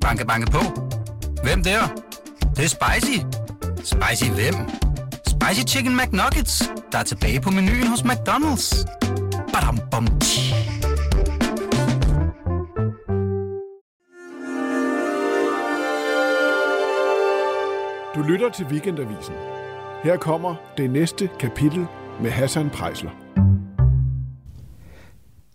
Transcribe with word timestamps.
Banke, 0.00 0.26
banke 0.26 0.50
på. 0.50 0.58
Hvem 1.42 1.62
der? 1.62 1.80
Det, 2.40 2.56
det 2.56 2.64
er 2.64 2.68
spicy. 2.68 3.18
Spicy 3.84 4.30
hvem? 4.30 4.54
Spicy 5.26 5.74
Chicken 5.74 5.96
McNuggets, 5.96 6.70
der 6.92 6.98
er 6.98 7.02
tilbage 7.02 7.40
på 7.40 7.50
menuen 7.50 7.86
hos 7.86 8.00
McDonald's. 8.00 8.84
Badum, 9.52 9.78
bom, 9.90 10.06
tji. 10.20 10.54
Du 18.14 18.22
lytter 18.22 18.50
til 18.56 18.66
Weekendavisen. 18.66 19.34
Her 20.02 20.16
kommer 20.16 20.54
det 20.76 20.90
næste 20.90 21.30
kapitel 21.40 21.86
med 22.22 22.30
Hassan 22.30 22.70
Prejsler. 22.70 23.10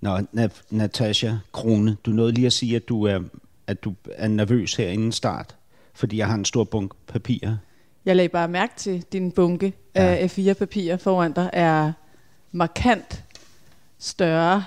Nå, 0.01 0.17
Na- 0.17 0.61
Natasha 0.69 1.31
Krone, 1.53 1.97
du 2.05 2.11
nåede 2.11 2.31
lige 2.31 2.45
at 2.47 2.53
sige, 2.53 2.75
at 2.75 2.89
du 2.89 3.03
er, 3.03 3.19
at 3.67 3.83
du 3.83 3.93
er 4.11 4.27
nervøs 4.27 4.75
her 4.75 4.87
inden 4.89 5.11
start, 5.11 5.55
fordi 5.93 6.17
jeg 6.17 6.27
har 6.27 6.35
en 6.35 6.45
stor 6.45 6.63
bunke 6.63 6.95
papirer. 7.07 7.57
Jeg 8.05 8.15
lagde 8.15 8.29
bare 8.29 8.47
mærke 8.47 8.73
til, 8.77 9.01
din 9.11 9.31
bunke 9.31 9.73
Ja. 9.95 10.01
af 10.01 10.37
A4-papirer 10.37 10.97
foran 10.97 11.31
dig 11.33 11.49
er 11.53 11.91
markant 12.51 13.23
større 13.99 14.63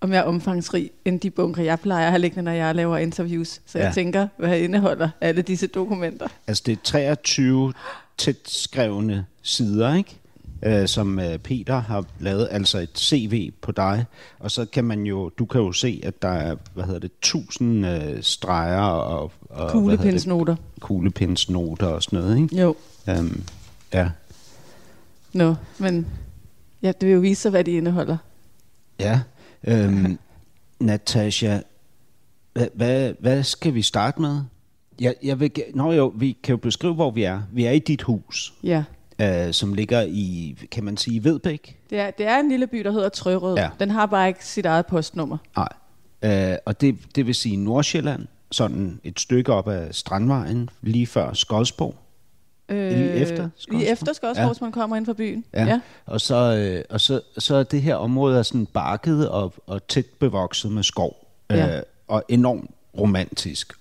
og 0.00 0.08
mere 0.08 0.24
omfangsrig 0.24 0.90
end 1.04 1.20
de 1.20 1.30
bunker, 1.30 1.62
jeg 1.62 1.80
plejer 1.80 2.04
at 2.06 2.10
have 2.12 2.20
liggende, 2.20 2.42
når 2.42 2.52
jeg 2.52 2.74
laver 2.74 2.96
interviews. 2.96 3.60
Så 3.66 3.78
ja. 3.78 3.84
Jeg 3.84 3.94
tænker, 3.94 4.28
hvad 4.36 4.58
indeholder 4.58 5.08
alle 5.20 5.42
disse 5.42 5.66
dokumenter? 5.66 6.28
Altså, 6.46 6.62
det 6.66 6.72
er 6.72 6.76
23 6.84 7.72
tæt 8.18 8.36
skrevne 8.44 9.26
sider, 9.42 9.94
ikke? 9.94 10.16
Øh, 10.62 10.88
som 10.88 11.18
øh, 11.18 11.38
Peter 11.38 11.80
har 11.80 12.04
lavet, 12.18 12.48
altså 12.50 12.78
et 12.78 12.98
CV 12.98 13.52
på 13.62 13.72
dig. 13.72 14.04
Og 14.38 14.50
så 14.50 14.64
kan 14.64 14.84
man 14.84 15.02
jo, 15.02 15.28
du 15.28 15.44
kan 15.44 15.60
jo 15.60 15.72
se, 15.72 16.00
at 16.02 16.22
der 16.22 16.28
er, 16.28 16.56
hvad 16.74 16.84
hedder 16.84 17.00
det, 17.00 17.10
1000 17.18 17.86
øh, 17.86 18.22
streger 18.22 18.80
og, 18.80 19.32
og? 19.48 19.70
Kuglepindsnoter. 19.70 20.56
kuglepindsnoter 20.80 21.86
og 21.86 22.02
sådan 22.02 22.18
noget, 22.18 22.36
ikke? 22.38 22.60
Jo, 22.60 22.74
Um, 23.18 23.42
ja. 23.92 24.10
nå, 25.32 25.54
men 25.78 26.06
ja, 26.82 26.92
det 27.00 27.08
vil 27.08 27.14
jo 27.14 27.20
vise 27.20 27.42
sig, 27.42 27.50
hvad 27.50 27.64
de 27.64 27.70
indeholder. 27.70 28.16
Ja. 28.98 29.20
Øhm, 29.64 30.18
Natasha, 30.80 31.58
hvad, 32.52 32.66
hvad, 32.74 33.14
hvad 33.20 33.42
skal 33.42 33.74
vi 33.74 33.82
starte 33.82 34.20
med? 34.20 34.40
Jeg, 35.00 35.14
jeg 35.22 35.40
vil, 35.40 35.50
nå 35.74 35.92
jo, 35.92 36.12
vi 36.16 36.36
kan 36.42 36.52
jo 36.52 36.56
beskrive, 36.56 36.94
hvor 36.94 37.10
vi 37.10 37.22
er. 37.22 37.42
Vi 37.52 37.64
er 37.64 37.70
i 37.70 37.78
dit 37.78 38.02
hus, 38.02 38.54
Ja, 38.62 38.84
øh, 39.22 39.52
som 39.54 39.74
ligger 39.74 40.02
i, 40.02 40.56
kan 40.70 40.84
man 40.84 40.96
sige, 40.96 41.24
Vedbæk? 41.24 41.76
det 41.90 41.98
er, 41.98 42.10
det 42.10 42.26
er 42.26 42.38
en 42.38 42.48
lille 42.48 42.66
by, 42.66 42.78
der 42.78 42.90
hedder 42.90 43.08
Trørød. 43.08 43.56
Ja. 43.56 43.70
Den 43.80 43.90
har 43.90 44.06
bare 44.06 44.28
ikke 44.28 44.46
sit 44.46 44.66
eget 44.66 44.86
postnummer. 44.86 45.36
Nej. 45.56 45.68
Øh, 46.52 46.56
og 46.66 46.80
det, 46.80 46.96
det 47.14 47.26
vil 47.26 47.34
sige 47.34 47.56
Nordsjælland, 47.56 48.26
sådan 48.50 49.00
et 49.04 49.20
stykke 49.20 49.52
op 49.52 49.68
ad 49.68 49.92
Strandvejen, 49.92 50.70
lige 50.82 51.06
før 51.06 51.32
Skodsborg. 51.32 51.94
Øh, 52.68 52.90
Lige 52.98 53.12
efter 53.12 53.48
Skodsborg? 53.56 53.78
Lige 53.78 53.90
efter 53.90 54.12
Skodsborg, 54.12 54.56
Ja. 54.60 54.64
man 54.64 54.72
kommer 54.72 54.96
ind 54.96 55.06
fra 55.06 55.12
byen. 55.12 55.44
Ja. 55.54 55.64
ja. 55.64 55.80
Og, 56.06 56.20
så, 56.20 56.34
øh, 56.56 56.84
og 56.90 57.00
så, 57.00 57.20
så 57.38 57.54
er 57.56 57.62
det 57.62 57.82
her 57.82 57.94
område 57.94 58.38
er 58.38 58.42
sådan 58.42 58.66
bakket 58.66 59.28
og, 59.28 59.54
og 59.66 59.86
tæt 59.88 60.06
bevokset 60.06 60.72
med 60.72 60.82
skov. 60.82 61.26
Ja. 61.50 61.76
Øh, 61.76 61.82
og 62.08 62.22
enormt 62.28 62.70
romantisk. 62.98 63.72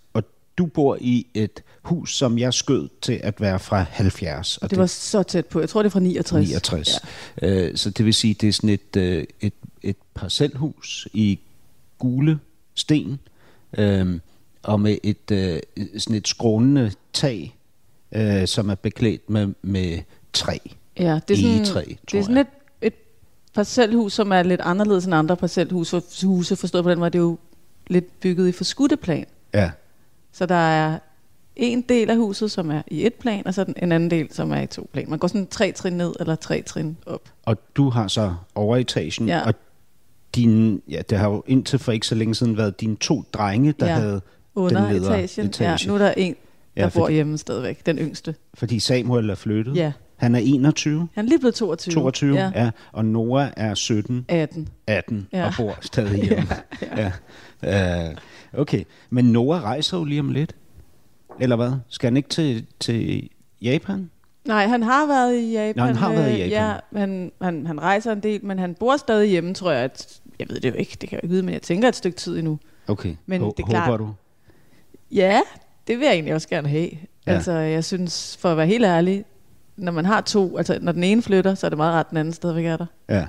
Du 0.59 0.65
bor 0.65 0.97
i 1.01 1.27
et 1.33 1.63
hus, 1.81 2.15
som 2.17 2.37
jeg 2.37 2.53
skød 2.53 2.89
til 3.01 3.19
at 3.23 3.41
være 3.41 3.59
fra 3.59 3.85
70. 3.89 4.57
Og 4.57 4.69
Det 4.69 4.77
var 4.79 4.85
så 4.85 5.23
tæt 5.23 5.45
på. 5.45 5.59
Jeg 5.59 5.69
tror, 5.69 5.81
det 5.83 5.89
er 5.89 5.91
fra 5.91 5.99
69. 5.99 6.47
69. 6.49 6.89
Ja. 7.41 7.47
Øh, 7.49 7.77
så 7.77 7.89
det 7.89 8.05
vil 8.05 8.13
sige, 8.13 8.33
det 8.33 8.49
er 8.49 8.53
sådan 8.53 8.69
et, 8.69 8.95
øh, 8.97 9.23
et, 9.41 9.53
et 9.83 9.95
parcelhus 10.13 11.07
i 11.13 11.39
gule 11.97 12.39
sten, 12.75 13.19
øh, 13.77 14.19
og 14.63 14.81
med 14.81 14.97
et 15.03 15.31
øh, 15.31 15.59
sådan 15.97 16.15
et 16.17 16.27
skrånende 16.27 16.91
tag, 17.13 17.55
øh, 18.11 18.47
som 18.47 18.69
er 18.69 18.75
beklædt 18.75 19.29
med, 19.29 19.47
med 19.61 19.99
træ. 20.33 20.57
Ja, 20.99 21.19
det 21.27 21.33
er 21.33 21.37
sådan, 21.41 21.55
Egetræ, 21.55 21.83
det 22.11 22.17
er 22.17 22.21
sådan 22.21 22.35
jeg. 22.37 22.41
et, 22.41 22.87
et 22.87 22.93
parcelhus, 23.53 24.13
som 24.13 24.31
er 24.31 24.43
lidt 24.43 24.61
anderledes 24.61 25.05
end 25.05 25.15
andre 25.15 25.37
parcelhuse. 25.37 25.89
For- 26.01 26.25
Huse, 26.27 26.55
forstået 26.55 26.83
på 26.83 26.91
den 26.91 26.99
måde, 26.99 27.09
det 27.09 27.17
er 27.17 27.23
jo 27.23 27.37
lidt 27.87 28.19
bygget 28.19 28.49
i 28.49 28.51
forskutteplan. 28.51 29.25
Ja. 29.53 29.71
Så 30.33 30.45
der 30.45 30.55
er 30.55 30.99
en 31.55 31.81
del 31.81 32.09
af 32.09 32.17
huset, 32.17 32.51
som 32.51 32.71
er 32.71 32.81
i 32.87 33.05
et 33.05 33.13
plan, 33.13 33.47
og 33.47 33.53
så 33.53 33.63
den- 33.63 33.73
en 33.83 33.91
anden 33.91 34.11
del, 34.11 34.27
som 34.33 34.51
er 34.51 34.61
i 34.61 34.67
to 34.67 34.89
plan. 34.93 35.09
Man 35.09 35.19
går 35.19 35.27
sådan 35.27 35.47
tre 35.47 35.71
trin 35.71 35.93
ned, 35.93 36.13
eller 36.19 36.35
tre 36.35 36.61
trin 36.61 36.97
op. 37.05 37.21
Og 37.45 37.57
du 37.75 37.89
har 37.89 38.07
så 38.07 38.33
overetagen, 38.55 39.27
Ja. 39.27 39.41
og 39.47 39.53
din, 40.35 40.81
ja, 40.89 41.01
det 41.09 41.17
har 41.17 41.29
jo 41.29 41.43
indtil 41.47 41.79
for 41.79 41.91
ikke 41.91 42.07
så 42.07 42.15
længe 42.15 42.35
siden 42.35 42.57
været 42.57 42.81
dine 42.81 42.95
to 42.95 43.23
drenge, 43.33 43.71
der 43.79 43.85
Ja. 43.87 43.93
havde 43.93 44.21
Under 44.55 44.81
den 44.81 44.91
nedre 44.93 45.23
etagen. 45.23 45.49
etage. 45.49 45.69
Ja, 45.69 45.87
nu 45.87 45.93
er 45.93 45.97
der 45.97 46.13
en, 46.17 46.33
der 46.33 46.39
Ja, 46.75 46.81
ja, 46.81 46.89
bor 46.89 47.01
fordi- 47.01 47.13
hjemme 47.13 47.37
stadigvæk, 47.37 47.85
den 47.85 47.97
yngste. 47.97 48.35
Fordi 48.53 48.79
Samuel 48.79 49.29
er 49.29 49.35
flyttet. 49.35 49.75
Ja. 49.75 49.91
Han 50.15 50.35
er 50.35 50.39
21, 50.43 51.07
Han 51.13 51.25
er 51.25 51.29
lige 51.29 51.39
blevet 51.39 51.55
22. 51.55 51.93
22, 51.93 52.35
Ja, 52.37 52.51
ja. 52.55 52.69
og 52.91 53.05
Nora 53.05 53.49
er 53.57 53.73
17, 53.73 54.25
18. 54.27 54.67
18 54.87 55.27
ja. 55.33 55.37
Ja. 55.39 55.45
og 55.47 55.53
bor 55.57 55.77
stadig 55.81 56.23
hjemme. 56.23 56.47
ja, 56.97 57.11
ja. 57.63 58.09
Uh, 58.09 58.15
okay, 58.53 58.83
men 59.09 59.25
Nora 59.25 59.59
rejser 59.61 59.97
jo 59.97 60.03
lige 60.03 60.19
om 60.19 60.29
lidt. 60.31 60.55
Eller 61.39 61.55
hvad? 61.55 61.71
Skal 61.89 62.07
han 62.07 62.17
ikke 62.17 62.29
til, 62.29 62.65
til 62.79 63.29
Japan? 63.61 64.09
Nej, 64.45 64.67
han 64.67 64.83
har 64.83 65.07
været 65.07 65.35
i 65.35 65.51
Japan. 65.51 65.73
Nå, 65.75 65.83
han 65.83 65.95
har 65.95 66.11
været 66.13 66.29
i 66.37 66.41
øh, 66.41 66.49
Japan. 66.49 66.81
Ja, 66.93 66.99
han, 66.99 67.31
han, 67.41 67.67
han 67.67 67.81
rejser 67.81 68.11
en 68.11 68.19
del, 68.23 68.45
men 68.45 68.59
han 68.59 68.75
bor 68.75 68.97
stadig 68.97 69.29
hjemme, 69.29 69.53
tror 69.53 69.71
jeg. 69.71 69.83
At, 69.83 70.21
jeg 70.39 70.47
ved 70.49 70.59
det 70.59 70.69
jo 70.69 70.75
ikke, 70.75 70.97
det 71.01 71.09
kan 71.09 71.15
jeg 71.15 71.23
ikke 71.23 71.31
vide, 71.33 71.43
men 71.43 71.53
jeg 71.53 71.61
tænker 71.61 71.87
et 71.87 71.95
stykke 71.95 72.17
tid 72.17 72.37
endnu. 72.37 72.59
Okay, 72.87 73.15
Men 73.25 73.41
Hå- 73.41 73.53
det 73.57 73.63
er 73.63 73.67
klart- 73.67 73.85
håber 73.85 73.97
du? 73.97 74.13
Ja, 75.11 75.39
det 75.87 75.99
vil 75.99 76.05
jeg 76.05 76.13
egentlig 76.13 76.33
også 76.33 76.47
gerne 76.49 76.69
have. 76.69 76.89
Ja. 77.27 77.31
Altså, 77.33 77.51
jeg 77.51 77.83
synes, 77.83 78.37
for 78.41 78.51
at 78.51 78.57
være 78.57 78.67
helt 78.67 78.85
ærlig, 78.85 79.25
når 79.77 79.91
man 79.91 80.05
har 80.05 80.21
to, 80.21 80.57
altså 80.57 80.77
når 80.81 80.91
den 80.91 81.03
ene 81.03 81.21
flytter, 81.21 81.55
så 81.55 81.67
er 81.67 81.69
det 81.69 81.77
meget 81.77 81.93
ret, 81.93 82.09
den 82.09 82.17
anden 82.17 82.33
stadigvæk 82.33 82.65
er 82.65 82.77
der. 82.77 82.85
Ja. 83.09 83.25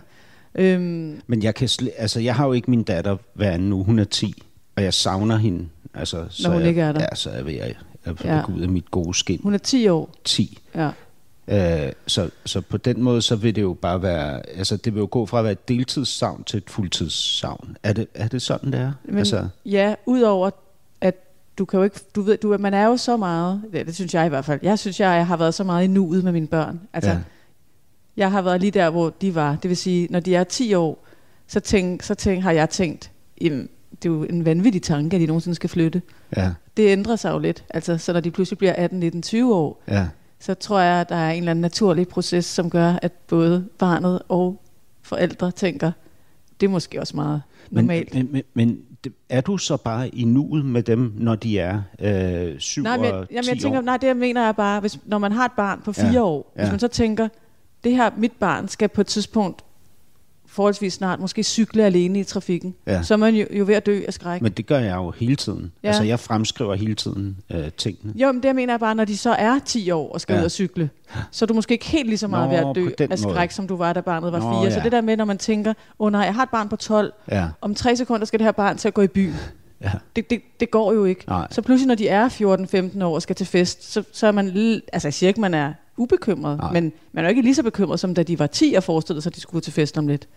Øhm, 0.55 1.21
Men 1.27 1.43
jeg 1.43 1.55
kan 1.55 1.69
sl- 1.69 1.89
altså, 1.99 2.21
jeg 2.21 2.35
har 2.35 2.47
jo 2.47 2.53
ikke 2.53 2.71
min 2.71 2.83
datter 2.83 3.17
hver 3.35 3.51
anden 3.51 3.73
uge. 3.73 3.85
Hun 3.85 3.99
er 3.99 4.05
10, 4.05 4.43
og 4.81 4.85
jeg 4.85 4.95
savner 4.95 5.37
hende. 5.37 5.69
Altså, 5.95 6.27
så 6.31 6.49
hun 6.49 6.61
jeg, 6.61 6.69
ikke 6.69 6.81
er 6.81 6.93
der. 6.93 7.01
Ja, 7.01 7.15
så 7.15 7.31
er 7.31 7.35
jeg, 7.37 7.47
jeg, 7.47 7.75
jeg 8.07 8.15
Ja. 8.25 8.43
ud 8.55 8.61
af 8.61 8.69
mit 8.69 8.91
gode 8.91 9.15
skin. 9.15 9.41
hun 9.43 9.55
er 9.55 9.59
10 9.59 9.89
år. 9.89 10.15
10. 10.25 10.59
Ja. 10.75 10.91
Øh, 11.49 11.93
så, 12.07 12.31
så 12.47 12.61
på 12.61 12.77
den 12.77 13.03
måde, 13.03 13.23
så 13.23 13.37
vil 13.37 13.57
det 13.57 13.63
jo 13.63 13.73
bare 13.83 14.03
være, 14.03 14.49
altså 14.49 14.77
det 14.77 14.95
vil 14.95 15.01
jo 15.01 15.09
gå 15.11 15.27
fra 15.27 15.39
at 15.39 15.45
være 15.45 15.53
et 15.53 15.69
deltidssavn 15.69 16.45
til 16.45 16.57
et 16.57 16.71
fuldtidssavn. 16.71 17.77
Er 17.83 17.93
det, 17.93 18.07
er 18.15 18.29
det 18.29 18.43
sådan, 18.43 18.73
det 18.73 18.81
er? 18.81 18.93
Men 19.05 19.19
altså, 19.19 19.49
ja, 19.67 19.95
udover 20.07 20.51
at 21.01 21.15
du 21.59 21.65
kan 21.65 21.79
jo 21.79 21.85
ikke, 21.85 22.01
du 22.15 22.23
ved, 22.23 22.37
du, 22.37 22.57
man 22.59 22.75
er 22.75 22.87
jo 22.87 22.97
så 22.97 23.17
meget, 23.17 23.63
det, 23.73 23.87
det 23.87 23.95
synes 23.95 24.15
jeg 24.15 24.27
i 24.27 24.29
hvert 24.29 24.45
fald, 24.45 24.61
jeg 24.63 24.79
synes, 24.79 25.01
jeg, 25.01 25.17
jeg 25.17 25.27
har 25.27 25.37
været 25.37 25.55
så 25.55 25.65
meget 25.65 25.85
i 25.85 25.87
nuet 25.87 26.25
med 26.25 26.33
mine 26.33 26.47
børn. 26.47 26.81
Altså, 26.93 27.11
ja. 27.11 27.19
jeg 28.17 28.31
har 28.31 28.43
været 28.43 28.61
lige 28.61 28.71
der, 28.71 28.91
hvor 28.91 29.11
de 29.21 29.35
var. 29.35 29.57
Det 29.63 29.69
vil 29.69 29.77
sige, 29.77 30.09
når 30.11 30.21
de 30.21 30.35
er 30.35 30.45
10 30.45 30.75
år, 30.75 31.05
så, 31.47 31.61
tænk, 31.61 32.03
så 32.03 32.15
tænk, 32.15 32.43
har 32.43 32.53
jeg 32.53 32.71
tænkt, 32.71 33.11
jamen, 33.41 33.69
det 34.03 34.09
er 34.09 34.13
jo 34.13 34.23
en 34.25 34.45
vanvittig 34.45 34.83
tanke, 34.83 35.15
at 35.17 35.21
de 35.21 35.27
nogensinde 35.27 35.55
skal 35.55 35.71
flytte. 35.71 36.03
ja, 36.37 36.51
Det 36.77 36.89
ændrer 36.89 37.17
sig 37.17 37.31
jo 37.33 37.39
lidt. 37.39 37.65
Altså, 37.71 37.99
så 37.99 38.13
når 38.13 38.21
de 38.21 38.31
pludselig 38.31 38.59
bliver 38.59 38.73
18, 38.73 39.01
19, 39.01 39.23
20 39.23 39.55
år, 39.55 39.83
ja. 39.89 40.07
så 40.39 40.55
tror 40.55 40.81
jeg, 40.81 41.01
at 41.01 41.09
der 41.09 41.17
er 41.17 41.31
en 41.31 41.39
eller 41.39 41.51
anden 41.51 41.61
naturlig 41.61 42.09
proces, 42.09 42.45
som 42.45 42.71
gør, 42.71 42.95
at 43.03 43.13
både 43.13 43.67
barnet 43.79 44.23
og 44.29 44.63
forældre 45.03 45.51
tænker, 45.51 45.93
det 46.61 46.67
er 46.67 46.71
måske 46.71 47.01
også 47.01 47.17
meget 47.17 47.43
normalt. 47.71 48.15
men, 48.15 48.29
men, 48.33 48.43
men 48.55 48.79
er 49.29 49.41
du 49.41 49.59
så 49.59 49.77
bare 49.77 50.09
i 50.09 50.25
nuet 50.25 50.65
med 50.65 50.83
dem, 50.83 51.13
når 51.17 51.35
de 51.35 51.59
er 51.59 51.83
øh, 52.01 52.59
7 52.59 52.83
Nej, 52.83 52.97
men, 52.97 53.13
og 53.13 53.29
10 53.29 53.35
jamen, 53.35 53.49
jeg 53.49 53.59
tænker, 53.59 53.79
år? 53.79 53.83
nej, 53.83 53.97
det 53.97 54.07
jeg 54.07 54.17
mener 54.17 54.41
er 54.49 54.53
bare, 54.53 54.81
hvis, 54.81 54.99
når 55.07 55.19
man 55.19 55.33
har 55.33 55.45
et 55.45 55.53
barn 55.57 55.81
på 55.85 55.93
fire 55.93 56.07
Ja, 56.07 56.13
ja, 56.13 56.23
år, 56.23 56.53
hvis 56.55 56.65
ja. 56.65 56.71
man 56.71 56.81
så 56.81 56.89
tænker, 56.89 57.29
det 57.85 57.93
her, 57.97 58.11
mit 58.17 58.33
barn 58.33 58.69
skal 58.69 58.89
på 58.89 59.01
et 59.01 59.07
tidspunkt 59.07 59.65
forholdsvis 60.51 60.93
snart 60.93 61.21
måske 61.21 61.43
cykle 61.43 61.85
alene 61.85 62.21
i 62.21 62.25
trafikken, 62.25 62.75
Ja. 62.87 63.03
så 63.03 63.15
er 63.15 63.19
man 63.19 63.35
jo, 63.35 63.47
jo 63.53 63.65
ved 63.67 63.75
at 63.75 63.87
dø 63.87 64.01
af 64.09 64.15
skræk. 64.15 64.43
Men 64.43 64.53
det 64.53 64.67
gør 64.67 64.79
jeg 64.79 64.97
jo 64.97 65.11
hele 65.11 65.37
tiden. 65.37 65.73
Ja. 65.83 65.89
Altså, 65.89 66.03
jeg 66.03 66.21
fremskriver 66.21 66.75
hele 66.75 66.95
tiden 66.95 67.37
øh, 67.51 67.71
tingene. 67.79 68.13
Jo, 68.17 68.33
men 68.33 68.43
det 68.43 68.49
jeg 68.49 68.55
mener 68.55 68.75
er 68.75 68.79
bare, 68.79 68.95
når 68.95 69.05
de 69.05 69.17
så 69.17 69.31
er 69.31 69.59
10 69.67 69.91
år 69.91 70.13
og 70.13 70.21
skal 70.21 70.35
Ja. 70.35 70.41
ud 70.41 70.45
og 70.45 70.51
cykle, 70.51 70.91
så 71.31 71.45
er 71.45 71.47
du 71.47 71.55
måske 71.55 71.73
ikke 71.73 71.87
helt 71.87 72.09
lige 72.09 72.19
så 72.19 72.29
meget 72.29 72.49
Nå, 72.51 72.57
ved 72.73 72.85
at 72.89 72.99
dø 72.99 73.05
af 73.13 73.19
skræk, 73.19 73.35
måde. 73.37 73.49
som 73.53 73.67
du 73.69 73.77
var, 73.77 73.93
da 73.93 74.01
barnet 74.01 74.33
var 74.33 74.39
Nå, 74.39 74.63
4. 74.63 74.71
Så 74.71 74.79
ja. 74.79 74.85
det 74.85 74.93
der 74.93 75.01
med, 75.01 75.17
når 75.17 75.25
man 75.25 75.39
tænker, 75.39 75.71
åh 75.71 76.07
oh, 76.07 76.13
nej, 76.13 76.21
jeg 76.21 76.35
har 76.35 76.43
et 76.43 76.51
barn 76.51 76.69
på 76.69 76.77
12, 76.77 77.13
Ja, 77.31 77.47
om 77.61 77.75
tre 77.75 77.97
sekunder 77.97 78.27
skal 78.27 78.39
det 78.39 78.45
her 78.45 78.53
barn 78.53 78.77
til 78.77 78.89
at 78.89 78.95
gå 78.95 79.03
i 79.03 79.09
byen. 79.09 79.35
ja. 79.81 79.91
Det, 80.17 80.31
det, 80.31 80.43
det 80.61 80.71
går 80.71 80.93
jo 80.93 81.05
ikke. 81.05 81.25
Nej. 81.29 81.47
Så 81.51 81.63
pludselig, 81.63 81.89
når 81.89 81.95
de 81.95 82.09
er 82.09 82.29
14-15 82.99 83.05
år 83.05 83.15
og 83.15 83.23
skal 83.23 83.37
til 83.37 83.47
fest, 83.47 83.93
så, 83.93 84.03
så 84.13 84.27
er 84.27 84.33
man, 84.33 84.49
altså 84.93 85.09
jeg 85.09 85.15
siger 85.15 85.29
ikke, 85.29 85.41
man 85.41 85.55
er 85.55 85.73
ubekymret, 85.97 86.59
Nej. 86.59 86.73
men 86.73 86.93
man 87.13 87.25
er 87.25 87.29
jo 87.29 87.31
ikke 87.31 87.43
lige 87.43 87.55
så 87.55 87.63
bekymret, 87.63 88.01
som 88.01 88.15
da 88.15 88.23
de 88.23 88.39
var 88.39 88.47
10 88.47 88.75
og 88.77 88.83
forestillede 88.83 89.23
sig, 89.23 89.31
at 89.31 89.37
de 89.37 89.41
skulle 89.41 89.63
til 89.63 89.73
fest 89.73 89.99
om 89.99 90.09
lidt. 90.09 90.29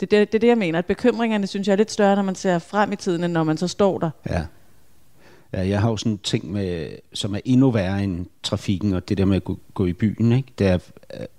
Det 0.00 0.12
er 0.12 0.18
det, 0.18 0.32
det, 0.32 0.40
det, 0.40 0.48
jeg 0.48 0.58
mener. 0.58 0.78
At 0.78 0.86
bekymringerne, 0.86 1.46
synes 1.46 1.66
jeg, 1.68 1.72
er 1.72 1.76
lidt 1.76 1.90
større, 1.90 2.16
når 2.16 2.22
man 2.22 2.34
ser 2.34 2.58
frem 2.58 2.92
i 2.92 2.96
tiden, 2.96 3.24
end 3.24 3.32
når 3.32 3.44
man 3.44 3.56
så 3.56 3.68
står 3.68 3.98
der. 3.98 4.10
Ja. 4.30 4.42
Ja. 5.52 5.68
jeg 5.68 5.80
har 5.80 5.90
jo 5.90 5.96
sådan 5.96 6.12
en 6.12 6.18
ting, 6.18 6.52
med, 6.52 6.88
som 7.12 7.34
er 7.34 7.40
endnu 7.44 7.70
værre 7.70 8.04
end 8.04 8.26
trafikken, 8.42 8.92
og 8.94 9.08
det 9.08 9.18
der 9.18 9.24
med 9.24 9.36
at 9.36 9.44
gå, 9.44 9.58
gå 9.74 9.86
i 9.86 9.92
byen, 9.92 10.32
ikke? 10.32 10.48
Det 10.58 10.66
er, 10.66 10.78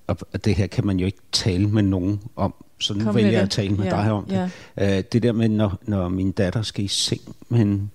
og 0.08 0.46
det 0.46 0.56
her 0.56 0.68
kan 0.68 0.86
man 0.86 1.00
jo 1.00 1.06
ikke 1.06 1.18
tale 1.32 1.68
med 1.68 1.84
nogen 1.84 2.20
om, 2.36 2.54
så 2.80 2.94
nu 2.94 3.04
Kom 3.04 3.16
vælger 3.16 3.30
jeg 3.32 3.38
det. 3.40 3.44
at 3.46 3.50
tale 3.52 3.70
med 3.76 3.86
Ja, 3.86 3.90
dig 3.90 4.12
om 4.12 4.26
det. 4.26 4.52
Øh, 4.82 5.04
det 5.12 5.24
der 5.24 5.32
med, 5.32 5.50
når, 5.50 5.80
når 5.82 6.10
min 6.10 6.32
datter 6.32 6.62
skal 6.62 6.84
i 6.86 6.88
seng 6.88 7.22
med 7.50 7.60
en 7.60 7.92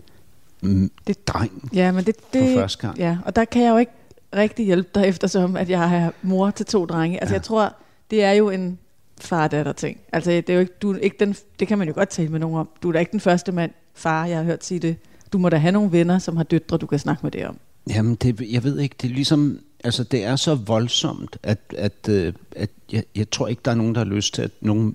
mm, 0.63 0.91
Det- 1.07 1.29
dreng 1.29 1.71
Ja, 1.75 1.93
men 1.93 2.05
det, 2.05 2.17
det, 2.33 2.53
for 2.55 2.61
første 2.61 2.87
gang. 2.87 2.99
Ja, 2.99 3.19
og 3.25 3.37
der 3.37 3.45
kan 3.45 3.63
jeg 3.63 3.71
jo 3.71 3.77
ikke 3.77 3.93
rigtig 4.37 4.67
hjælpe 4.67 4.89
dig, 4.95 5.07
eftersom 5.07 5.57
at 5.57 5.71
jeg 5.71 5.97
er 6.05 6.11
mor 6.23 6.51
til 6.51 6.67
to 6.67 6.87
drenge. 6.87 7.21
Altså 7.21 7.33
Ja. 7.35 7.39
jeg 7.39 7.43
tror, 7.43 7.75
det 8.11 8.23
er 8.25 8.33
jo 8.33 8.51
en 8.51 8.79
far 9.21 9.73
ting. 9.77 9.99
Altså 10.13 10.31
det 10.31 10.51
er 10.51 10.55
jo 10.55 10.61
ikke, 10.61 10.73
du 10.83 10.95
ikke 10.95 11.17
den, 11.21 11.35
det 11.61 11.69
kan 11.69 11.79
man 11.79 11.89
jo 11.89 11.95
godt 11.95 12.09
tale 12.09 12.29
med 12.29 12.41
nogen 12.41 12.57
om. 12.57 12.69
Du 12.83 12.89
er 12.89 12.93
da 12.93 12.99
ikke 12.99 13.13
den 13.13 13.21
første 13.21 13.53
mand, 13.53 13.71
far, 13.95 14.27
jeg 14.27 14.37
har 14.37 14.45
hørt 14.45 14.65
sige 14.65 14.79
det. 14.81 14.97
Du 15.33 15.39
må 15.39 15.49
da 15.49 15.57
have 15.57 15.73
nogle 15.73 15.93
venner, 15.93 16.19
som 16.19 16.37
har 16.37 16.45
døtre, 16.45 16.77
du 16.77 16.87
kan 16.87 16.99
snakke 16.99 17.21
med 17.23 17.31
det 17.31 17.47
om. 17.47 17.57
Jamen, 17.91 18.15
det, 18.15 18.41
jeg 18.53 18.65
ved 18.65 18.79
ikke, 18.79 18.95
det 19.03 19.11
er 19.11 19.15
ligesom, 19.15 19.59
altså 19.85 20.05
det 20.05 20.25
er 20.25 20.37
så 20.37 20.55
voldsomt, 20.55 21.37
at, 21.43 21.59
at, 21.79 22.09
øh, 22.11 22.33
at 22.57 22.71
jeg, 22.93 23.03
jeg 23.17 23.31
tror 23.31 23.49
ikke, 23.49 23.63
der 23.65 23.71
er 23.71 23.75
nogen, 23.75 23.95
der 23.95 24.01
har 24.01 24.07
lyst 24.07 24.35
til, 24.35 24.43
at 24.43 24.51
nogen 24.61 24.95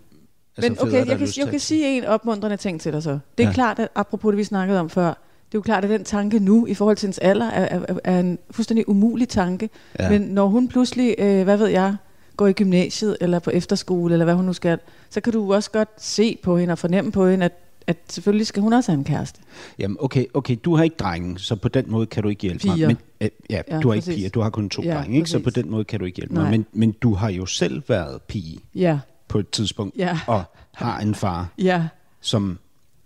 altså 0.57 0.71
Men 0.71 0.80
okay, 0.81 0.91
der 0.91 1.00
har 1.00 1.06
jeg 1.06 1.18
kan, 1.18 1.27
jeg 1.38 1.47
kan 1.47 1.59
sige 1.59 1.97
en 1.97 2.06
opmuntrende 2.06 2.57
ting 2.57 2.81
til 2.81 2.94
dig 2.94 3.03
så. 3.03 3.19
Det 3.38 3.44
er 3.44 3.47
Ja. 3.47 3.53
klart, 3.53 3.80
at 3.80 3.88
apropos 3.95 4.31
det, 4.31 4.38
vi 4.38 4.44
snakkede 4.44 4.80
om 4.80 4.89
før, 4.89 5.07
det 5.07 5.13
er 5.13 5.59
jo 5.59 5.62
klart, 5.62 5.83
at 5.83 5.89
den 5.89 6.03
tanke 6.03 6.39
nu, 6.39 6.65
i 6.65 6.74
forhold 6.74 6.97
til 6.97 7.07
hendes 7.07 7.18
alder, 7.19 7.45
er, 7.50 7.80
er, 7.88 7.95
er 8.03 8.19
en 8.19 8.39
fuldstændig 8.51 8.89
umulig 8.89 9.30
tanke. 9.30 9.69
Ja. 10.00 10.09
Men 10.09 10.21
når 10.21 10.47
hun 10.47 10.68
pludselig, 10.68 11.15
øh, 11.18 11.44
hvad 11.44 11.57
ved 11.57 11.68
jeg, 11.68 11.95
går 12.38 12.47
i 12.47 12.53
gymnasiet, 12.53 13.18
eller 13.21 13.39
på 13.39 13.50
efterskole, 13.50 14.13
eller 14.13 14.25
hvad 14.25 14.35
hun 14.35 14.45
nu 14.45 14.53
skal, 14.53 14.80
så 15.09 15.21
kan 15.21 15.33
du 15.33 15.53
også 15.53 15.71
godt 15.71 15.89
se 15.97 16.38
på 16.44 16.57
hende 16.57 16.71
og 16.71 16.77
fornemme 16.77 17.12
på 17.12 17.27
hende, 17.27 17.45
at, 17.45 17.51
at 17.88 17.97
selvfølgelig 18.09 18.47
skal 18.47 18.62
hun 18.63 18.74
også 18.74 18.91
have 18.91 18.97
en 18.97 19.03
kæreste. 19.03 19.41
Jamen, 19.80 19.97
okay, 20.00 20.25
okay, 20.33 20.57
du 20.65 20.75
har 20.75 20.83
ikke 20.83 20.95
drengen, 21.00 21.38
så 21.38 21.56
på 21.56 21.68
den 21.69 21.91
måde 21.91 22.06
kan 22.06 22.24
du 22.24 22.30
ikke 22.30 22.41
hjælpe 22.41 22.59
Piger. 22.59 22.75
mig. 22.75 22.88
Men, 22.88 22.97
øh, 23.21 23.30
ja, 23.50 23.62
Ja, 23.71 23.80
du 23.80 23.88
har 23.88 23.94
ikke 23.95 24.06
præcis. 24.06 24.15
piger, 24.15 24.30
du 24.30 24.41
har 24.41 24.50
kun 24.50 24.69
to 24.69 24.81
Ja, 24.83 24.94
drenge, 24.97 25.18
ikke? 25.18 25.30
så 25.30 25.39
på 25.39 25.50
den 25.50 25.69
måde 25.71 25.83
kan 25.83 26.00
du 26.00 26.06
ikke 26.06 26.15
hjælpe 26.15 26.33
Nej. 26.33 26.44
mig. 26.44 26.51
Men, 26.51 26.65
men 26.74 26.91
du 26.91 27.13
har 27.13 27.30
jo 27.30 27.45
selv 27.45 27.83
været 27.88 28.21
pige 28.21 28.59
Ja, 28.75 29.00
på 29.27 29.39
et 29.39 29.50
tidspunkt, 29.50 29.97
Ja. 29.97 30.19
og 30.27 30.44
har 30.74 31.00
en 31.00 31.15
far, 31.15 31.47
ja, 31.57 31.83
som 32.21 32.59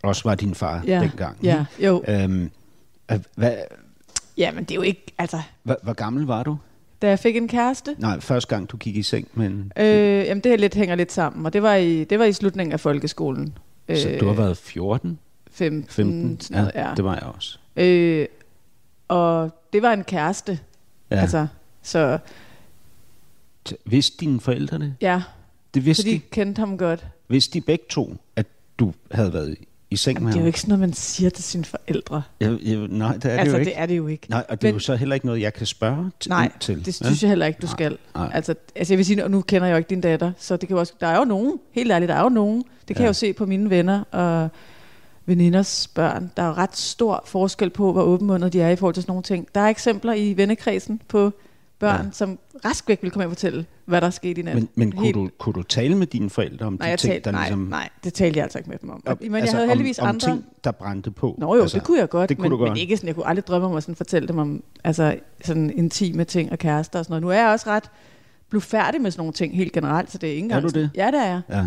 også 0.04 0.22
var 0.26 0.36
din 0.36 0.56
far 0.56 0.84
ja. 0.88 1.00
dengang. 1.02 1.38
Ja, 1.44 1.66
jo. 1.84 2.02
ikke? 2.08 2.24
Øhm, 2.24 2.50
øh, 3.12 3.20
hvad, 3.36 3.56
Ja, 4.38 4.52
men 4.52 4.64
det 4.64 4.72
er 4.72 4.76
jo 4.76 4.82
ikke, 4.82 5.14
altså, 5.18 5.42
hvor, 5.64 5.78
hvor 5.84 5.94
gammel 5.94 6.26
var 6.26 6.44
du? 6.44 6.58
da 7.02 7.08
jeg 7.10 7.20
fik 7.20 7.36
en 7.36 7.48
kæreste, 7.48 7.96
Nej, 8.00 8.20
første 8.20 8.56
gang 8.56 8.72
du 8.72 8.78
gik 8.78 8.96
i 8.98 9.04
seng, 9.04 9.28
men 9.34 9.72
øh, 9.78 9.86
jamen 10.26 10.44
det 10.44 10.54
er 10.54 10.58
lidt, 10.58 10.76
hænger 10.76 10.96
lidt 10.96 11.12
sammen, 11.12 11.46
og 11.46 11.54
det 11.54 11.62
var 11.64 11.76
i, 11.76 12.04
det 12.04 12.20
var 12.20 12.26
i 12.26 12.34
slutningen 12.34 12.74
af 12.74 12.80
folkeskolen. 12.80 13.54
Så 13.96 14.18
du 14.20 14.26
har 14.28 14.34
været 14.34 14.58
14, 14.58 15.20
15, 15.52 15.90
15? 15.90 16.40
sådan 16.40 16.58
noget, 16.62 16.72
ja. 16.76 16.94
det 16.98 17.04
var 17.06 17.14
jeg 17.14 17.24
også. 17.24 17.60
Øh, 17.76 18.28
og 19.08 19.52
det 19.74 19.82
var 19.82 19.94
en 19.94 20.04
kæreste. 20.04 20.60
Ja. 21.12 21.16
Ja. 21.16 21.22
Altså, 21.22 21.48
så 21.82 22.20
Vidste 23.86 24.18
dine 24.20 24.40
forældre 24.40 24.80
det? 24.80 24.96
ja, 25.02 25.24
Det 25.74 25.86
vidste 25.86 26.04
de 26.04 26.12
de. 26.12 26.20
kendte 26.20 26.60
ham 26.60 26.78
godt. 26.78 27.06
Vidste 27.28 27.54
de 27.54 27.62
begge 27.62 27.86
to, 27.90 28.16
at 28.36 28.46
du 28.80 28.94
havde 29.12 29.34
været 29.34 29.58
i 29.92 29.96
seng 29.96 30.16
Jamen, 30.18 30.26
med 30.26 30.32
det 30.34 30.38
er 30.38 30.42
jo 30.42 30.44
ham? 30.44 30.48
ikke 30.48 30.60
sådan 30.60 30.70
noget, 30.70 30.80
man 30.80 30.94
siger 30.94 31.30
til 31.30 31.44
sine 31.44 31.66
forældre. 31.66 32.22
Jeg, 32.40 32.58
jeg, 32.64 32.78
nej, 32.78 33.14
det 33.14 33.26
er 33.26 33.30
altså, 33.38 33.46
det 33.46 33.52
jo 33.54 33.58
ikke. 33.60 33.70
det 33.72 33.80
er 33.80 33.86
det 33.86 33.98
jo 33.98 34.08
ikke. 34.08 34.30
Nej, 34.30 34.46
og 34.50 34.62
det 34.62 34.68
er 34.68 34.72
Men- 34.72 34.76
jo 34.76 34.80
så 34.80 34.96
heller 34.96 35.14
ikke 35.16 35.26
noget, 35.26 35.42
jeg 35.42 35.54
kan 35.54 35.66
spørge 35.66 36.12
til. 36.20 36.30
Nej, 36.30 36.52
til. 36.60 36.86
det 36.86 36.96
synes 36.96 37.22
jeg 37.24 37.30
heller 37.30 37.46
ikke, 37.46 37.60
du 37.62 37.68
skal. 37.68 37.98
nej. 38.16 38.32
Altså, 38.34 38.56
altså 38.76 38.94
jeg 38.94 38.98
vil 38.98 39.06
sige, 39.06 39.24
og 39.24 39.32
nu 39.32 39.42
kender 39.42 39.68
jeg 39.68 39.74
jo 39.74 39.78
ikke 39.78 39.90
din 39.90 40.02
datter, 40.02 40.32
så 40.38 40.58
det 40.58 40.68
kan 40.68 40.76
jo 40.76 40.80
også, 40.80 40.94
der 41.00 41.08
er 41.08 41.18
jo 41.18 41.24
nogen, 41.24 41.60
helt 41.72 41.92
ærligt, 41.92 42.10
der 42.10 42.16
er 42.16 42.24
jo 42.24 42.30
nogen. 42.30 42.64
Det 42.88 42.96
kan 42.96 42.96
Ja. 42.96 43.02
jeg 43.02 43.08
jo 43.08 43.14
se 43.14 43.34
på 43.34 43.46
mine 43.46 43.70
venner 43.70 44.04
og 44.12 44.50
veninders 45.26 45.88
børn. 45.96 46.32
Der 46.38 46.44
er 46.44 46.48
jo 46.48 46.54
ret 46.54 46.78
stor 46.78 47.24
forskel 47.26 47.70
på, 47.70 47.92
hvor 47.92 48.02
åbenmundet 48.02 48.54
de 48.54 48.62
er 48.62 48.70
i 48.70 48.76
forhold 48.76 48.94
til 48.94 49.04
sådan 49.04 49.12
nogle 49.12 49.24
ting. 49.24 49.48
Der 49.56 49.62
er 49.62 49.68
eksempler 49.68 50.14
i 50.14 50.34
vennekredsen 50.38 51.02
på 51.08 51.34
børn, 51.80 52.06
Ja. 52.06 52.12
som 52.12 52.40
rask 52.66 52.88
væk 52.88 53.00
vil 53.02 53.12
komme 53.12 53.24
ind 53.24 53.28
og 53.32 53.36
fortælle, 53.36 53.66
hvad 53.86 54.02
der 54.02 54.08
er 54.08 54.12
sket 54.12 54.38
i 54.38 54.42
nat. 54.42 54.56
Men, 54.56 54.70
men 54.76 54.92
kunne, 54.92 55.04
Helt- 55.06 55.16
du, 55.16 55.30
kunne 55.40 55.54
du 55.54 55.64
tale 55.64 55.96
med 55.96 56.08
dine 56.08 56.30
forældre 56.30 56.66
om 56.66 56.74
Nej, 56.80 56.92
de 56.92 56.98
ting, 56.98 57.12
talte, 57.12 57.26
der 57.26 57.32
nej, 57.32 57.42
ligesom... 57.42 57.60
nej, 57.60 57.90
det 58.04 58.14
talte 58.14 58.38
jeg 58.38 58.44
altså 58.44 58.58
ikke 58.58 58.70
med 58.70 58.78
dem 58.82 58.90
om. 58.90 59.04
Op- 59.06 59.22
Men 59.22 59.36
jeg 59.36 59.44
havde 59.52 59.64
om, 59.64 59.70
heldigvis 59.70 60.00
om 60.00 60.08
andre... 60.08 60.28
ting, 60.32 60.46
der 60.64 60.72
brændte 60.72 61.12
på. 61.12 61.36
Nå 61.38 61.56
jo, 61.56 61.62
altså, 61.62 61.78
det 61.78 61.86
kunne 61.86 62.00
jeg 62.00 62.10
godt, 62.10 62.30
det 62.30 62.38
kunne 62.38 62.44
men, 62.44 62.52
du 62.52 62.58
godt. 62.58 62.70
men 62.70 62.78
ikke 62.78 62.98
sådan, 62.98 63.08
jeg 63.08 63.16
kunne 63.16 63.28
aldrig 63.28 63.48
drømme 63.48 63.68
om 63.68 63.76
at 63.76 63.84
sådan 63.84 63.96
fortælle 63.96 64.28
dem 64.28 64.38
om 64.38 64.64
altså, 64.84 65.16
sådan 65.46 65.70
intime 65.76 66.24
ting 66.24 66.52
og 66.52 66.58
kærester 66.58 67.00
og 67.00 67.06
sådan 67.06 67.12
noget. 67.12 67.22
Nu 67.22 67.30
er 67.30 67.44
jeg 67.46 67.52
også 67.52 67.70
ret 67.70 67.92
blevet 68.50 68.64
færdig 68.64 69.02
med 69.02 69.12
sådan 69.12 69.20
nogle 69.20 69.34
ting 69.34 69.56
helt 69.56 69.72
generelt, 69.74 70.12
så 70.12 70.18
det 70.18 70.28
er 70.30 70.34
ikke 70.34 70.44
engang 70.44 70.66
Er 70.66 70.70
du 70.70 70.80
det? 70.80 70.90
Ja, 70.96 71.08
det 71.08 71.20
er 71.20 71.26
jeg. 71.28 71.42
Ja. 71.50 71.66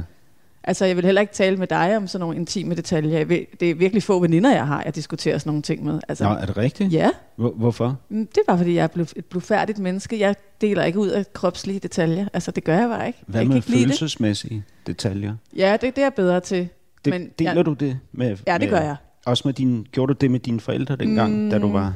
Altså, 0.64 0.84
jeg 0.84 0.96
vil 0.96 1.04
heller 1.04 1.20
ikke 1.20 1.32
tale 1.32 1.56
med 1.56 1.66
dig 1.66 1.96
om 1.96 2.06
sådan 2.06 2.20
nogle 2.20 2.36
intime 2.36 2.74
detaljer. 2.74 3.18
Jeg 3.18 3.28
ved, 3.28 3.40
det 3.60 3.70
er 3.70 3.74
virkelig 3.74 4.02
få 4.02 4.18
veninder, 4.20 4.52
jeg 4.54 4.66
har, 4.66 4.82
jeg 4.84 4.94
diskuterer 4.94 5.38
sådan 5.38 5.50
nogle 5.50 5.62
ting 5.62 5.84
med. 5.84 6.00
Altså, 6.08 6.24
Nå, 6.24 6.30
er 6.30 6.46
det 6.46 6.56
rigtigt? 6.56 6.92
Ja, 6.92 7.10
Hvor, 7.36 7.50
hvorfor? 7.50 7.98
mm, 8.08 8.26
det 8.26 8.36
er 8.38 8.42
bare 8.46 8.58
fordi, 8.58 8.74
jeg 8.74 8.82
er 8.82 8.86
blevet 8.86 9.12
et 9.16 9.24
blufærdigt 9.24 9.78
menneske. 9.78 10.18
Jeg 10.20 10.34
deler 10.60 10.84
ikke 10.84 10.98
ud 10.98 11.08
af 11.08 11.32
kropslige 11.32 11.78
detaljer. 11.78 12.28
Altså, 12.32 12.50
det 12.50 12.64
gør 12.64 12.78
jeg 12.78 12.88
bare 12.88 13.06
ikke. 13.06 13.18
Hvad 13.26 13.40
jeg 13.40 13.48
med 13.48 13.54
lide 13.54 13.78
det. 13.78 13.80
følelsesmæssige 13.86 14.64
detaljer? 14.86 15.34
Ja, 15.56 15.72
det, 15.72 15.80
det 15.96 15.98
er 15.98 16.02
jeg 16.06 16.14
bedre 16.14 16.40
til. 16.40 16.68
Det, 17.04 17.10
Men 17.12 17.28
deler 17.38 17.52
jeg- 17.54 17.66
du 17.66 17.72
det 17.72 17.98
med... 18.12 18.36
Ja, 18.46 18.52
det 18.52 18.60
med, 18.60 18.68
gør 18.68 18.80
jeg. 18.80 18.96
Også 19.26 19.42
med 19.48 19.52
din, 19.54 19.86
gjorde 19.92 20.14
du 20.14 20.18
det 20.20 20.30
med 20.30 20.40
dine 20.40 20.60
forældre 20.60 20.96
dengang, 20.96 21.44
mm. 21.44 21.50
da 21.50 21.58
du 21.58 21.72
var 21.72 21.94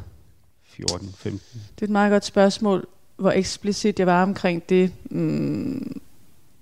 14, 0.64 1.08
15? 1.16 1.40
Det 1.74 1.82
er 1.82 1.86
et 1.86 1.90
meget 1.90 2.10
godt 2.12 2.24
spørgsmål, 2.24 2.86
hvor 3.16 3.30
eksplicit 3.30 3.98
jeg 3.98 4.06
var 4.06 4.22
omkring 4.22 4.68
det. 4.68 4.92
Mm, 5.10 6.00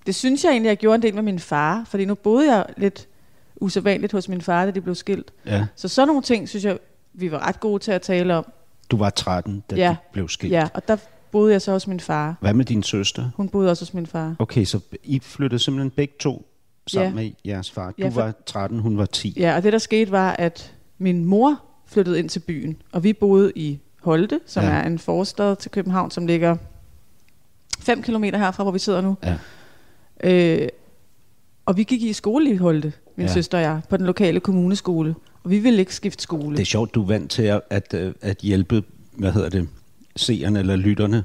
det 0.06 0.14
synes 0.14 0.44
jeg 0.44 0.50
egentlig, 0.50 0.68
jeg 0.68 0.76
gjorde 0.76 0.94
en 0.94 1.02
del 1.02 1.14
med 1.14 1.22
min 1.22 1.38
far, 1.38 1.84
fordi 1.86 2.04
nu 2.04 2.14
boede 2.14 2.54
jeg 2.54 2.66
lidt 2.76 3.08
usædvanligt 3.56 4.12
hos 4.12 4.28
min 4.28 4.40
far, 4.40 4.64
da 4.64 4.70
de 4.70 4.80
blev 4.80 4.94
skilt. 4.94 5.32
Ja. 5.46 5.66
Så 5.76 5.88
sådan 5.88 6.06
nogle 6.08 6.22
ting, 6.22 6.48
synes 6.48 6.64
jeg, 6.64 6.78
vi 7.12 7.32
var 7.32 7.46
ret 7.48 7.60
gode 7.60 7.82
til 7.82 7.92
at 7.92 8.02
tale 8.02 8.34
om. 8.36 8.46
Du 8.90 8.96
var 8.96 9.10
13, 9.10 9.64
da 9.70 9.76
Ja. 9.76 9.88
du 9.88 10.12
blev 10.12 10.28
skilt. 10.28 10.52
Ja, 10.52 10.68
og 10.74 10.88
der 10.88 10.96
boede 11.30 11.52
jeg 11.52 11.62
så 11.62 11.72
hos 11.72 11.86
min 11.86 12.00
far. 12.00 12.36
Hvad 12.40 12.54
med 12.54 12.64
din 12.64 12.82
søster? 12.82 13.30
Hun 13.36 13.48
boede 13.48 13.70
også 13.70 13.84
hos 13.84 13.94
min 13.94 14.06
far. 14.06 14.34
Okay, 14.38 14.64
så 14.64 14.80
I 15.04 15.20
flyttede 15.20 15.58
simpelthen 15.62 15.90
begge 15.90 16.14
to 16.20 16.46
sammen 16.86 17.08
Ja. 17.10 17.14
med 17.14 17.30
jeres 17.46 17.70
far. 17.70 17.86
Du 17.90 17.94
Ja, 17.98 18.08
for- 18.08 18.22
var 18.22 18.32
13, 18.46 18.78
hun 18.78 18.98
var 18.98 19.06
10. 19.06 19.34
Ja, 19.36 19.56
og 19.56 19.62
det 19.62 19.72
der 19.72 19.78
skete 19.78 20.10
var, 20.10 20.30
at 20.32 20.74
min 20.98 21.24
mor 21.24 21.60
flyttede 21.86 22.18
ind 22.18 22.28
til 22.28 22.40
byen, 22.40 22.76
og 22.92 23.04
vi 23.04 23.12
boede 23.12 23.52
i 23.56 23.78
Holte, 24.02 24.40
som 24.46 24.64
Ja. 24.64 24.70
er 24.70 24.86
en 24.86 24.98
forstad 24.98 25.56
til 25.56 25.70
København, 25.70 26.10
som 26.10 26.26
ligger 26.26 26.56
5 27.80 28.02
kilometer 28.02 28.38
herfra, 28.38 28.62
hvor 28.62 28.72
vi 28.72 28.78
sidder 28.78 29.00
nu. 29.00 29.16
Ja. 29.24 29.36
Øh, 30.22 30.68
og 31.66 31.76
vi 31.76 31.82
gik 31.82 32.02
i 32.02 32.12
skole 32.12 32.50
i 32.50 32.56
Holte, 32.56 32.92
min 33.16 33.26
Ja. 33.26 33.32
søster 33.32 33.58
og 33.58 33.64
jeg, 33.64 33.80
på 33.88 33.96
den 33.96 34.06
lokale 34.06 34.40
kommuneskole. 34.40 35.14
Og 35.44 35.50
vi 35.50 35.58
ville 35.58 35.78
ikke 35.78 35.94
skifte 35.94 36.22
skole. 36.22 36.56
Det 36.56 36.62
er 36.62 36.66
sjovt, 36.66 36.94
du 36.94 37.02
er 37.02 37.06
vant 37.06 37.30
til 37.30 37.42
at, 37.42 37.60
at, 37.70 37.94
øh, 37.94 38.12
at 38.20 38.36
hjælpe, 38.38 38.82
hvad 39.12 39.32
hedder 39.32 39.48
det, 39.48 39.68
seerne 40.16 40.58
eller 40.58 40.76
lytterne 40.76 41.24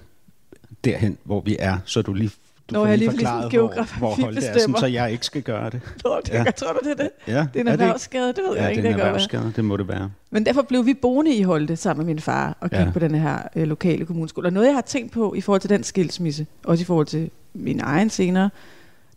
derhen, 0.86 1.18
hvor 1.24 1.42
vi 1.42 1.56
er, 1.60 1.78
så 1.86 2.02
du 2.02 2.14
lige, 2.14 2.30
du 2.70 2.74
Nå, 2.74 2.80
får 2.80 2.88
jeg 2.88 2.98
lige 2.98 3.10
lige 3.12 3.28
får 3.28 3.42
forklaret, 3.42 3.52
ligesom 3.52 3.88
hvor, 4.00 4.16
hvor 4.16 4.24
Holte 4.26 4.46
er, 4.46 4.60
sådan, 4.60 4.76
så 4.80 4.86
jeg 4.86 5.12
ikke 5.12 5.26
skal 5.26 5.42
gøre 5.42 5.70
det. 5.70 5.82
Nå, 6.04 6.20
det, 6.26 6.34
Ja. 6.34 6.44
ja. 6.44 6.52
Tror 6.52 6.74
du, 6.74 6.80
det 6.90 6.92
er 7.00 7.04
det? 7.04 7.10
Ja, 7.28 7.48
Det 7.54 7.56
er 7.56 7.62
en 7.62 7.68
erhvervsskade, 7.68 8.28
det 8.28 8.38
ved 8.48 8.56
Ja, 8.56 8.62
jeg 8.64 8.70
det 8.70 8.78
ikke. 8.78 8.88
er 8.88 8.92
en 8.92 8.94
det 8.94 8.94
godt 8.94 8.98
være. 9.00 9.08
erhvervsskade, 9.08 9.54
det 9.56 9.66
må 9.66 9.78
det 9.78 9.88
være. 9.88 10.12
Men 10.32 10.46
derfor 10.46 10.62
blev 10.62 10.86
vi 10.86 10.94
boende 10.94 11.36
i 11.36 11.42
Holte 11.42 11.76
sammen 11.76 12.06
med 12.06 12.14
min 12.14 12.22
far 12.22 12.58
og 12.60 12.70
gik 12.70 12.80
Ja. 12.80 12.84
ja. 12.86 12.92
på 12.92 13.00
den 13.00 13.16
her 13.16 13.38
øh, 13.56 13.68
lokale 13.68 14.06
kommuneskole. 14.06 14.48
Og 14.48 14.54
noget, 14.54 14.68
jeg 14.68 14.76
har 14.76 14.82
tænkt 14.82 15.12
på 15.12 15.34
i 15.34 15.42
forhold 15.42 15.62
til 15.62 15.70
den 15.70 15.84
skilsmisse, 15.84 16.46
også 16.64 16.82
i 16.82 16.86
forhold 16.86 17.06
til 17.08 17.30
min 17.54 17.80
egen 17.84 18.10
senere, 18.10 18.50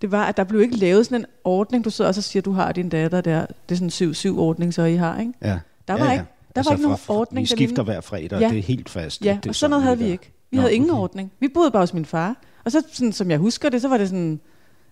det 0.00 0.12
var, 0.12 0.24
at 0.24 0.36
der 0.36 0.44
blev 0.44 0.60
ikke 0.60 0.76
lavet 0.76 1.06
sådan 1.06 1.20
en 1.20 1.26
ordning. 1.44 1.84
Du 1.84 1.90
sidder 1.90 2.08
også 2.08 2.18
og 2.20 2.24
siger, 2.24 2.40
at 2.40 2.44
du 2.44 2.52
har 2.52 2.72
din 2.72 2.88
datter 2.88 3.20
der. 3.20 3.46
Det 3.68 3.82
er 3.82 3.88
sådan 3.90 4.08
en 4.08 4.10
7-7-ordning, 4.34 4.74
så 4.74 4.82
I 4.82 4.94
har, 4.96 5.20
ikke? 5.20 5.32
Ja. 5.42 5.58
Der 5.88 5.94
var 5.98 6.12
ikke- 6.12 6.24
der 6.56 6.62
var 6.62 6.70
ikke 6.72 6.82
nogen 6.82 6.98
ordning, 7.08 7.36
Vi 7.44 7.48
der 7.48 7.56
skifter 7.56 7.66
lignede- 7.66 7.82
hver 7.84 8.00
fredag, 8.00 8.40
Ja. 8.40 8.48
det 8.48 8.58
er 8.58 8.62
helt 8.62 8.88
fast. 8.88 9.24
Ja, 9.24 9.38
det 9.42 9.46
er 9.46 9.50
og 9.50 9.54
sådan 9.54 9.70
noget 9.70 9.82
havde 9.84 9.98
vi 9.98 10.04
gør. 10.04 10.12
ikke. 10.12 10.32
Vi 10.50 10.56
Nå, 10.56 10.60
havde 10.60 10.74
ingen 10.74 10.90
okay. 10.90 11.00
ordning. 11.00 11.32
Vi 11.40 11.48
boede 11.54 11.70
bare 11.70 11.82
hos 11.82 11.94
min 11.94 12.04
far. 12.04 12.36
Og 12.64 12.72
så, 12.72 12.82
sådan, 12.92 13.12
som 13.12 13.30
jeg 13.30 13.38
husker 13.38 13.68
det, 13.68 13.82
så 13.82 13.88
var 13.88 13.98
det 13.98 14.08
sådan, 14.08 14.40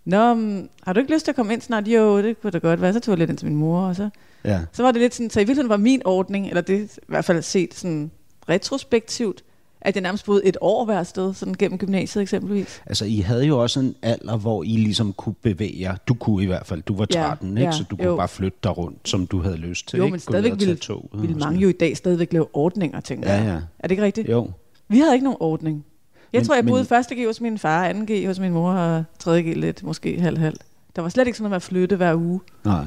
Nå, 0.05 0.35
har 0.83 0.93
du 0.93 1.01
ikke 1.01 1.13
lyst 1.15 1.25
til 1.25 1.33
at 1.33 1.37
komme 1.37 1.53
ind 1.53 1.61
snart? 1.61 1.89
Jo, 1.89 2.23
det 2.23 2.41
kunne 2.43 2.51
da 2.51 2.59
godt 2.59 2.81
være. 2.81 2.93
Så 2.93 3.01
tog 3.01 3.13
jeg 3.13 3.19
lidt 3.19 3.31
ind 3.31 3.39
til 3.39 3.47
min 3.49 3.57
mor, 3.57 3.81
og 3.81 3.97
så 3.97 4.09
Ja. 4.45 4.61
Så 4.73 4.83
var 4.83 4.93
det 4.93 5.01
lidt 5.01 5.15
sådan, 5.15 5.31
så 5.31 5.41
i 5.41 5.43
virkeligheden 5.43 5.69
var 5.69 5.77
min 5.77 6.03
ordning, 6.05 6.49
eller 6.49 6.61
det 6.61 6.97
i 6.97 7.01
hvert 7.07 7.25
fald 7.25 7.43
set 7.43 7.75
sådan 7.75 8.11
retrospektivt, 8.49 9.43
at 9.81 9.95
jeg 9.95 10.03
nærmest 10.03 10.25
boede 10.27 10.45
et 10.45 10.57
år 10.61 10.85
hver 10.85 11.03
sted, 11.03 11.35
sådan 11.35 11.55
gennem 11.55 11.79
gymnasiet 11.79 12.23
eksempelvis. 12.23 12.83
Altså, 12.87 13.05
I 13.05 13.17
havde 13.21 13.45
jo 13.45 13.63
også 13.63 13.81
en 13.81 13.95
alder, 14.03 14.37
hvor 14.37 14.63
I 14.63 14.67
ligesom 14.77 15.13
kunne 15.13 15.35
bevæge 15.43 15.81
jer. 15.81 15.97
Du 16.09 16.15
kunne 16.15 16.43
i 16.45 16.47
hvert 16.47 16.67
fald. 16.67 16.83
Du 16.83 16.97
var 16.97 17.07
Ja, 17.15 17.21
13, 17.23 17.49
ikke? 17.51 17.63
ja, 17.63 17.73
Så 17.73 17.85
du 17.91 17.97
kunne 17.97 18.09
jo. 18.09 18.17
bare 18.17 18.29
flytte 18.29 18.59
dig 18.63 18.79
rundt, 18.79 19.09
som 19.09 19.27
du 19.27 19.43
havde 19.43 19.57
lyst 19.57 19.89
til. 19.89 19.97
Jo, 19.97 20.05
ikke? 20.05 20.13
men 20.13 20.21
stadigvæk 20.21 20.53
ville, 20.61 20.77
toget 20.77 21.07
og 21.13 21.23
ville 21.23 21.37
mange 21.37 21.61
jo 21.61 21.69
i 21.69 21.73
dag 21.73 21.97
stadigvæk 21.97 22.33
lave 22.33 22.47
ordninger, 22.53 23.01
tænker 23.01 23.31
Ja, 23.33 23.37
jeg. 23.43 23.47
ja. 23.47 23.55
Er 23.79 23.83
det 23.83 23.91
ikke 23.91 24.03
rigtigt? 24.03 24.29
Jo. 24.29 24.51
Vi 24.89 24.99
havde 24.99 25.15
ikke 25.15 25.25
nogen 25.25 25.37
ordning. 25.41 25.85
Jeg 26.33 26.39
Men- 26.39 26.47
tror, 26.47 26.55
jeg 26.55 26.67
boede 26.67 26.83
men- 26.83 26.87
første 26.89 27.15
G 27.15 27.27
hos 27.27 27.41
min 27.41 27.59
far, 27.59 27.85
anden 27.87 28.07
G 28.07 28.27
hos 28.27 28.39
min 28.39 28.53
mor, 28.53 28.71
og 28.73 29.05
tredje 29.19 29.43
G 29.43 29.57
lidt, 29.57 29.83
måske 29.83 30.21
halv-halv. 30.21 30.57
Der 30.97 31.03
var 31.03 31.09
slet 31.09 31.27
ikke 31.27 31.37
sådan 31.39 31.43
noget 31.45 31.51
med 31.51 31.57
at 31.57 31.63
flytte 31.63 31.97
hver 31.97 32.15
uge. 32.15 32.41
Nej. 32.65 32.85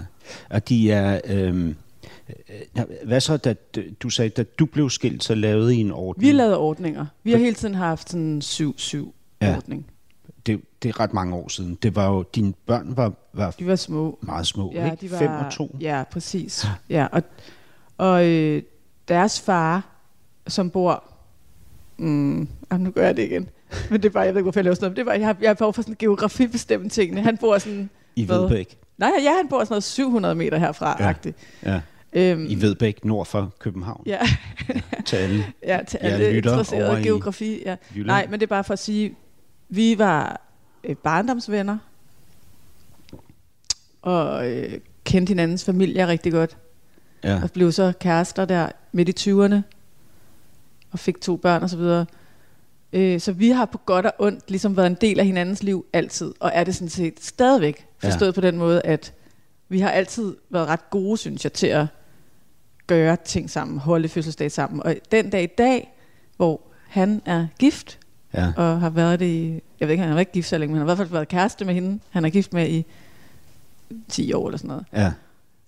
Og 0.50 0.70
de 0.70 0.92
er... 0.92 1.20
Øh, 1.26 1.74
hvad 3.06 3.20
så, 3.22 3.38
da 3.38 3.56
du- 4.04 4.10
sagde, 4.10 4.30
da 4.30 4.44
du 4.44 4.66
blev 4.66 4.90
skilt, 4.90 5.24
så 5.24 5.36
lavede 5.36 5.76
I 5.76 5.80
en 5.80 5.92
ordning? 5.92 6.28
Vi 6.28 6.32
lavede 6.32 6.58
ordninger. 6.58 7.06
Vi 7.24 7.32
har 7.32 7.38
hele 7.38 7.56
tiden 7.56 7.76
haft 7.76 8.10
sådan 8.10 8.22
en 8.26 8.42
7-7 8.42 9.14
Ja. 9.42 9.56
ordning. 9.56 9.86
Det, 10.46 10.62
det 10.84 10.90
er 10.90 11.00
ret 11.00 11.14
mange 11.14 11.36
år 11.36 11.48
siden. 11.48 11.76
Det 11.76 11.96
var 11.96 12.08
jo, 12.08 12.24
dine 12.36 12.54
børn 12.66 12.98
var, 12.98 13.14
var 13.34 13.52
De 13.52 13.68
var 13.68 13.76
små. 13.76 14.20
meget 14.22 14.48
små, 14.48 14.72
Ja, 14.76 14.86
ikke? 14.92 14.98
de 15.02 15.12
var, 15.12 15.18
Fem 15.18 15.30
og 15.32 15.52
to. 15.52 15.76
Ja, 15.82 16.04
præcis. 16.12 16.66
Ja, 16.90 17.08
og, 17.12 17.24
og 17.98 18.26
øh, 18.28 18.64
deres 19.08 19.42
far, 19.42 19.88
som 20.48 20.70
bor... 20.70 21.04
Mm, 21.98 22.48
jamen, 22.72 22.84
nu 22.84 22.92
gør 22.92 23.06
jeg 23.06 23.18
det 23.18 23.24
igen. 23.24 23.50
Men 23.90 24.02
det 24.04 24.10
er 24.10 24.14
bare, 24.14 24.24
jeg 24.24 24.34
ved 24.34 24.40
ikke, 24.40 24.44
hvorfor 24.44 24.60
jeg 24.60 24.64
laver 24.64 24.76
sådan 24.76 24.84
noget. 24.86 24.92
men 24.92 24.98
Det 24.98 25.06
bare, 25.06 25.20
jeg 25.20 25.28
har, 25.28 25.38
jeg 25.42 25.50
har 25.50 25.54
behov 25.54 25.74
for 25.74 25.82
sådan 25.82 25.96
geografibestemme 26.00 26.90
tingene. 26.90 27.22
Han 27.22 27.38
bor 27.38 27.58
sådan... 27.58 27.90
I? 28.16 28.28
Vedbæk. 28.28 28.78
Nej, 28.98 29.12
ja, 29.24 29.36
han 29.38 29.48
bor 29.50 29.60
sådan 29.64 29.74
noget 29.74 29.84
700 29.84 30.36
meter 30.36 30.58
herfra, 30.58 30.96
Ja. 31.00 31.14
ja. 31.26 31.72
Ja. 31.74 31.82
Øhm, 32.14 32.46
I 32.50 32.56
Vedbæk, 32.62 33.06
nord 33.06 33.26
for 33.26 33.54
København. 33.60 34.04
Ja, 34.06 34.20
Til 35.06 35.16
alle. 35.16 35.46
ja 35.68 35.80
til 35.88 36.00
Jeg 36.04 36.12
alle 36.12 36.34
lytter 36.34 36.52
interesserede 36.52 36.90
over 36.90 37.00
geografi. 37.04 37.62
Ja. 37.66 37.76
Jylland. 37.92 38.06
Nej, 38.08 38.28
men 38.30 38.40
det 38.40 38.46
er 38.46 38.50
bare 38.50 38.64
for 38.64 38.74
at 38.74 38.80
sige, 38.80 39.16
vi 39.70 39.98
var 39.98 40.42
øh, 40.84 40.96
barndomsvenner, 40.96 41.78
og 44.02 44.50
øh, 44.52 44.80
kendte 45.04 45.32
hinandens 45.32 45.66
familie 45.66 46.08
rigtig 46.08 46.32
godt, 46.32 46.58
Ja. 47.24 47.40
og 47.44 47.52
blev 47.52 47.72
så 47.72 47.94
kærester 48.00 48.46
der 48.46 48.70
midt 48.92 49.28
i 49.28 49.30
20'erne, 49.32 49.56
og 50.92 51.00
fik 51.00 51.22
to 51.22 51.36
børn 51.36 51.64
og 51.64 51.70
så 51.70 51.78
videre. 51.78 52.06
Øh, 52.94 53.20
så 53.20 53.32
vi 53.32 53.50
har 53.50 53.66
på 53.66 53.78
godt 53.78 54.06
og 54.06 54.14
ondt 54.20 54.50
ligesom 54.52 54.78
været 54.78 54.88
en 54.88 54.98
del 55.02 55.20
af 55.20 55.26
hinandens 55.26 55.64
liv 55.64 55.86
altid, 55.94 56.34
og 56.40 56.52
er 56.54 56.64
det 56.64 56.76
sådan 56.76 56.90
set 56.90 57.14
stadigvæk 57.24 57.86
forstået 58.00 58.28
ja. 58.28 58.32
på 58.36 58.42
den 58.42 58.58
måde, 58.58 58.82
at 58.86 59.14
vi 59.70 59.80
har 59.80 59.90
altid 59.90 60.36
været 60.50 60.68
ret 60.68 60.90
gode, 60.90 61.18
synes 61.18 61.44
jeg, 61.46 61.54
til 61.54 61.68
at 61.68 61.86
gøre 62.96 63.18
ting 63.26 63.50
sammen, 63.50 63.78
holde 63.78 64.10
fødselsdag 64.10 64.52
sammen. 64.52 64.84
Og 64.84 64.96
den 65.12 65.30
dag 65.30 65.44
i 65.44 65.48
dag, 65.58 65.94
hvor 66.38 66.62
han 66.88 67.22
er 67.26 67.48
gift, 67.60 68.00
ja. 68.34 68.52
og 68.58 68.80
har 68.80 68.90
været 68.90 69.20
det 69.20 69.26
i, 69.26 69.62
jeg 69.80 69.88
ved 69.88 69.94
ikke, 69.94 70.04
han 70.04 70.12
har 70.14 70.20
ikke 70.20 70.32
gift 70.32 70.48
så 70.48 70.58
længe, 70.58 70.74
men 70.74 70.78
han 70.80 70.88
har 70.88 70.94
i 70.94 70.96
hvert 70.96 71.08
fald 71.08 71.14
været 71.16 71.28
kæreste 71.28 71.66
med 71.66 71.74
hende. 71.74 72.00
Han 72.10 72.26
er 72.26 72.30
gift 72.30 72.54
med 72.54 72.70
i 72.70 72.86
10 74.10 74.34
år 74.34 74.48
eller 74.48 74.58
sådan 74.58 74.68
noget. 74.68 74.86
ja. 74.94 75.12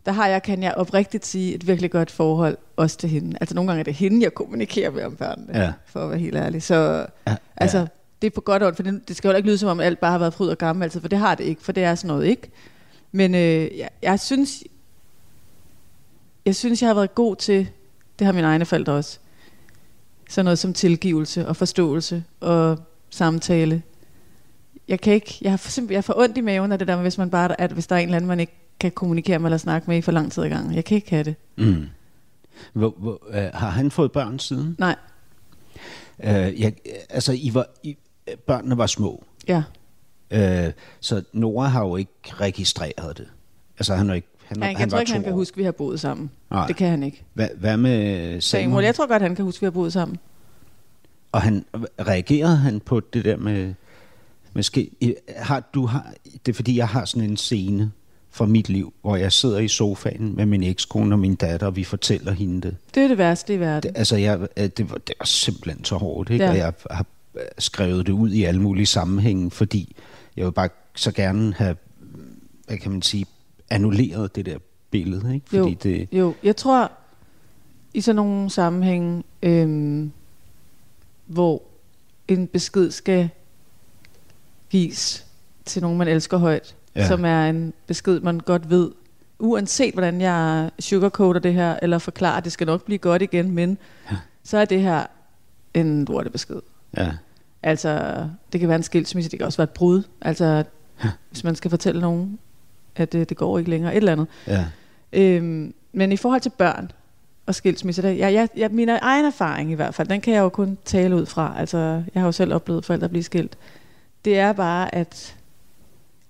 Der 0.06 0.12
har 0.12 0.27
jeg, 0.27 0.44
kan 0.44 0.63
jeg 0.63 0.74
oprigtigt 0.74 1.25
sige, 1.25 1.53
et 1.56 1.68
virkelig 1.68 1.92
godt 1.92 2.12
forhold 2.12 2.58
også 2.77 2.98
til 2.98 3.10
hende. 3.10 3.38
Altså 3.42 3.56
nogle 3.56 3.68
gange 3.68 3.80
er 3.80 3.84
det 3.84 3.94
hende, 3.94 4.24
jeg 4.24 4.34
kommunikerer 4.34 4.92
med 4.92 5.03
om 5.03 5.15
børnene, 5.15 5.60
Ja. 5.60 5.74
for 5.86 6.00
at 6.03 6.10
være 6.10 6.20
helt 6.20 6.36
ærlig. 6.36 6.63
Så 6.63 7.06
ja. 7.27 7.36
altså, 7.58 7.88
det 8.22 8.27
er 8.27 8.32
på 8.32 8.42
godt 8.42 8.63
ondt, 8.63 8.75
for 8.75 8.84
det, 8.84 9.08
det 9.08 9.15
skal 9.15 9.30
jo 9.30 9.36
ikke 9.36 9.48
lyde 9.50 9.58
som 9.58 9.70
om 9.70 9.80
alt 9.80 10.00
bare 10.00 10.12
har 10.12 10.18
været 10.18 10.34
fryd 10.34 10.48
og 10.48 10.58
gammel 10.58 10.84
altid, 10.84 11.01
for 11.01 11.08
det 11.08 11.20
har 11.20 11.36
det 11.36 11.44
ikke, 11.44 11.62
for 11.63 11.72
det 11.72 11.84
er 11.84 11.96
sådan 11.96 12.08
noget 12.08 12.25
ikke. 12.25 12.50
Men 13.12 13.36
øh, 13.36 13.77
jeg, 13.77 13.89
jeg 14.01 14.20
synes, 14.20 14.63
jeg 16.46 16.56
synes, 16.56 16.82
jeg 16.82 16.90
har 16.90 16.94
været 16.94 17.16
god 17.16 17.36
til, 17.36 17.70
det 18.20 18.26
har 18.26 18.32
mine 18.34 18.48
egne 18.48 18.66
forældre 18.66 18.94
også, 18.94 19.20
sådan 20.30 20.46
noget 20.46 20.60
som 20.60 20.74
tilgivelse 20.74 21.48
og 21.48 21.56
forståelse 21.56 22.24
og 22.40 22.80
samtale. 23.10 23.82
Jeg 24.88 25.02
kan 25.02 25.14
ikke, 25.14 25.38
jeg 25.42 25.52
har 25.52 25.58
simpel, 25.58 25.94
jeg 25.94 25.98
har 25.98 26.02
for 26.02 26.18
ondt 26.18 26.38
i 26.38 26.42
maven 26.42 26.72
af 26.72 26.80
det 26.80 26.88
der 26.88 26.96
hvis 26.96 27.18
man 27.18 27.30
bare, 27.30 27.62
at 27.62 27.72
hvis 27.72 27.88
der 27.88 27.96
er 27.96 28.00
en 28.00 28.06
eller 28.08 28.16
anden, 28.16 28.28
man 28.28 28.40
ikke 28.40 28.54
kan 28.80 28.92
kommunikere 28.92 29.40
med 29.40 29.46
eller 29.48 29.58
snakke 29.58 29.88
med 29.90 29.98
i 29.98 30.02
for 30.02 30.12
lang 30.12 30.32
tid 30.32 30.44
ad 30.44 30.50
gangen. 30.50 30.76
Jeg 30.76 30.86
kan 30.86 30.96
ikke 30.96 31.10
have 31.10 31.24
det. 31.24 31.36
Mm. 31.58 31.86
Hvor, 32.74 32.94
hvor, 32.98 33.22
øh, 33.30 33.50
har 33.54 33.70
han 33.70 33.92
fået 33.92 34.12
børn 34.12 34.40
siden? 34.40 34.76
Nej, 34.80 34.96
Øh, 36.24 36.62
jeg, 36.62 36.74
altså, 37.10 37.32
I 37.34 37.50
var, 37.54 37.66
I, 37.84 37.98
børnene 38.48 38.78
var 38.78 38.88
små. 38.88 39.24
ja. 39.48 39.64
Øh, 40.32 40.72
så 41.00 41.24
Nora 41.34 41.68
har 41.68 41.86
jo 41.86 41.96
ikke 41.96 42.12
registreret 42.34 43.18
det. 43.18 43.28
Altså, 43.80 43.96
han, 43.96 44.10
er 44.10 44.14
ikke, 44.14 44.28
han, 44.62 44.63
Han, 44.63 44.75
han, 44.75 44.79
jeg 44.81 44.89
tror 44.89 45.00
ikke, 45.00 45.12
han 45.12 45.24
kan 45.24 45.31
år. 45.31 45.36
huske, 45.36 45.53
at 45.53 45.57
vi 45.57 45.63
har 45.63 45.72
boet 45.72 46.00
sammen. 46.00 46.29
Nej. 46.51 46.67
Det 46.67 46.75
kan 46.75 46.89
han 46.89 47.03
ikke. 47.03 47.24
Hvad, 47.33 47.48
hvad 47.57 47.77
med 47.77 48.41
Samuel? 48.41 48.41
Samuel, 48.41 48.86
jeg 48.86 48.95
tror 48.95 49.07
godt, 49.07 49.22
han 49.22 49.36
kan 49.36 49.45
huske, 49.45 49.57
at 49.57 49.62
vi 49.62 49.65
har 49.65 49.72
boet 49.72 49.93
sammen. 49.93 50.17
Og 51.31 51.41
han 51.41 51.65
reagerede 52.00 52.57
han 52.57 52.79
på 52.79 53.00
det 53.00 53.25
der 53.25 53.38
med 53.38 53.74
måske 54.55 54.91
har 55.36 55.60
du 55.74 55.86
har 55.86 56.13
det 56.45 56.51
er 56.51 56.55
fordi 56.55 56.77
jeg 56.77 56.88
har 56.88 57.05
sådan 57.05 57.29
en 57.29 57.38
scene 57.38 57.91
fra 58.31 58.45
mit 58.45 58.69
liv, 58.69 58.93
hvor 59.01 59.15
jeg 59.15 59.31
sidder 59.31 59.60
i 59.60 59.67
sofaen 59.67 60.36
med 60.36 60.45
min 60.45 60.63
ekskone 60.63 61.15
og 61.15 61.19
min 61.19 61.36
datter, 61.36 61.67
og 61.67 61.75
vi 61.75 61.83
fortæller 61.83 62.31
hende 62.31 62.62
det. 62.62 62.75
Det 62.95 63.03
er 63.03 63.07
det 63.07 63.17
værste 63.17 63.53
i 63.53 63.60
verden. 63.60 63.91
det 63.93 63.98
altså, 63.98 64.17
jeg, 64.17 64.39
øh, 64.57 64.69
det, 64.77 64.91
var, 64.91 64.98
det 64.98 65.15
var 65.19 65.25
simpelthen 65.25 65.86
så 65.86 65.95
hårdt, 65.95 66.29
ikke? 66.29 66.45
Ja. 66.45 66.51
Og 66.51 66.57
jeg 66.57 66.74
har 66.91 67.05
øh, 67.36 67.41
skrevet 67.60 68.07
det 68.07 68.13
ud 68.13 68.31
i 68.31 68.43
alle 68.43 68.62
mulige 68.62 68.86
sammenhænge, 68.86 69.51
fordi 69.51 69.95
jeg 70.38 70.45
vil 70.45 70.51
bare 70.51 70.69
så 70.95 71.12
gerne 71.12 71.53
have, 71.53 71.75
hvad 72.67 72.77
kan 72.77 72.91
man 72.91 73.01
sige, 73.01 73.25
annulleret 73.70 74.36
det 74.36 74.46
der 74.46 74.58
billede, 74.91 75.34
ikke? 75.36 75.46
Fordi 75.50 75.70
Jo. 75.70 75.75
det, 75.84 76.08
Jo, 76.12 76.34
jeg 76.43 76.55
tror, 76.55 76.91
i 77.93 78.01
sådan 78.01 78.15
nogle 78.15 78.50
sammenhænge, 78.50 79.24
øhm, 79.43 80.12
hvor 81.25 81.62
en 82.27 82.48
besked 82.48 82.91
skal 82.91 83.29
gives 84.70 85.25
til 85.65 85.82
nogen, 85.82 85.98
man 85.98 86.08
elsker 86.08 86.38
højt, 86.38 86.75
Ja. 86.96 87.08
som 87.08 87.25
er 87.25 87.46
en 87.50 87.74
besked, 87.88 88.20
man 88.20 88.39
godt 88.39 88.70
ved, 88.70 88.91
uanset 89.39 89.93
hvordan 89.93 90.22
jeg 90.22 90.72
sugarcoater 90.79 91.39
det 91.39 91.53
her, 91.53 91.79
eller 91.82 91.98
forklarer, 91.98 92.38
at 92.38 92.43
det 92.43 92.51
skal 92.51 92.67
nok 92.67 92.86
blive 92.86 92.98
godt 92.98 93.22
igen, 93.22 93.51
men 93.51 93.77
Ja. 94.12 94.15
så 94.43 94.58
er 94.58 94.65
det 94.65 94.82
her 94.82 95.05
en 95.74 96.05
lortebesked. 96.05 96.62
ja, 96.98 97.12
Altså, 97.65 98.24
det 98.51 98.60
kan 98.60 98.70
være 98.70 98.75
en 98.75 98.84
skilsmisse, 98.84 99.32
det 99.32 99.39
kan 99.39 99.46
også 99.46 99.58
være 99.58 99.63
et 99.63 99.70
brud. 99.70 100.03
Altså, 100.22 100.63
Ja. 101.03 101.10
hvis 101.29 101.43
man 101.43 101.55
skal 101.55 101.70
fortælle 101.70 102.01
nogen, 102.01 102.39
at 102.96 103.14
det, 103.14 103.30
det 103.30 103.38
går 103.38 103.58
ikke 103.58 103.70
længere, 103.70 103.94
et 103.94 103.98
eller 103.98 104.12
andet. 104.12 104.28
ja, 104.48 104.66
Øhm, 105.14 105.74
men 105.92 106.12
i 106.12 106.18
forhold 106.18 106.42
til 106.42 106.50
børn 106.50 106.92
og 107.46 107.56
skilsmisse, 107.56 108.02
der, 108.02 108.10
jeg, 108.10 108.34
jeg, 108.34 108.50
jeg, 108.58 108.72
min 108.72 108.90
egen 108.90 109.26
erfaring 109.26 109.72
i 109.72 109.74
hvert 109.74 109.96
fald, 109.96 110.08
den 110.08 110.22
kan 110.22 110.34
jeg 110.34 110.40
jo 110.40 110.50
kun 110.50 110.78
tale 110.86 111.16
ud 111.16 111.26
fra. 111.26 111.56
Altså, 111.58 111.78
jeg 112.14 112.22
har 112.22 112.26
jo 112.26 112.32
selv 112.32 112.54
oplevet 112.54 112.86
forældre 112.86 113.10
blive 113.10 113.24
skilt. 113.24 113.58
Det 114.26 114.40
er 114.40 114.54
bare, 114.54 114.96
at 114.96 115.36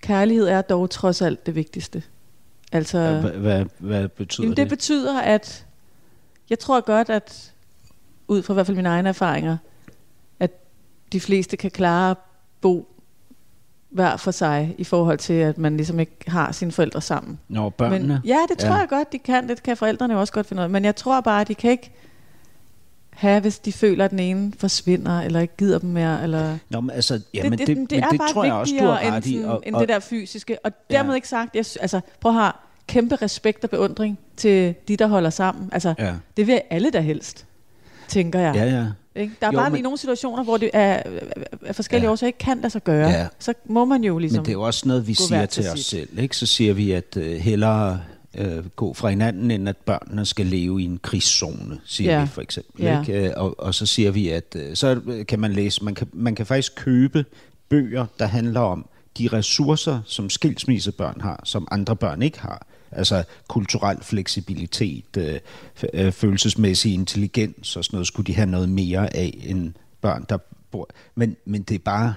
kærlighed 0.00 0.46
er 0.46 0.62
dog 0.62 0.90
trods 0.90 1.22
alt 1.22 1.46
det 1.46 1.54
vigtigste. 1.54 2.02
Altså, 2.72 3.20
hvad, 3.20 3.30
hvad, 3.30 3.64
hvad 3.78 4.08
betyder 4.08 4.44
jamen, 4.44 4.56
det? 4.56 4.62
det 4.62 4.68
betyder, 4.68 5.20
at 5.20 5.66
jeg 6.50 6.58
tror 6.58 6.80
godt, 6.80 7.10
at 7.10 7.52
ud 8.28 8.42
fra 8.42 8.52
i 8.52 8.54
hvert 8.54 8.66
fald 8.66 8.76
mine 8.76 8.88
egne 8.88 9.08
erfaringer, 9.08 9.56
at 10.40 10.50
de 11.12 11.20
fleste 11.20 11.56
kan 11.56 11.70
klare 11.70 12.10
at 12.10 12.16
bo 12.60 12.93
hver 13.94 14.16
for 14.16 14.30
sig, 14.30 14.74
i 14.78 14.84
forhold 14.84 15.18
til, 15.18 15.32
at 15.32 15.58
man 15.58 15.76
ligesom 15.76 16.00
ikke 16.00 16.16
har 16.26 16.52
sine 16.52 16.72
forældre 16.72 17.00
sammen. 17.00 17.38
Når 17.48 17.70
børnene? 17.70 18.06
Men, 18.08 18.18
ja, 18.24 18.38
det 18.48 18.58
tror 18.58 18.68
Ja. 18.68 18.74
ja. 18.74 18.80
jeg 18.80 18.88
godt, 18.88 19.12
de 19.12 19.18
kan. 19.18 19.48
Det 19.48 19.62
kan 19.62 19.76
forældrene 19.76 20.18
også 20.18 20.32
godt 20.32 20.46
finde 20.46 20.60
ud 20.60 20.64
af. 20.64 20.70
Men 20.70 20.84
jeg 20.84 20.96
tror 20.96 21.20
bare, 21.20 21.40
at 21.40 21.48
de 21.48 21.54
kan 21.54 21.70
ikke 21.70 21.90
have, 23.10 23.40
hvis 23.40 23.58
de 23.58 23.72
føler, 23.72 24.04
at 24.04 24.10
den 24.10 24.18
ene 24.18 24.52
forsvinder, 24.58 25.20
eller 25.20 25.40
ikke 25.40 25.56
gider 25.56 25.78
dem 25.78 25.90
mere. 25.90 26.22
Eller... 26.22 26.58
Nå, 26.70 26.80
men 26.80 26.90
altså, 26.90 27.20
ja, 27.34 27.42
det, 27.42 27.50
men 27.50 27.58
det, 27.58 27.66
det, 27.66 27.76
det, 27.76 27.90
men 27.90 28.02
er 28.04 28.08
det 28.08 28.18
bare 28.18 28.28
tror 28.32 28.44
jeg 28.44 28.52
også, 28.54 28.74
du 28.80 28.84
har 28.86 29.12
ret 29.12 29.26
i. 29.26 29.32
sådan, 29.34 29.48
Og, 29.48 29.62
end 29.66 29.74
og, 29.74 29.80
det 29.80 29.88
der 29.88 29.98
fysiske. 30.00 30.58
Og 30.64 30.72
Ja. 30.90 30.94
dermed 30.96 31.14
ikke 31.14 31.28
sagt, 31.28 31.54
jeg, 31.56 31.64
altså, 31.80 32.00
prøv 32.20 32.32
at 32.32 32.38
have 32.38 32.52
kæmpe 32.86 33.16
respekt 33.16 33.64
og 33.64 33.70
beundring 33.70 34.18
til 34.36 34.74
de, 34.88 34.96
der 34.96 35.06
holder 35.06 35.30
sammen. 35.30 35.68
Altså, 35.72 35.94
ja, 35.98 36.14
det 36.36 36.46
vil 36.46 36.60
alle 36.70 36.90
da 36.90 37.00
helst, 37.00 37.46
tænker 38.08 38.38
jeg. 38.40 38.54
ja, 38.54 38.64
ja. 38.64 38.86
Ikke? 39.16 39.32
Der 39.40 39.46
er 39.46 39.50
Jo, 39.52 39.56
bare 39.58 39.70
men- 39.70 39.72
lige 39.76 39.82
nogle 39.82 39.98
situationer, 39.98 40.44
hvor 40.44 40.56
det 40.56 40.70
er, 40.72 41.02
af 41.66 41.74
forskellige 41.76 42.06
Ja. 42.06 42.12
årsager 42.12 42.28
ikke 42.28 42.38
kan 42.38 42.56
lade 42.56 42.70
sig 42.70 42.84
gøre. 42.84 43.08
Ja. 43.08 43.26
Så 43.38 43.54
må 43.66 43.84
man 43.84 44.04
jo 44.04 44.18
ligesom... 44.18 44.36
Men 44.38 44.44
det 44.44 44.50
er 44.50 44.52
jo 44.52 44.62
også 44.62 44.88
noget, 44.88 45.06
vi 45.06 45.14
siger 45.14 45.46
til 45.46 45.64
os 45.68 45.78
sit. 45.78 45.86
selv. 45.86 46.18
Ikke? 46.18 46.36
Så 46.36 46.46
siger 46.46 46.74
vi, 46.74 46.92
at 46.92 47.16
øh, 47.16 47.36
hellere 47.36 48.00
øh, 48.38 48.66
gå 48.76 48.94
fra 48.94 49.08
hinanden, 49.08 49.50
end 49.50 49.68
at 49.68 49.76
børnene 49.76 50.26
skal 50.26 50.46
leve 50.46 50.82
i 50.82 50.84
en 50.84 50.98
krigszone, 51.02 51.78
siger 51.84 52.12
Ja. 52.14 52.20
vi 52.22 52.26
for 52.28 52.40
eksempel. 52.42 52.82
Ja. 52.84 53.00
Ikke? 53.00 53.26
Øh, 53.28 53.32
Og, 53.36 53.60
og 53.60 53.74
så 53.74 53.86
siger 53.86 54.10
vi, 54.10 54.28
at 54.28 54.56
øh, 54.56 54.76
så 54.76 55.00
kan 55.28 55.40
man 55.40 55.52
læse, 55.52 55.84
man 55.84 55.94
kan, 55.94 56.06
man 56.12 56.34
kan 56.34 56.46
faktisk 56.46 56.72
købe 56.76 57.24
bøger, 57.68 58.06
der 58.18 58.26
handler 58.26 58.60
om 58.60 58.86
de 59.18 59.28
ressourcer, 59.32 60.00
som 60.06 60.30
skilsmissebørn 60.30 61.20
har, 61.20 61.40
som 61.44 61.68
andre 61.70 61.96
børn 61.96 62.22
ikke 62.22 62.40
har. 62.40 62.66
Altså 62.96 63.24
kulturel 63.48 63.98
fleksibilitet, 64.02 65.16
øh, 65.18 65.40
øh, 65.94 66.12
følelsesmæssig 66.12 66.94
intelligens 66.94 67.76
og 67.76 67.84
sådan 67.84 67.96
noget, 67.96 68.06
skulle 68.06 68.26
de 68.26 68.34
have 68.34 68.46
noget 68.46 68.68
mere 68.68 69.16
af 69.16 69.38
end 69.42 69.72
børn, 70.00 70.26
der 70.28 70.38
bor... 70.70 70.88
Men, 71.14 71.36
men 71.44 71.62
det 71.62 71.74
er 71.74 71.78
bare... 71.78 72.14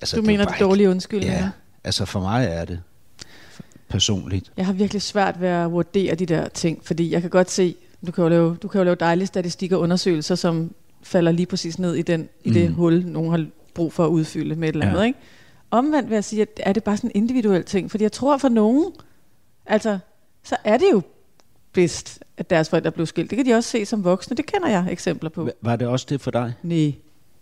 Altså, 0.00 0.16
du 0.16 0.22
er 0.22 0.26
mener 0.26 0.44
det 0.44 0.54
dårlige 0.60 0.90
undskyldninger? 0.90 1.38
Ja, 1.38 1.50
altså 1.84 2.04
for 2.04 2.20
mig 2.20 2.46
er 2.46 2.64
det 2.64 2.80
personligt. 3.88 4.52
Jeg 4.56 4.66
har 4.66 4.72
virkelig 4.72 5.02
svært 5.02 5.40
ved 5.40 5.48
at 5.48 5.72
vurdere 5.72 6.14
de 6.14 6.26
der 6.26 6.48
ting, 6.48 6.84
fordi 6.84 7.10
jeg 7.10 7.20
kan 7.20 7.30
godt 7.30 7.50
se, 7.50 7.74
du 8.06 8.12
kan 8.12 8.22
jo 8.22 8.28
lave, 8.28 8.56
du 8.62 8.68
kan 8.68 8.78
jo 8.78 8.84
lave 8.84 8.96
dejlige 9.00 9.26
statistikker 9.26 9.76
og 9.76 9.82
undersøgelser, 9.82 10.34
som 10.34 10.74
falder 11.02 11.32
lige 11.32 11.46
præcis 11.46 11.78
ned 11.78 11.94
i, 11.94 12.02
den, 12.02 12.28
i 12.44 12.50
det 12.50 12.68
Mm. 12.68 12.74
hul, 12.74 13.04
nogen 13.06 13.30
har 13.30 13.46
brug 13.74 13.92
for 13.92 14.04
at 14.04 14.08
udfylde 14.08 14.56
med 14.56 14.68
et 14.68 14.72
eller 14.72 14.86
andet. 14.86 15.00
Ja. 15.00 15.06
Ikke? 15.06 15.18
Omvendt 15.70 16.10
vil 16.10 16.16
jeg 16.16 16.24
sige, 16.24 16.42
at 16.42 16.48
er 16.56 16.72
det 16.72 16.84
bare 16.84 16.96
sådan 16.96 17.10
en 17.14 17.22
individuel 17.22 17.64
ting, 17.64 17.90
fordi 17.90 18.04
jeg 18.04 18.12
tror 18.12 18.38
for 18.38 18.48
nogen, 18.48 18.92
altså, 19.66 19.98
så 20.44 20.56
er 20.64 20.76
det 20.76 20.86
jo 20.92 21.02
bedst, 21.72 22.22
at 22.36 22.50
deres 22.50 22.68
forældre 22.68 22.90
blev 22.90 23.06
skilt. 23.06 23.30
Det 23.30 23.36
kan 23.36 23.46
de 23.46 23.54
også 23.54 23.70
se 23.70 23.86
som 23.86 24.04
voksne, 24.04 24.36
det 24.36 24.46
kender 24.46 24.68
jeg 24.68 24.86
eksempler 24.90 25.30
på. 25.30 25.48
Var 25.62 25.76
det 25.76 25.88
også 25.88 26.06
det 26.08 26.20
for 26.20 26.30
dig? 26.30 26.52
Nej, 26.62 26.94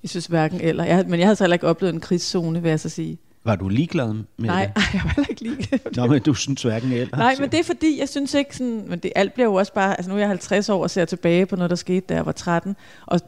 jeg 0.03 0.11
synes 0.11 0.27
hverken 0.27 0.61
eller. 0.61 0.85
Jeg, 0.85 1.05
men 1.09 1.21
jeg 1.21 1.27
havde 1.27 1.37
så 1.37 1.45
heller 1.45 1.55
ikke 1.55 1.67
oplevet 1.67 1.95
en 1.95 2.01
krigszone, 2.01 2.63
vil 2.63 2.69
jeg 2.69 2.81
så 2.81 2.89
sige. 2.89 3.19
Var 3.45 3.57
du 3.57 3.69
ligeglad 3.69 4.13
med 4.13 4.25
Nej, 4.39 4.65
det? 4.65 4.73
ej, 4.77 4.83
jeg 4.93 5.03
var 5.05 5.13
heller 5.17 5.29
ikke 5.31 5.43
lige 5.43 5.81
Nå, 5.97 6.07
men 6.07 6.23
du 6.23 6.35
synes 6.35 6.63
hverken 6.63 6.93
eller. 6.93 7.17
Nej, 7.17 7.37
men 7.41 7.51
det 7.51 7.61
er 7.61 7.65
fordi, 7.65 8.01
jeg 8.01 8.09
synes 8.09 8.35
ikke 8.35 8.57
sådan, 8.57 8.85
men 8.89 8.99
det 8.99 9.13
alt 9.15 9.35
bliver 9.35 9.47
jo 9.47 9.55
også 9.55 9.73
bare, 9.73 9.97
altså 9.97 10.11
nu 10.11 10.15
er 10.15 10.21
jeg 10.21 10.29
50 10.29 10.69
år 10.69 10.83
og 10.83 10.91
ser 10.91 11.05
tilbage 11.05 11.47
på 11.47 11.57
noget, 11.57 11.71
der 11.71 11.77
skete, 11.77 12.07
da 12.09 12.15
jeg 12.15 12.27
var 12.27 12.33
13, 12.33 12.77
og 13.07 13.21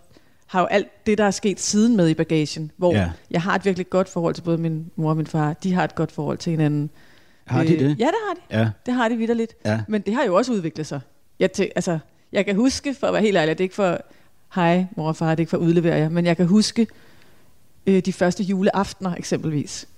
har 0.46 0.60
jo 0.60 0.66
alt 0.66 1.06
det, 1.06 1.18
der 1.18 1.24
er 1.24 1.30
sket 1.30 1.60
siden 1.60 1.96
med 1.96 2.08
i 2.08 2.14
bagagen, 2.14 2.70
hvor 2.76 2.94
ja. 2.94 3.10
jeg 3.30 3.42
har 3.42 3.54
et 3.54 3.64
virkelig 3.64 3.90
godt 3.90 4.08
forhold 4.08 4.34
til 4.34 4.42
både 4.42 4.58
min 4.58 4.90
mor 4.96 5.10
og 5.10 5.16
min 5.16 5.26
far. 5.26 5.52
De 5.52 5.72
har 5.72 5.84
et 5.84 5.94
godt 5.94 6.12
forhold 6.12 6.38
til 6.38 6.50
hinanden. 6.50 6.90
Har 7.46 7.64
de 7.64 7.74
Øh, 7.74 7.80
det? 7.80 7.88
Ja, 7.98 8.04
det 8.06 8.14
har 8.28 8.34
de. 8.34 8.58
Ja. 8.60 8.70
Det 8.86 8.94
har 8.94 9.08
de 9.08 9.16
vidderligt. 9.16 9.54
Ja. 9.64 9.80
Men 9.88 10.00
det 10.02 10.14
har 10.14 10.24
jo 10.24 10.34
også 10.34 10.52
udviklet 10.52 10.86
sig. 10.86 11.00
Jeg, 11.38 11.50
tæ- 11.58 11.72
altså, 11.76 11.98
jeg 12.32 12.44
kan 12.44 12.56
huske, 12.56 12.94
for 12.94 13.06
at 13.06 13.12
være 13.12 13.22
helt 13.22 13.36
ærlig, 13.36 13.58
det 13.58 13.64
er 13.64 13.64
ikke 13.64 13.74
for, 13.74 13.98
hej 14.54 14.86
mor 14.96 15.08
og 15.08 15.16
far, 15.16 15.30
det 15.30 15.36
er 15.36 15.40
ikke 15.40 15.50
for 15.50 15.56
at 15.56 15.62
udlevere 15.62 15.96
jer, 15.96 16.08
men 16.08 16.26
jeg 16.26 16.36
kan 16.36 16.46
huske 16.46 16.86
øh, 17.86 18.00
de 18.04 18.12
første 18.12 18.42
juleaftener 18.42 19.14
eksempelvis, 19.14 19.88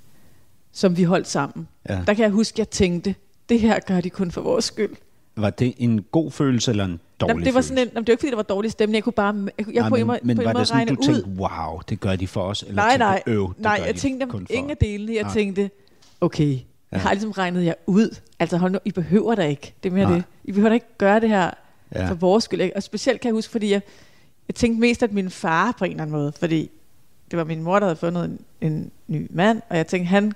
som 0.73 0.97
vi 0.97 1.03
holdt 1.03 1.29
sammen. 1.29 1.69
Ja. 1.89 1.99
Der 2.07 2.15
kan 2.15 2.23
jeg 2.23 2.31
huske, 2.31 2.55
at 2.55 2.59
jeg 2.59 2.71
tænkte, 2.71 3.15
det 3.49 3.61
her 3.61 3.79
gør 3.87 4.01
de 4.01 4.11
kun 4.11 4.31
for 4.31 4.41
vores 4.41 4.65
skyld. 4.65 4.97
var 5.37 5.51
det 5.51 5.75
en 5.79 6.03
god 6.03 6.31
følelse 6.31 6.71
eller 6.71 6.85
en 6.85 7.01
dårlig 7.21 7.31
Jamen, 7.33 7.45
det 7.45 7.55
var 7.55 7.61
sådan 7.61 7.79
en, 7.79 7.89
jamen, 7.95 8.05
det 8.05 8.09
var 8.09 8.13
ikke 8.13 8.21
fordi, 8.21 8.31
der 8.31 8.37
var 8.37 8.43
dårlig 8.43 8.71
stemning. 8.71 8.95
Jeg 8.95 9.05
kunne 9.05 9.13
bare, 9.13 9.35
jeg, 9.59 9.67
jeg 9.75 9.81
Nej, 9.83 9.89
kunne 9.89 10.05
men, 10.05 10.19
men, 10.23 10.37
men 10.37 10.45
var 10.47 10.53
det 10.53 10.69
sådan, 10.69 10.87
du 10.89 10.95
ud. 10.95 11.05
tænkte, 11.07 11.31
wow, 11.41 11.81
det 11.89 12.01
gør 12.01 12.17
de 12.17 12.27
for 12.27 12.41
os? 12.43 12.63
Eller 12.63 12.75
nej, 12.75 12.97
nej, 12.99 13.23
øv, 13.27 13.49
det 13.55 13.63
nej, 13.63 13.83
jeg 13.87 13.95
tænkte 13.95 14.27
ingen 14.51 14.71
af 14.71 14.75
os"? 14.75 14.79
delene. 14.81 15.15
Jeg 15.15 15.23
Nej. 15.23 15.33
tænkte, 15.33 15.71
okay, 16.21 16.59
jeg 16.93 17.01
har 17.01 17.13
ligesom 17.13 17.31
regnet 17.31 17.65
jer 17.65 17.75
ud. 17.87 18.17
Altså 18.39 18.57
hold 18.57 18.73
nu, 18.73 18.79
I 18.85 18.91
behøver 18.93 19.35
da 19.35 19.47
ikke. 19.47 19.75
Det 19.83 19.89
er 19.89 19.95
mere 19.95 20.05
Nej. 20.07 20.15
det. 20.15 20.25
I 20.45 20.53
behøver 20.53 20.69
da 20.69 20.75
ikke 20.75 20.99
gøre 20.99 21.21
det 21.21 21.29
her 21.29 21.51
Ja. 21.95 22.09
for 22.11 22.15
vores 22.15 22.45
skyld. 22.45 22.61
ikke? 22.61 22.77
Og 22.77 22.83
specielt 22.83 23.21
kan 23.21 23.29
jeg 23.29 23.35
huske, 23.35 23.51
fordi 23.53 23.71
jeg, 23.71 23.81
jeg 24.49 24.55
tænkte 24.55 24.81
mest, 24.81 25.03
at 25.03 25.13
min 25.13 25.31
far 25.31 25.75
på 25.79 25.85
en 25.85 25.91
eller 25.91 26.03
anden 26.03 26.17
måde, 26.17 26.33
fordi 26.33 26.71
det 27.31 27.37
var 27.37 27.45
min 27.45 27.63
mor, 27.63 27.79
der 27.79 27.87
havde 27.87 27.97
fundet 27.97 28.25
en, 28.25 28.41
en 28.61 28.91
ny 29.09 29.27
mand, 29.31 29.63
og 29.69 29.77
jeg 29.77 29.87
tænkte, 29.87 30.09
han 30.09 30.33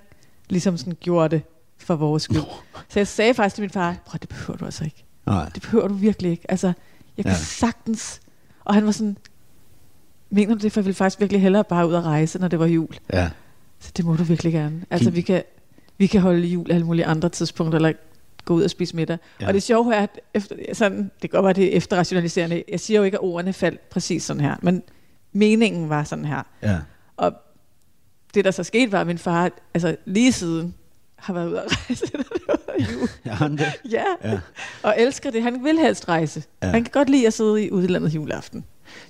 ligesom 0.49 0.76
sådan 0.76 0.97
gjorde 1.00 1.37
det 1.37 1.42
for 1.78 1.97
vores 1.97 2.23
skyld. 2.23 2.42
Så 2.88 3.00
jeg 3.00 3.07
sagde 3.07 3.35
faktisk 3.35 3.54
til 3.54 3.62
min 3.62 3.71
far, 3.71 3.97
prøv 4.07 4.19
det 4.21 4.28
behøver 4.28 4.57
du 4.59 4.64
altså 4.64 4.85
ikke. 4.85 5.04
Nej. 5.26 5.49
Det 5.54 5.62
behøver 5.62 5.88
du 5.88 5.95
virkelig 5.95 6.30
ikke. 6.30 6.50
Altså, 6.50 6.73
jeg 7.16 7.25
kan 7.25 7.33
Ja. 7.33 7.38
sagtens... 7.38 8.21
Og 8.64 8.75
han 8.75 8.87
var 8.87 8.92
sådan, 8.92 9.16
mener 10.30 10.54
du 10.54 10.61
det, 10.61 10.73
for 10.73 10.80
jeg 10.80 10.85
ville 10.85 10.95
faktisk 10.95 11.21
virkelig 11.21 11.42
hellere 11.42 11.64
bare 11.64 11.88
ud 11.88 11.92
og 11.92 12.04
rejse, 12.04 12.38
når 12.38 12.49
det 12.49 12.59
var 12.59 12.66
jul. 12.66 12.97
Ja. 13.12 13.30
Så 13.80 13.92
det 13.97 14.04
må 14.04 14.16
du 14.16 14.23
virkelig 14.23 14.52
gerne. 14.52 14.85
Altså, 14.90 15.11
vi 15.11 15.21
kan, 15.21 15.42
vi 16.00 16.07
kan 16.07 16.21
holde 16.21 16.47
jul 16.47 16.71
alle 16.73 16.87
mulige 16.87 17.07
andre 17.07 17.28
tidspunkter, 17.28 17.76
eller 17.76 17.92
gå 18.45 18.54
ud 18.54 18.62
og 18.62 18.71
spise 18.71 18.97
middag. 18.97 19.19
Ja. 19.40 19.45
Ja. 19.45 19.49
Og 19.49 19.54
det 19.54 19.62
sjove 19.62 19.95
er, 19.95 20.02
at 20.02 20.21
efter, 20.35 20.57
sådan, 20.73 21.11
det 21.23 21.30
godt 21.30 21.45
være, 21.45 21.52
det 21.52 21.64
er 21.73 21.76
efterrationaliserende. 21.76 22.62
Jeg 22.69 22.80
siger 22.80 22.99
jo 23.00 23.04
ikke, 23.04 23.16
at 23.16 23.23
ordene 23.25 23.52
faldt 23.52 23.88
præcis 23.90 24.23
sådan 24.23 24.42
her, 24.42 24.57
men 24.62 24.83
meningen 25.33 25.88
var 25.88 26.04
sådan 26.04 26.25
her. 26.25 26.42
Ja. 26.62 26.78
Og 27.16 27.33
det, 28.35 28.45
der 28.45 28.50
så 28.50 28.62
skete, 28.64 28.92
var, 28.92 29.00
at 29.00 29.07
min 29.07 29.19
far 29.19 29.50
altså, 29.75 29.97
lige 30.04 30.33
siden 30.33 30.75
har 31.16 31.35
været 31.35 31.49
ude 31.49 31.61
at 31.61 31.66
rejse, 31.88 32.04
når 32.14 32.23
det 32.23 32.42
var 32.49 32.75
jul. 32.92 33.09
Er 33.25 33.35
han 33.35 33.52
det? 33.52 33.64
Ja, 33.90 34.02
Ja. 34.25 34.30
ja, 34.30 34.40
og 34.83 34.95
elsker 34.99 35.30
det. 35.30 35.42
Han 35.42 35.64
vil 35.64 35.78
helst 35.78 36.09
rejse. 36.09 36.42
Ja. 36.62 36.66
Ja. 36.66 36.73
Han 36.73 36.85
kan 36.85 36.90
godt 36.92 37.11
lide 37.11 37.26
at 37.26 37.33
sidde 37.33 37.64
i 37.66 37.71
udlandet 37.71 38.14
juleaften. 38.14 38.64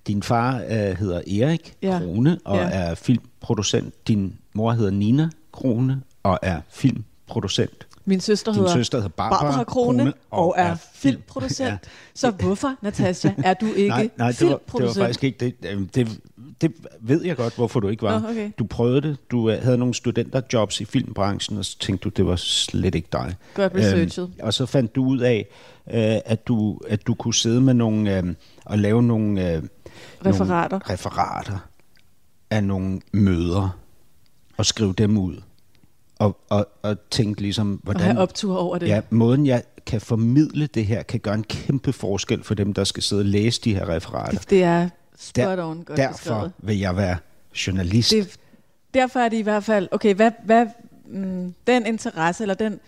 Din 0.07 0.23
far 0.23 0.57
øh, 0.63 0.71
hedder 0.71 1.17
Erik 1.43 1.75
Ja. 1.83 1.99
Krone 1.99 2.39
og 2.45 2.57
Ja. 2.57 2.69
er 2.73 2.95
filmproducent. 2.95 4.09
Din 4.09 4.39
mor 4.55 4.73
hedder 4.73 4.91
Nina 4.91 5.29
Krone 5.53 6.03
og 6.23 6.39
er 6.43 6.61
filmproducent. 6.71 7.87
Min 8.05 8.21
søster 8.21 8.53
Din 8.53 8.61
hedder 8.61 8.75
søster 8.75 8.99
hedder 8.99 9.09
Barbara, 9.09 9.43
Barbara 9.43 9.65
Krone 9.65 10.13
og 10.31 10.55
er 10.57 10.77
filmproducent. 10.95 11.69
Ja. 11.71 11.79
Så 12.15 12.31
hvorfor, 12.31 12.75
Natasha, 12.83 13.31
er 13.45 13.55
du 13.55 13.67
ikke 13.67 13.89
nej, 13.89 14.11
nej, 14.17 14.33
det 14.39 14.47
var, 14.49 14.61
det 14.77 14.87
var 14.87 14.93
faktisk 14.93 15.25
ikke 15.25 15.39
det. 15.63 15.71
Øhm, 15.71 15.89
det. 15.89 16.21
Det 16.61 16.73
ved 17.01 17.25
jeg 17.25 17.37
godt, 17.37 17.57
hvorfor 17.57 17.81
du 17.81 17.89
ikke 17.89 18.03
var. 18.03 18.21
Nå, 18.21 18.29
okay. 18.29 18.51
Du 18.59 18.65
prøvede 18.65 19.01
det. 19.03 19.31
Du 19.31 19.51
øh, 19.51 19.63
havde 19.63 19.79
nogle 19.79 19.95
studenterjobs 19.95 20.81
i 20.81 20.85
filmbranchen, 20.85 21.59
og 21.59 21.65
så 21.65 21.79
tænkte 21.79 22.05
du, 22.05 22.09
det 22.09 22.27
var 22.27 22.37
slet 22.37 22.95
ikke 22.95 23.09
dig. 23.13 23.35
Godt 23.55 23.75
researchet. 23.75 24.25
Øhm, 24.25 24.33
og 24.43 24.55
så 24.55 24.67
fandt 24.67 24.95
du 24.95 25.05
ud 25.05 25.19
af, 25.19 25.47
øh, 25.91 26.21
at, 26.25 26.49
du, 26.49 26.81
at 26.89 27.07
du 27.07 27.15
kunne 27.15 27.35
sidde 27.35 27.61
med 27.61 27.75
nogle 27.75 28.19
øh, 28.19 28.35
og 28.65 28.79
lave 28.79 29.03
nogle, 29.03 29.53
øh, 29.53 29.63
Referater. 30.27 30.69
nogle 30.69 30.95
referater 30.95 31.59
af 32.51 32.65
nogle 32.65 33.01
møder 33.13 33.79
og 34.57 34.67
skrive 34.67 34.93
dem 34.93 35.19
ud. 35.19 35.37
Og, 36.21 36.37
og, 36.49 36.69
og 36.83 36.97
tænke 37.11 37.41
ligesom, 37.41 37.73
Og 37.73 37.79
hvordan... 37.83 38.03
have 38.03 38.19
optur 38.19 38.57
over 38.57 38.79
det. 38.79 38.89
Ja, 38.89 39.01
måden 39.11 39.47
jeg 39.47 39.63
kan 39.87 40.01
formidle 40.01 40.67
det 40.67 40.87
her, 40.87 41.03
kan 41.03 41.21
gøre 41.21 41.35
en 41.35 41.45
kæmpe 41.45 41.93
forskel 41.93 42.45
for 42.45 42.55
dem, 42.55 42.75
der 42.75 42.85
skal 42.85 43.03
sidde 43.03 43.21
og 43.21 43.27
læse 43.27 43.61
de 43.61 43.75
her 43.75 43.89
referater. 43.89 44.39
Det, 44.39 44.51
det 44.51 44.63
er 44.63 44.89
spot 45.19 45.59
Der- 45.59 45.65
on 45.65 45.83
godt 45.85 45.97
Derfor 45.99 46.13
beskrevet. 46.13 46.53
vil 46.59 46.79
jeg 46.79 46.97
være 46.97 47.17
journalist. 47.67 48.11
Det, 48.11 48.37
derfor 48.95 49.21
er 49.21 49.29
det 49.29 49.37
i 49.37 49.43
hvert 49.43 49.65
fald, 49.65 49.89
okay, 49.93 50.15
hvad, 50.15 50.31
hvad 50.45 50.67
mm, 51.07 51.55
den 51.67 51.87
interesse, 51.87 52.45
eller 52.45 52.55
den, 52.55 52.81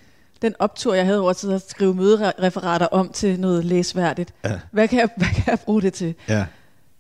den 0.43 0.55
optur, 0.59 0.95
jeg 0.95 1.05
havde 1.07 1.21
over 1.21 1.33
til 1.33 1.51
at 1.53 1.71
skrive 1.71 1.95
mødereferater 1.95 2.87
om 2.87 3.09
til 3.09 3.41
noget 3.41 3.65
læsværdigt, 3.65 4.35
Ja. 4.45 4.59
hvad, 4.71 4.89
kan 4.89 4.99
jeg, 4.99 5.09
hvad 5.17 5.29
kan 5.35 5.45
jeg 5.47 5.59
bruge 5.61 5.83
det 5.83 5.93
til? 5.93 6.15
Ja. 6.29 6.47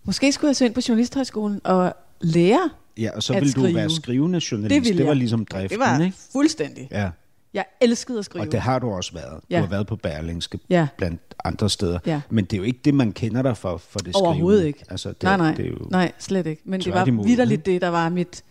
Måske 0.05 0.33
skulle 0.33 0.49
jeg 0.49 0.57
søge 0.57 0.67
ind 0.67 0.75
på 0.75 0.81
Journalisthøjskolen 0.89 1.61
og 1.65 1.95
lære. 2.21 2.71
Ja, 2.99 3.11
og 3.17 3.23
så 3.23 3.35
At 3.35 3.43
vil 3.43 3.55
du 3.57 3.63
være 3.73 3.91
skrivende 3.91 4.41
journalist. 4.50 4.75
Det 4.75 4.85
ville 4.85 4.99
det 4.99 5.07
var 5.07 5.15
ligesom 5.15 5.45
driften, 5.45 5.81
Det 5.81 5.87
var 5.87 6.00
ikke? 6.05 6.17
fuldstændig. 6.33 6.89
Ja, 6.91 7.11
Jeg 7.55 7.65
elskede 7.81 8.19
at 8.19 8.25
skrive. 8.25 8.43
og 8.47 8.52
det 8.52 8.61
har 8.61 8.78
du 8.78 8.91
også 8.91 9.13
været. 9.13 9.33
Du 9.43 9.47
Ja. 9.50 9.61
har 9.61 9.67
været 9.67 9.87
på 9.87 9.97
Berlingske 9.97 10.59
Ja. 10.71 10.89
blandt 10.99 11.21
andre 11.45 11.71
steder. 11.71 11.99
Ja. 12.07 12.21
Men 12.31 12.45
det 12.45 12.52
er 12.52 12.57
jo 12.59 12.63
ikke 12.65 12.81
det, 12.85 12.95
man 12.95 13.13
kender 13.13 13.43
dig 13.43 13.57
for, 13.57 13.76
for 13.76 13.99
det 13.99 14.15
Overhovedet 14.15 14.59
skrivende. 14.61 14.67
ikke. 14.69 14.85
Altså, 14.91 15.09
det, 15.09 15.23
nej, 15.23 15.37
nej, 15.37 15.55
Det 15.55 15.65
er 15.67 15.71
jo, 15.71 15.76
nej, 15.91 16.13
slet 16.19 16.47
ikke. 16.47 16.63
Men 16.65 16.81
det 16.81 16.93
var 16.95 17.05
vidderligt 17.05 17.67
det, 17.67 17.81
der 17.83 17.89
var 17.89 18.09
mit... 18.09 18.43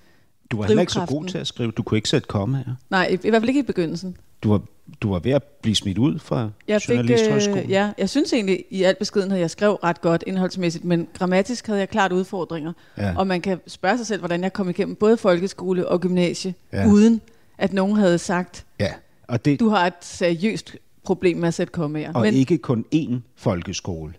du 0.51 0.57
var 0.57 0.65
heller 0.67 0.81
ikke 0.81 0.93
så 0.93 1.05
god 1.05 1.25
til 1.25 1.37
at 1.37 1.47
skrive. 1.47 1.71
Du 1.71 1.83
kunne 1.83 1.97
ikke 1.97 2.09
sætte 2.09 2.27
komme 2.27 2.57
her. 2.57 2.75
Nej, 2.89 3.07
i, 3.07 3.27
i 3.27 3.29
hvert 3.29 3.41
fald 3.41 3.49
ikke 3.49 3.59
i 3.59 3.63
begyndelsen. 3.63 4.17
Du 4.43 4.49
var, 4.49 4.61
du 5.01 5.11
var 5.11 5.19
ved 5.19 5.31
at 5.31 5.43
blive 5.43 5.75
smidt 5.75 5.97
ud 5.97 6.19
fra 6.19 6.49
Jeg 6.67 6.89
Journalisthøjskolen. 6.89 7.63
øh, 7.63 7.71
ja, 7.71 7.91
jeg 7.97 8.09
synes 8.09 8.33
egentlig, 8.33 8.65
i 8.69 8.83
al 8.83 8.95
beskedenhed, 8.99 9.39
jeg 9.39 9.49
skrev 9.51 9.73
ret 9.73 10.01
godt 10.01 10.23
indholdsmæssigt, 10.27 10.85
men 10.85 11.07
grammatisk 11.13 11.67
havde 11.67 11.79
jeg 11.79 11.89
klart 11.89 12.11
udfordringer. 12.11 12.73
Ja. 12.97 13.13
Og 13.17 13.27
man 13.27 13.41
kan 13.41 13.59
spørge 13.67 13.97
sig 13.97 14.07
selv, 14.07 14.19
hvordan 14.21 14.43
jeg 14.43 14.53
kom 14.53 14.69
igennem 14.69 14.95
både 14.95 15.17
folkeskole 15.17 15.87
og 15.87 16.01
gymnasie, 16.01 16.53
Ja. 16.73 16.87
uden 16.87 17.21
at 17.57 17.73
nogen 17.73 17.95
havde 17.95 18.17
sagt, 18.17 18.65
ja. 18.79 18.91
Og, 19.27 19.45
det, 19.45 19.59
du 19.59 19.69
har 19.69 19.87
et 19.87 19.93
seriøst 20.01 20.75
problem 21.03 21.37
med 21.37 21.47
at 21.47 21.53
sætte 21.53 21.71
kommaer. 21.71 22.13
og 22.13 22.27
ikke 22.27 22.57
kun 22.57 22.85
én 22.95 23.13
folkeskole. 23.35 24.13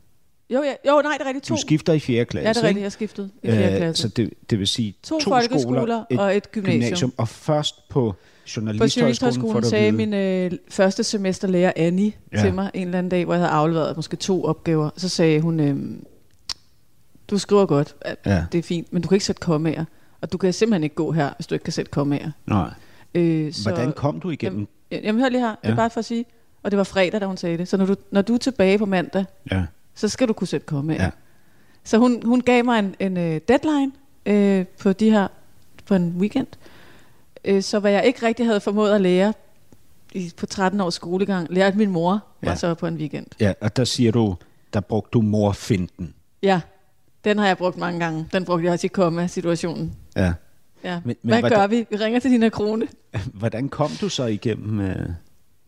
jo, 0.51 0.63
ja, 0.63 0.73
jo, 0.93 1.01
nej, 1.05 1.13
det 1.19 1.23
er 1.25 1.27
rigtigt. 1.27 1.45
To. 1.45 1.55
Du 1.55 1.61
skifter 1.61 1.93
i 1.93 1.99
4. 1.99 2.25
klasse, 2.25 2.47
ja, 2.49 2.53
det 2.53 2.59
er 2.63 2.63
rigtigt, 2.69 2.83
jeg 2.83 2.93
skiftede 2.93 3.31
i 3.43 3.47
4. 3.51 3.71
Øh, 3.73 3.77
klasse. 3.77 4.03
Så 4.03 4.09
det, 4.09 4.31
det 4.51 4.59
vil 4.59 4.67
sige 4.67 4.95
To 5.03 5.19
to, 5.19 5.31
folkeskoler 5.31 5.81
skoler, 5.81 6.05
og 6.19 6.37
et 6.37 6.53
gymnasium. 6.53 7.13
Og 7.17 7.29
først 7.29 7.89
På 7.89 8.15
Journalisthøjskolen 8.57 8.93
får 8.93 9.01
Journalisthøjskolen 9.01 9.65
sagde 9.65 9.93
min 9.93 10.15
øh, 10.15 10.51
første 10.71 11.05
semesterlærer 11.05 11.73
Annie 11.77 12.13
Ja. 12.33 12.41
til 12.41 12.55
mig 12.55 12.71
en 12.75 12.87
eller 12.89 12.99
anden 12.99 13.11
dag, 13.11 13.25
hvor 13.25 13.35
jeg 13.35 13.41
havde 13.41 13.53
afleveret 13.53 13.97
måske 13.97 14.17
to 14.17 14.45
opgaver. 14.45 14.91
Så 14.97 15.09
sagde 15.09 15.41
hun, 15.41 15.61
øh, 15.61 15.77
du 17.31 17.39
skriver 17.39 17.67
godt, 17.67 17.95
at 18.01 18.17
Ja. 18.27 18.45
det 18.53 18.59
er 18.59 18.63
fint, 18.63 18.93
men 18.93 19.03
du 19.03 19.09
kan 19.09 19.17
ikke 19.17 19.25
sætte 19.25 19.41
kommaer. 19.41 19.85
Og 20.21 20.33
du 20.33 20.39
kan 20.39 20.53
simpelthen 20.53 20.83
ikke 20.83 20.95
gå 20.95 21.13
her, 21.13 21.31
hvis 21.37 21.47
du 21.47 21.55
ikke 21.55 21.65
kan 21.65 21.73
sætte 21.73 21.91
kommaer. 21.91 22.31
Nej. 22.47 22.71
Øh, 23.15 23.53
så, 23.53 23.69
Hvordan 23.71 23.93
kom 23.93 24.21
du 24.21 24.31
igennem? 24.31 24.69
Jamen, 24.91 25.05
jamen 25.05 25.21
hør 25.23 25.29
lige 25.29 25.41
her, 25.41 25.49
det 25.51 25.59
Ja. 25.65 25.71
er 25.71 25.77
bare 25.77 25.91
for 25.91 25.99
at 25.99 26.05
sige. 26.05 26.25
Og 26.63 26.71
det 26.71 26.77
var 26.79 26.85
fredag, 26.85 27.21
da 27.21 27.27
hun 27.27 27.37
sagde 27.37 27.59
det. 27.59 27.69
Så 27.69 27.77
når 27.77 27.87
du, 27.87 27.95
når 28.11 28.23
du 28.23 28.35
er 28.35 28.39
tilbage 28.39 28.79
på 28.79 28.87
mandag, 28.87 29.25
Ja. 29.53 29.63
så 29.95 30.09
skal 30.09 30.29
du 30.29 30.33
kunne 30.33 30.49
sætte 30.49 30.67
kommaer. 30.67 31.03
Ja. 31.05 31.11
Så 31.85 31.99
hun, 31.99 32.23
hun 32.25 32.41
gav 32.41 32.65
mig 32.65 32.79
en, 32.79 32.95
en 33.01 33.17
uh, 33.17 33.41
deadline 33.49 33.93
uh, 34.61 34.67
på 34.67 34.93
de 34.93 35.11
her 35.11 35.29
på 35.87 35.95
en 35.95 36.15
weekend. 36.19 36.47
Uh, 37.51 37.61
så 37.61 37.79
hvad 37.79 37.93
jeg 37.93 38.05
ikke 38.07 38.27
rigtig 38.27 38.47
havde 38.47 38.61
formået 38.61 38.93
at 38.95 39.01
lære 39.01 39.33
i, 40.13 40.33
på 40.37 40.47
13 40.47 40.81
års 40.81 40.95
skolegang, 40.95 41.47
lærte 41.51 41.79
min 41.79 41.91
mor, 41.91 42.11
var 42.43 42.51
Ja. 42.51 42.57
så 42.57 42.75
på 42.75 42.87
en 42.87 42.97
weekend. 42.97 43.27
ja, 43.41 43.53
og 43.61 43.77
der 43.77 43.85
siger 43.85 44.13
du, 44.13 44.37
der 44.73 44.81
brugte 44.81 45.11
du 45.13 45.21
morfinden. 45.23 46.15
Ja, 46.43 46.61
den 47.25 47.39
har 47.39 47.47
jeg 47.47 47.59
brugt 47.59 47.77
mange 47.77 48.01
gange. 48.01 48.27
Den 48.33 48.45
brugte 48.45 48.65
jeg 48.65 48.73
også 48.73 48.87
i 48.87 48.89
komma-situationen. 48.89 49.95
Ja. 50.17 50.33
Ja. 50.85 51.01
Men- 51.05 51.17
Men, 51.23 51.31
hvad 51.31 51.41
hvordan- 51.41 51.59
gør 51.59 51.67
vi? 51.67 51.87
Vi 51.91 51.97
ringer 51.97 52.21
til 52.21 52.31
dine 52.31 52.51
krone. 52.51 52.89
Hvordan 53.35 53.69
kom 53.69 53.91
du 54.01 54.09
så 54.09 54.25
igennem 54.25 54.81
øh, 54.81 54.87
Folkeskole 54.87 55.13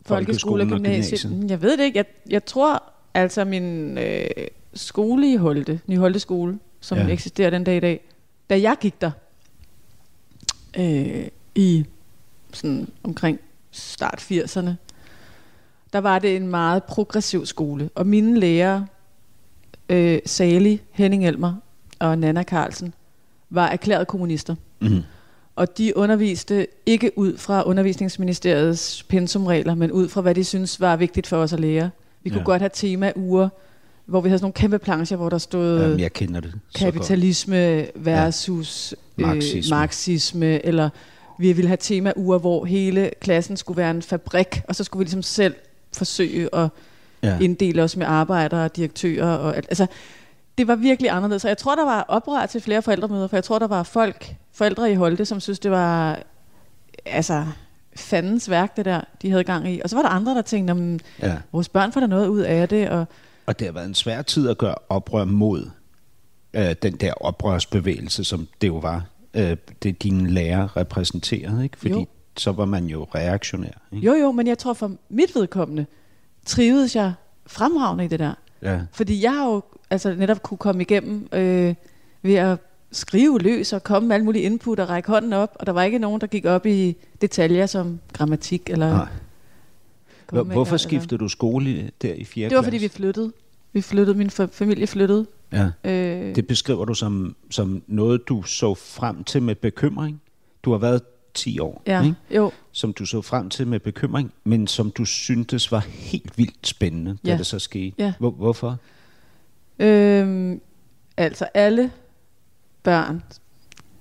folkeskolen 0.05 0.67
og 0.67 0.73
og 0.73 0.81
gymnasiet. 0.81 1.21
gymnasiet? 1.21 1.51
Jeg 1.51 1.61
ved 1.61 1.77
det 1.77 1.83
ikke. 1.83 1.97
Jeg, 1.97 2.05
jeg 2.29 2.45
tror 2.45 2.83
altså 3.13 3.45
min 3.45 3.97
øh, 3.97 4.27
skole 4.73 5.33
i 5.33 5.35
Holte, 5.35 5.79
Ny 5.87 5.97
Holte 5.97 6.19
skole, 6.19 6.59
som 6.81 6.97
ja. 6.97 7.07
eksisterer 7.07 7.49
den 7.49 7.63
dag 7.63 7.77
i 7.77 7.79
dag, 7.79 7.99
da 8.49 8.61
jeg 8.61 8.75
gik 8.81 9.01
der 9.01 9.11
øh, 10.79 11.27
i 11.55 11.85
sådan 12.53 12.87
omkring 13.03 13.39
start 13.71 14.19
80'erne, 14.31 14.69
der 15.93 15.99
var 15.99 16.19
det 16.19 16.35
en 16.35 16.47
meget 16.47 16.83
progressiv 16.83 17.45
skole. 17.45 17.89
Og 17.95 18.07
mine 18.07 18.39
lærere, 18.39 18.85
øh, 19.89 20.19
Sali, 20.25 20.81
Henning 20.91 21.27
Elmer 21.27 21.53
og 21.99 22.17
Nana 22.17 22.43
Carlsen, 22.43 22.93
var 23.49 23.67
erklærede 23.67 24.05
kommunister. 24.05 24.55
Mm. 24.81 25.01
Og 25.55 25.77
de 25.77 25.97
underviste 25.97 26.67
ikke 26.85 27.11
ud 27.17 27.37
fra 27.37 27.63
undervisningsministeriets 27.63 29.03
pensumregler, 29.03 29.75
men 29.75 29.91
ud 29.91 30.09
fra, 30.09 30.21
hvad 30.21 30.35
de 30.35 30.43
synes 30.43 30.79
var 30.79 30.95
vigtigt 30.95 31.27
for 31.27 31.37
os 31.37 31.53
at 31.53 31.59
lære. 31.59 31.89
Vi 32.23 32.29
kunne 32.29 32.39
Ja. 32.39 32.45
godt 32.45 32.61
have 32.61 32.69
tema-uger, 32.73 33.49
hvor 34.05 34.21
vi 34.21 34.29
havde 34.29 34.39
sådan 34.39 34.43
nogle 34.45 34.53
kæmpe 34.53 34.79
plancher, 34.79 35.17
hvor 35.17 35.29
der 35.29 35.37
stod 35.37 35.81
Jamen, 35.81 35.99
jeg 35.99 36.13
kender 36.13 36.39
det 36.39 36.51
så 36.51 36.57
godt. 36.85 36.93
kapitalisme 36.93 37.85
versus 37.95 38.93
ja. 39.17 39.25
Marxisme. 39.25 39.75
Øh, 39.75 39.79
marxisme, 39.79 40.65
eller 40.65 40.89
vi 41.39 41.53
ville 41.53 41.67
have 41.67 41.77
tema-uger, 41.77 42.37
hvor 42.37 42.65
hele 42.65 43.11
klassen 43.21 43.57
skulle 43.57 43.77
være 43.77 43.91
en 43.91 44.01
fabrik, 44.01 44.61
og 44.67 44.75
så 44.75 44.83
skulle 44.83 44.99
vi 44.99 45.03
ligesom 45.03 45.23
selv 45.23 45.55
forsøge 45.97 46.55
at 46.55 46.69
Ja. 47.23 47.37
inddele 47.41 47.83
os 47.83 47.97
med 47.97 48.05
arbejdere 48.05 48.65
og 48.65 48.75
direktører. 48.75 49.35
Og, 49.35 49.55
alt. 49.55 49.65
altså, 49.69 49.87
det 50.57 50.67
var 50.67 50.75
virkelig 50.75 51.11
anderledes. 51.11 51.41
Så 51.41 51.47
jeg 51.47 51.57
tror, 51.57 51.75
der 51.75 51.85
var 51.85 52.05
oprør 52.07 52.45
til 52.45 52.61
flere 52.61 52.81
forældremøder, 52.81 53.27
for 53.27 53.35
jeg 53.37 53.43
tror, 53.43 53.59
der 53.59 53.67
var 53.67 53.83
folk, 53.83 54.35
forældre 54.53 54.91
i 54.91 54.95
Holte, 54.95 55.25
som 55.25 55.39
synes, 55.39 55.59
det 55.59 55.71
var 55.71 56.19
altså, 57.05 57.45
fandens 57.95 58.49
værk, 58.49 58.77
det 58.77 58.85
der, 58.85 59.01
de 59.21 59.29
havde 59.31 59.43
gang 59.43 59.69
i. 59.73 59.81
Og 59.83 59.89
så 59.89 59.95
var 59.95 60.03
der 60.03 60.09
andre, 60.09 60.35
der 60.35 60.41
tænkte, 60.41 60.71
"Jamen, 60.71 60.99
Ja. 61.21 61.37
vores 61.51 61.69
børn 61.69 61.91
får 61.91 61.99
der 61.99 62.07
noget 62.07 62.27
ud 62.27 62.39
af 62.39 62.69
det. 62.69 62.89
Og, 62.89 63.05
Og 63.45 63.59
det 63.59 63.67
har 63.67 63.71
været 63.73 63.85
en 63.87 63.93
svær 63.95 64.21
tid 64.21 64.49
at 64.49 64.57
gøre 64.57 64.75
oprør 64.89 65.23
mod 65.25 65.69
øh, 66.53 66.75
den 66.81 66.95
der 66.95 67.13
oprørsbevægelse, 67.13 68.23
som 68.23 68.47
det 68.61 68.67
jo 68.67 68.77
var, 68.77 69.03
øh, 69.35 69.57
det 69.83 70.03
dine 70.03 70.29
lærere 70.29 70.67
repræsenterede, 70.67 71.63
ikke? 71.63 71.77
Fordi 71.77 71.93
Jo. 71.93 72.05
så 72.37 72.51
var 72.51 72.65
man 72.65 72.85
jo 72.85 73.07
reaktionær. 73.15 73.81
Ikke? 73.91 74.05
jo, 74.07 74.13
jo, 74.13 74.31
men 74.31 74.47
jeg 74.47 74.57
tror 74.57 74.73
for 74.73 74.91
mit 75.09 75.35
vedkommende, 75.35 75.85
trivedes 76.45 76.95
jeg 76.95 77.13
fremragende 77.47 78.05
i 78.05 78.07
det 78.07 78.19
der. 78.19 78.33
Ja. 78.61 78.79
Fordi 78.91 79.23
jeg 79.23 79.31
har 79.33 79.45
jo 79.49 79.61
altså, 79.89 80.15
netop 80.15 80.43
kunne 80.43 80.57
komme 80.57 80.81
igennem 80.81 81.27
øh, 81.33 81.75
ved 82.21 82.35
at 82.35 82.57
skrive 82.91 83.39
løs 83.39 83.73
og 83.73 83.83
komme 83.83 84.07
med 84.07 84.15
alle 84.15 84.25
mulige 84.25 84.43
input 84.43 84.79
og 84.79 84.89
række 84.89 85.09
hånden 85.09 85.33
op, 85.33 85.51
og 85.59 85.65
der 85.65 85.71
var 85.71 85.83
ikke 85.83 85.99
nogen, 85.99 86.21
der 86.21 86.27
gik 86.27 86.45
op 86.45 86.65
i 86.65 86.97
detaljer 87.21 87.65
som 87.65 87.99
grammatik 88.13 88.69
eller... 88.69 88.89
Nej. 88.89 89.07
Hvorfor 90.43 90.77
skiftede 90.77 91.19
du 91.19 91.27
skole 91.27 91.91
der 92.01 92.13
i 92.13 92.23
4. 92.23 92.49
Det 92.49 92.55
var, 92.57 92.61
fordi 92.63 92.77
vi 92.77 92.79
klasse? 92.87 92.97
flyttede. 92.97 93.31
Vi 93.73 93.81
flyttede, 93.81 94.17
min 94.17 94.27
fa- 94.29 94.47
familie 94.51 94.87
flyttede. 94.87 95.25
Ja. 95.51 95.69
Øh, 95.83 96.35
Det 96.35 96.47
beskriver 96.47 96.85
du 96.85 96.93
som, 96.93 97.35
som 97.51 97.83
noget, 97.87 98.27
du 98.27 98.43
så 98.43 98.75
frem 98.75 99.23
til 99.23 99.41
med 99.41 99.55
bekymring. 99.55 100.21
Du 100.63 100.71
har 100.71 100.77
været 100.77 101.01
10 101.33 101.59
år, 101.59 101.81
ja, 101.87 102.03
ikke? 102.03 102.15
jo. 102.31 102.51
som 102.71 102.93
du 102.93 103.05
så 103.05 103.21
frem 103.21 103.49
til 103.49 103.67
med 103.67 103.79
bekymring, 103.79 104.33
men 104.43 104.67
som 104.67 104.91
du 104.91 105.05
syntes 105.05 105.71
var 105.71 105.79
helt 105.89 106.37
vildt 106.37 106.67
spændende, 106.67 107.17
da 107.25 107.31
Ja. 107.31 107.37
det 107.37 107.45
så 107.45 107.59
skete. 107.59 107.95
Ja. 107.97 108.13
Hvor, 108.19 108.31
hvorfor? 108.31 108.77
Øhm, 109.79 110.61
altså 111.17 111.47
alle 111.53 111.91
børn, 112.83 113.23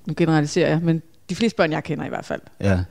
nu 0.07 0.15
generaliserer 0.17 0.69
jeg, 0.69 0.81
men 0.83 1.03
de 1.31 1.35
fleste 1.35 1.57
børn, 1.57 1.73
jeg 1.73 1.85
kender 1.85 2.05
i 2.05 2.09
hvert 2.09 2.25
fald, 2.25 2.41
Ja, 2.61 2.85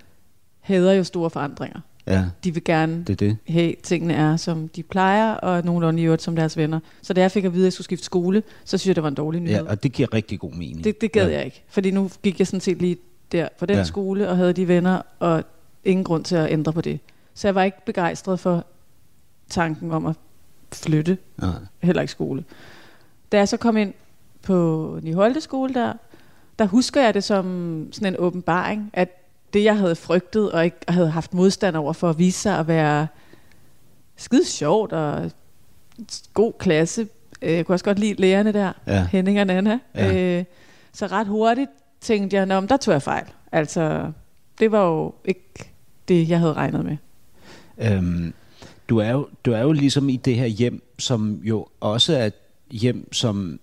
hader 0.59 0.93
jo 0.93 1.03
store 1.03 1.29
forandringer. 1.29 1.79
Ja, 2.07 2.25
De 2.43 2.53
vil 2.53 2.63
gerne 2.63 2.97
det 3.07 3.09
er 3.09 3.15
det. 3.27 3.37
have, 3.47 3.73
tingene 3.83 4.13
er, 4.13 4.37
som 4.37 4.67
de 4.67 4.83
plejer, 4.83 5.33
og 5.33 5.65
nogenlunde 5.65 6.01
i 6.01 6.05
øvrigt 6.05 6.21
som 6.21 6.35
deres 6.35 6.57
venner. 6.57 6.79
Så 7.01 7.13
da 7.13 7.21
jeg 7.21 7.31
fik 7.31 7.45
at 7.45 7.53
vide, 7.53 7.63
at 7.63 7.65
jeg 7.65 7.73
skulle 7.73 7.85
skifte 7.85 8.05
skole, 8.05 8.43
så 8.65 8.77
synes 8.77 8.87
jeg, 8.87 8.95
det 8.95 9.03
var 9.03 9.09
en 9.09 9.15
dårlig 9.15 9.41
nyhed. 9.41 9.55
Ja, 9.63 9.69
og 9.69 9.83
det 9.83 9.91
giver 9.91 10.13
rigtig 10.13 10.39
god 10.39 10.51
mening. 10.51 10.83
det, 10.83 11.01
det 11.01 11.11
gad 11.11 11.27
ja. 11.29 11.35
jeg 11.35 11.45
ikke, 11.45 11.63
fordi 11.69 11.91
nu 11.91 12.09
gik 12.23 12.39
jeg 12.39 12.47
sådan 12.47 12.61
set 12.61 12.77
lige 12.77 12.97
der 13.31 13.47
på 13.59 13.65
den 13.65 13.77
Ja. 13.77 13.83
skole, 13.83 14.29
og 14.29 14.37
havde 14.37 14.53
de 14.53 14.67
venner, 14.67 15.01
og 15.19 15.43
ingen 15.83 16.03
grund 16.03 16.23
til 16.23 16.35
at 16.35 16.51
ændre 16.51 16.73
på 16.73 16.81
det. 16.81 16.99
Så 17.33 17.47
jeg 17.47 17.55
var 17.55 17.63
ikke 17.63 17.85
begejstret 17.85 18.39
for 18.39 18.65
tanken 19.49 19.91
om 19.91 20.05
at 20.05 20.15
flytte, 20.73 21.17
Nej. 21.37 21.49
heller 21.83 22.01
ikke 22.01 22.11
skole. 22.11 22.43
Da 23.31 23.37
jeg 23.37 23.47
så 23.47 23.57
kom 23.57 23.77
ind 23.77 23.93
på 24.41 24.99
Niholde 25.03 25.41
skole 25.41 25.73
der, 25.73 25.93
der 26.59 26.65
husker 26.65 27.01
jeg 27.01 27.13
det 27.13 27.23
som 27.23 27.87
sådan 27.91 28.13
en 28.13 28.19
åbenbaring, 28.19 28.89
at 28.93 29.22
det 29.53 29.63
jeg 29.63 29.77
havde 29.77 29.95
frygtet 29.95 30.51
og 30.51 30.65
ikke 30.65 30.77
havde 30.87 31.09
haft 31.09 31.33
modstand 31.33 31.75
over 31.75 31.93
for 31.93 32.09
at 32.09 32.19
vise 32.19 32.39
sig 32.39 32.59
at 32.59 32.67
være 32.67 33.07
skide 34.15 34.45
sjovt 34.45 34.93
og 34.93 35.31
god 36.33 36.53
klasse. 36.59 37.07
Øh, 37.41 37.51
Jeg 37.53 37.65
kunne 37.65 37.75
også 37.75 37.85
godt 37.85 37.99
lide 37.99 38.21
lærerne 38.21 38.51
der, 38.51 38.73
Ja. 38.87 39.07
Henning 39.11 39.39
og 39.39 39.47
Nana. 39.47 39.79
Ja. 39.95 40.37
Øh, 40.39 40.45
så 40.93 41.07
ret 41.07 41.27
hurtigt 41.27 41.69
tænkte 42.01 42.35
jeg, 42.35 42.43
at 42.51 42.69
der 42.69 42.77
tog 42.77 42.91
jeg 42.91 43.01
fejl. 43.01 43.25
Altså, 43.51 44.11
det 44.59 44.71
var 44.71 44.85
jo 44.87 45.13
ikke 45.25 45.71
det, 46.07 46.29
jeg 46.29 46.39
havde 46.39 46.53
regnet 46.53 46.85
med. 46.85 46.97
Øhm, 47.77 48.33
du, 48.89 48.97
er 48.97 49.09
jo, 49.11 49.27
du 49.45 49.51
er 49.51 49.59
jo 49.61 49.71
ligesom 49.71 50.09
i 50.09 50.15
det 50.17 50.35
her 50.35 50.45
hjem, 50.45 50.83
som 50.99 51.41
jo 51.43 51.67
også 51.79 52.15
er 52.17 52.25
et 52.25 52.33
hjem, 52.71 53.13
som 53.13 53.59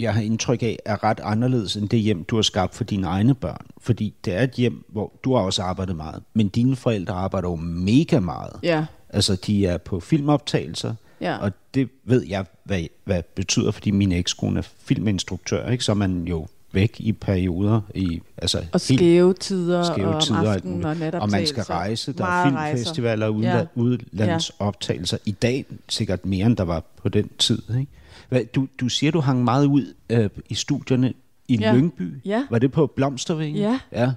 jeg 0.00 0.14
har 0.14 0.20
indtryk 0.20 0.62
af, 0.62 0.78
er 0.84 1.04
ret 1.04 1.20
anderledes 1.22 1.76
end 1.76 1.88
det 1.88 1.98
hjem, 1.98 2.24
du 2.24 2.36
har 2.36 2.42
skabt 2.42 2.74
for 2.74 2.84
dine 2.84 3.06
egne 3.06 3.34
børn. 3.34 3.66
Fordi 3.80 4.14
det 4.24 4.34
er 4.34 4.42
et 4.42 4.50
hjem, 4.50 4.84
hvor 4.88 5.12
du 5.24 5.34
har 5.34 5.42
også 5.42 5.62
arbejdet 5.62 5.96
meget, 5.96 6.22
men 6.34 6.48
dine 6.48 6.76
forældre 6.76 7.14
arbejder 7.14 7.48
jo 7.48 7.56
mega 7.56 8.20
meget. 8.20 8.52
Ja, 8.62 8.84
Altså, 9.10 9.36
de 9.36 9.66
er 9.66 9.78
på 9.78 10.00
filmoptagelser, 10.00 10.94
ja. 11.20 11.36
og 11.36 11.52
det 11.74 11.88
ved 12.04 12.26
jeg, 12.28 12.44
hvad, 12.64 12.84
hvad 13.04 13.22
betyder, 13.34 13.70
fordi 13.70 13.90
min 13.90 14.12
ekskone 14.12 14.58
er 14.58 14.68
filminstruktør, 14.78 15.68
ikke? 15.70 15.84
så 15.84 15.94
man 15.94 16.24
jo 16.24 16.46
væk 16.72 16.96
i 16.98 17.12
perioder. 17.12 17.80
I, 17.94 18.20
altså 18.36 18.64
og 18.72 18.80
skæve 18.80 19.34
tider, 19.34 19.82
skæve 19.82 20.08
og 20.08 20.14
om 20.14 20.20
tider 20.20 20.52
aftenen 20.54 20.74
muligt. 20.74 20.86
og 20.88 20.96
natoptagelser. 20.96 21.20
Og 21.20 21.30
man 21.30 21.46
skal 21.46 21.62
rejse, 21.62 22.12
der 22.12 22.24
er 22.26 22.44
filmfestivaler 22.70 23.26
og 23.26 23.40
Ja. 23.40 23.62
udla- 23.62 23.66
udlandsoptagelser. 23.74 25.18
I 25.24 25.30
dag 25.30 25.64
sikkert 25.88 26.26
mere, 26.26 26.46
end 26.46 26.56
der 26.56 26.64
var 26.64 26.82
på 27.02 27.08
den 27.08 27.30
tid. 27.38 27.62
Ikke? 27.78 27.86
Hvad, 28.28 28.40
du, 28.54 28.66
du 28.80 28.88
siger, 28.88 29.12
du 29.12 29.20
hang 29.20 29.44
meget 29.44 29.66
ud 29.66 29.94
øh, 30.10 30.30
i 30.48 30.54
studierne 30.54 31.12
i 31.48 31.56
Ja. 31.60 31.72
Lyngby. 31.74 32.20
Ja. 32.24 32.46
Var 32.50 32.58
det 32.58 32.72
på 32.72 32.86
Blomstervingen? 32.86 33.62
Ja. 33.62 33.78
ja. 33.92 34.10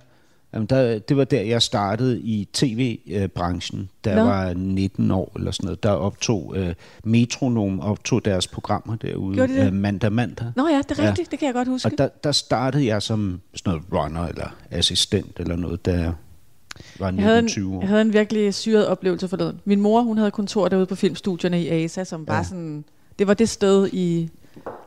Jamen, 0.53 0.65
der, 0.65 0.99
det 0.99 1.17
var 1.17 1.23
der, 1.23 1.41
jeg 1.41 1.61
startede 1.61 2.19
i 2.19 2.47
tv-branchen, 2.53 3.89
da 4.05 4.09
jeg 4.09 4.19
Nå. 4.19 4.25
var 4.25 4.53
19 4.53 5.11
år 5.11 5.31
eller 5.35 5.51
sådan 5.51 5.65
noget. 5.65 5.83
Der 5.83 5.89
optog 5.89 6.53
øh, 6.57 6.73
Metronom 7.03 7.79
optog 7.79 8.25
deres 8.25 8.47
programmer 8.47 8.95
derude 8.95 9.35
Gjorde 9.35 9.53
de 9.53 9.59
det? 9.59 9.67
øh, 9.67 9.73
mandag 9.73 10.11
mandag. 10.11 10.51
Nå 10.55 10.67
ja, 10.67 10.81
det 10.89 10.99
er 10.99 11.03
Ja. 11.03 11.09
rigtigt, 11.09 11.31
det 11.31 11.39
kan 11.39 11.45
jeg 11.45 11.53
godt 11.53 11.67
huske. 11.67 11.87
Og 11.87 11.97
der, 11.97 12.07
der 12.23 12.31
startede 12.31 12.85
jeg 12.85 13.01
som 13.01 13.41
sådan 13.53 13.71
noget 13.71 14.03
runner 14.05 14.27
eller 14.27 14.55
assistent 14.71 15.39
eller 15.39 15.55
noget, 15.55 15.85
da 15.85 15.91
jeg 15.91 16.13
var 16.99 17.11
Jeg 17.11 17.23
havde, 17.23 17.39
en, 17.39 17.45
19-20 17.45 17.65
år. 17.75 17.79
jeg 17.79 17.89
havde 17.89 18.01
en 18.01 18.13
virkelig 18.13 18.53
syret 18.53 18.87
oplevelse 18.87 19.27
forleden. 19.27 19.59
Min 19.65 19.81
mor, 19.81 20.01
hun 20.01 20.17
havde 20.17 20.31
kontor 20.31 20.67
derude 20.67 20.85
på 20.85 20.95
filmstudierne 20.95 21.63
i 21.63 21.67
ASA, 21.69 22.03
som 22.03 22.27
var 22.27 22.37
Ja. 22.37 22.43
sådan... 22.43 22.85
Det 23.19 23.27
var 23.27 23.33
det 23.33 23.49
sted 23.49 23.89
i 23.93 24.29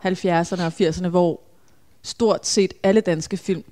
70'erne 0.06 0.62
og 0.62 0.72
80'erne, 0.80 1.08
hvor 1.08 1.40
stort 2.02 2.46
set 2.46 2.74
alle 2.82 3.00
danske 3.00 3.36
film 3.36 3.64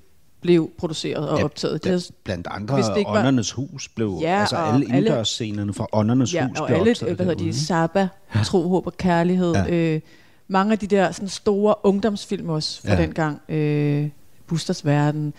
blev 0.43 0.69
produceret 0.77 1.29
og 1.29 1.37
Ja, 1.39 1.43
optaget. 1.43 1.85
Havde- 1.85 2.01
blandt 2.23 2.47
andre 2.51 2.75
hvis 2.75 2.85
det 2.85 2.97
ikke 2.97 3.09
var- 3.11 3.17
Åndernes 3.19 3.51
Hus 3.51 3.89
blev, 3.89 4.17
Ja, 4.21 4.39
altså 4.39 4.55
og 4.55 4.73
alle 4.73 4.85
indendørsscenerne 4.85 5.73
fra 5.73 5.87
Åndernes 5.93 6.33
ja, 6.33 6.47
Hus 6.47 6.59
og 6.59 6.67
blev 6.67 6.77
alle, 6.77 6.91
optaget 6.91 7.15
hvad 7.15 7.25
hedder 7.25 7.43
de, 7.43 7.53
Saba, 7.65 8.07
Tro, 8.45 8.69
Håb 8.69 8.87
og 8.87 8.97
Kærlighed. 8.97 9.51
Ja. 9.53 9.63
Ja. 9.63 9.73
Øh, 9.95 10.01
mange 10.47 10.71
af 10.71 10.79
de 10.79 10.87
der 10.87 11.11
sådan 11.11 11.29
store 11.29 11.75
ungdomsfilm 11.83 12.49
også 12.49 12.81
fra 12.81 12.89
Ja. 12.89 12.95
ja. 12.95 13.01
dengang. 13.01 13.41
Øh, 13.49 14.09
Busters 14.47 14.85
Verden. 14.85 15.33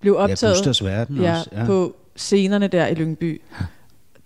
Blev 0.00 0.16
optaget 0.16 0.52
Ja, 0.52 0.58
Busters 0.58 0.84
Verden 0.84 1.16
ja, 1.16 1.38
også. 1.38 1.50
Ja. 1.52 1.64
på 1.66 1.96
scenerne 2.16 2.68
der 2.68 2.86
i 2.86 2.94
Lyngby. 2.94 3.42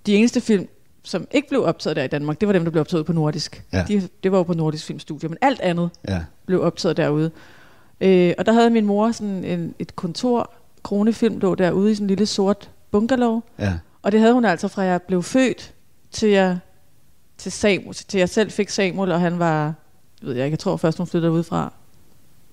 De 0.07 0.15
eneste 0.15 0.41
film, 0.41 0.69
som 1.03 1.27
ikke 1.31 1.49
blev 1.49 1.65
optaget 1.65 1.97
der 1.97 2.03
i 2.03 2.07
Danmark, 2.09 2.41
det 2.41 2.47
var 2.49 2.53
dem, 2.53 2.65
der 2.65 2.71
blev 2.71 2.81
optaget 2.81 3.07
på 3.07 3.13
Nordisk. 3.13 3.65
Ja. 3.73 3.85
De, 3.89 4.09
det 4.23 4.33
var 4.33 4.39
jo 4.39 4.43
på 4.45 4.53
Nordisk 4.55 4.85
Filmstudie, 4.85 5.29
men 5.29 5.39
alt 5.41 5.61
andet 5.61 5.91
ja. 6.09 6.21
blev 6.47 6.63
optaget 6.63 6.97
derude. 6.97 7.31
Øh, 8.01 8.35
og 8.39 8.47
der 8.47 8.53
havde 8.53 8.71
min 8.71 8.87
mor 8.87 9.13
sådan 9.13 9.45
en, 9.45 9.75
et 9.79 9.97
kontor, 9.97 10.51
Kronefilm 10.83 11.39
lå 11.39 11.55
derude 11.55 11.91
i 11.93 11.95
sådan 11.95 12.05
en 12.05 12.09
lille 12.09 12.27
sort 12.27 12.71
bungalow. 12.91 13.41
ja. 13.59 13.73
Og 14.03 14.13
det 14.13 14.21
havde 14.21 14.33
hun 14.33 14.45
altså 14.45 14.69
fra 14.69 14.83
jeg 14.83 15.03
blev 15.03 15.23
født 15.23 15.75
til 16.11 16.29
jeg, 16.29 16.59
til 17.39 17.53
Samuel, 17.53 17.95
til 17.95 18.19
jeg 18.19 18.29
selv 18.29 18.51
fik 18.51 18.69
Samuel, 18.69 19.13
og 19.13 19.21
han 19.21 19.39
var, 19.39 19.75
ved 20.23 20.35
jeg 20.35 20.45
ikke, 20.45 20.53
jeg 20.53 20.59
tror 20.59 20.77
først 20.77 20.99
hun 20.99 21.07
flyttede 21.07 21.33
udefra, 21.33 21.73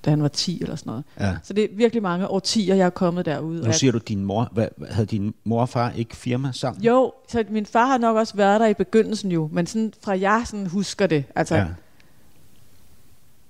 da 0.06 0.10
han 0.10 0.22
var 0.22 0.28
10 0.28 0.62
eller 0.62 0.76
sådan 0.76 0.90
noget. 0.90 1.04
ja. 1.20 1.36
Så 1.44 1.54
det 1.54 1.64
er 1.64 1.68
virkelig 1.76 2.04
mange 2.04 2.28
årtier, 2.28 2.76
jeg 2.76 2.86
er 2.86 2.90
kommet 2.90 3.26
derude. 3.26 3.64
Nu 3.68 3.74
siger 3.74 3.92
du, 3.92 3.98
din 3.98 4.24
mor, 4.24 4.50
hvad- 4.52 4.68
havde 4.92 5.06
din 5.06 5.34
mor 5.44 5.62
og 5.62 5.70
far 5.70 5.92
ikke 5.92 6.16
firma 6.16 6.52
sammen? 6.52 6.84
Jo, 6.84 7.14
så 7.30 7.44
min 7.50 7.66
far 7.66 7.86
har 7.86 7.98
nok 7.98 8.18
også 8.18 8.36
været 8.38 8.60
der 8.62 8.68
i 8.68 8.74
begyndelsen 8.74 9.32
jo, 9.32 9.50
men 9.52 9.68
sådan 9.68 9.94
fra 10.04 10.20
jeg 10.20 10.42
sådan 10.46 10.68
husker 10.68 11.08
det, 11.08 11.24
altså, 11.36 11.56
Ja. 11.56 11.66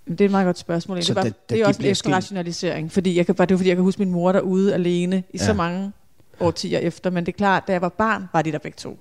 Det 0.08 0.22
er 0.22 0.26
et 0.26 0.32
meget 0.32 0.46
godt 0.46 0.58
spørgsmål. 0.58 1.04
Så 1.04 1.13
det 1.13 1.18
er, 1.20 1.22
bare, 1.24 1.30
da- 1.30 1.36
da 1.50 1.56
det 1.56 1.62
er 1.62 1.68
også 1.68 1.82
en 1.84 1.88
efterrationalisering, 1.89 2.91
fordi 2.91 3.18
jeg 3.18 3.26
kan 3.26 3.36
bare, 3.36 3.46
det 3.46 3.54
er 3.54 3.58
fordi, 3.58 3.70
jeg 3.70 3.76
kan 3.78 3.84
huske 3.84 4.00
min 4.02 4.12
mor 4.12 4.32
derude 4.32 4.74
alene 4.74 5.18
i 5.34 5.38
Ja. 5.39 5.46
så 5.46 5.54
mange 5.54 5.91
årtier 6.39 6.80
efter, 6.80 7.10
men 7.10 7.26
det 7.26 7.32
er 7.34 7.38
klart, 7.38 7.68
da 7.68 7.72
jeg 7.74 7.82
var 7.82 7.89
barn, 7.89 8.24
var 8.34 8.41
de 8.41 8.52
der 8.52 8.58
begge 8.58 8.76
to 8.76 8.98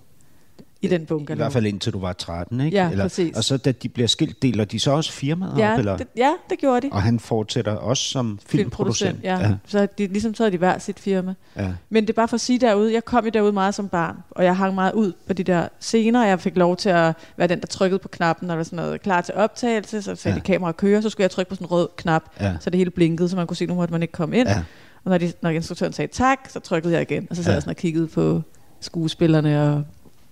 i 0.85 0.88
den 0.88 1.03
I 1.03 1.05
bungalow. 1.05 1.37
hvert 1.37 1.53
fald 1.53 1.66
indtil 1.66 1.92
du 1.92 1.99
var 2.01 2.12
13, 2.12 2.61
ikke? 2.61 2.77
Ja, 2.77 2.90
præcis. 2.97 3.37
Og 3.37 3.44
så 3.44 3.57
da 3.57 3.73
de 3.73 3.88
bliver 3.88 4.07
skilt, 4.07 4.42
deler 4.42 4.64
de 4.64 4.79
så 4.81 4.90
også 4.90 5.12
firmaet 5.12 5.53
op? 5.53 5.59
ja, 5.59 5.75
Eller? 5.79 5.97
det, 5.97 6.07
ja, 6.16 6.33
det 6.51 6.59
gjorde 6.59 6.87
de. 6.87 6.92
Og 6.92 7.03
han 7.03 7.20
fortsætter 7.20 7.73
også 7.73 8.03
som 8.03 8.38
filmproducent? 8.47 9.23
Ja. 9.23 9.38
ja. 9.38 9.55
Så 9.66 9.87
de, 9.99 10.07
ligesom 10.07 10.35
så 10.35 10.42
havde 10.42 10.53
de 10.53 10.59
hver 10.59 10.79
sit 10.79 10.99
firma. 11.01 11.35
ja. 11.57 11.68
Men 11.90 12.05
det 12.05 12.11
er 12.11 12.14
bare 12.14 12.29
for 12.29 12.35
at 12.35 12.40
sige 12.40 12.59
derude, 12.59 12.92
jeg 12.94 13.05
kom 13.05 13.25
jo 13.25 13.31
derude 13.31 13.53
meget 13.53 13.75
som 13.75 13.88
barn, 13.88 14.16
og 14.31 14.44
jeg 14.44 14.57
hang 14.57 14.75
meget 14.75 14.92
ud 14.92 15.12
på 15.27 15.33
de 15.33 15.42
der 15.44 15.68
scener, 15.81 16.27
jeg 16.27 16.40
fik 16.40 16.57
lov 16.57 16.77
til 16.77 16.88
at 16.88 17.14
være 17.37 17.49
den, 17.49 17.61
der 17.61 17.66
trykkede 17.66 17.99
på 17.99 18.09
knappen, 18.09 18.47
når 18.47 18.53
der 18.55 18.57
var 18.57 18.64
sådan 18.64 18.77
noget 18.77 19.03
klar 19.03 19.20
til 19.20 19.35
optagelse, 19.35 20.03
så 20.03 20.14
sagde 20.14 20.35
Ja. 20.35 20.40
de 20.40 20.44
kamera 20.53 20.73
køre, 20.73 21.03
så 21.03 21.11
skulle 21.11 21.23
jeg 21.25 21.31
trykke 21.31 21.49
på 21.49 21.55
sådan 21.55 21.64
en 21.66 21.70
rød 21.70 21.88
knap, 21.97 22.23
Ja. 22.40 22.53
så 22.61 22.70
det 22.70 22.79
hele 22.79 22.90
blinkede, 22.90 23.29
så 23.29 23.37
man 23.37 23.47
kunne 23.47 23.57
se, 23.57 23.66
nu 23.66 23.75
måtte 23.75 23.92
man 23.92 24.03
ikke 24.03 24.12
komme 24.12 24.37
ind. 24.38 24.49
Ja. 24.49 24.62
Og 25.05 25.11
når, 25.11 25.18
de, 25.18 25.33
når 25.42 25.51
instruktøren 25.51 25.92
sagde 25.92 26.12
tak, 26.12 26.38
så 26.49 26.61
trykkede 26.61 26.92
jeg 26.94 27.03
igen, 27.03 27.27
og 27.31 27.37
så 27.37 27.42
sad 27.42 27.53
Ja. 27.53 27.55
jeg 27.55 27.62
sådan 27.62 27.70
og 27.70 27.77
kiggede 27.77 28.07
på 28.07 28.42
skuespillerne 28.81 29.62
og 29.73 29.85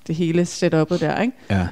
det 0.07 0.15
hele 0.15 0.43
setup'et 0.43 0.99
der, 1.01 1.21
ikke? 1.21 1.37
ja. 1.51 1.69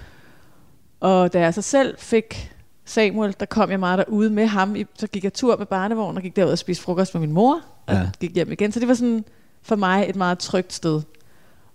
Og 1.01 1.33
da 1.33 1.41
jeg 1.41 1.55
så 1.55 1.63
selv 1.63 1.99
fik 1.99 2.53
Samuel, 2.85 3.35
der 3.41 3.47
kom 3.47 3.71
jeg 3.71 3.81
meget 3.81 3.99
derude 3.99 4.31
med 4.31 4.47
ham. 4.47 4.77
Så 4.99 5.07
gik 5.07 5.25
jeg 5.25 5.33
tur 5.33 5.57
med 5.57 5.67
barnevognen 5.67 6.17
og 6.17 6.23
gik 6.23 6.37
derud 6.37 6.51
og 6.51 6.59
spiste 6.59 6.85
frokost 6.85 7.15
med 7.15 7.21
min 7.21 7.33
mor. 7.33 7.61
Og 7.87 7.95
Ja. 7.95 8.11
gik 8.21 8.35
hjem 8.35 8.53
igen. 8.53 8.73
Så 8.73 8.81
det 8.81 8.89
var 8.89 8.95
sådan 8.95 9.25
for 9.63 9.77
mig 9.77 10.07
et 10.09 10.17
meget 10.17 10.39
trygt 10.39 10.73
sted. 10.73 11.03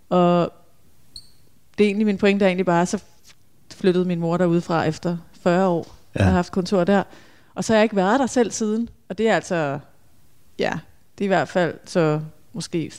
Og 0.10 0.54
det 1.78 1.84
er 1.84 1.88
egentlig 1.88 2.06
min 2.06 2.18
pointe 2.18 2.46
er 2.46 2.50
egentlig 2.50 2.66
bare, 2.66 2.86
så 2.86 3.04
flyttede 3.76 4.06
min 4.06 4.20
mor 4.20 4.38
derude 4.38 4.62
fra 4.62 4.84
efter 4.84 5.18
40 5.42 5.68
år. 5.68 5.88
Ja. 6.16 6.20
Jeg 6.20 6.26
har 6.28 6.34
haft 6.34 6.52
kontor 6.52 6.84
der. 6.84 7.04
Og 7.56 7.64
så 7.64 7.74
har 7.74 7.78
jeg 7.78 7.84
ikke 7.84 7.96
været 7.96 8.20
der 8.20 8.28
selv 8.28 8.52
siden. 8.52 8.90
Og 9.10 9.18
det 9.18 9.30
er 9.30 9.36
altså, 9.36 9.80
ja, 10.60 10.72
det 11.18 11.24
er 11.24 11.26
i 11.26 11.28
hvert 11.28 11.48
fald 11.48 11.76
så 11.86 12.20
måske 12.54 12.92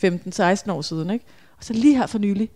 15-16 0.69 0.71
år 0.73 0.83
siden. 0.83 1.11
Ikke? 1.11 1.25
Og 1.59 1.65
så 1.65 1.73
lige 1.73 1.97
her 1.97 2.07
for 2.07 2.19
nylig, 2.19 2.51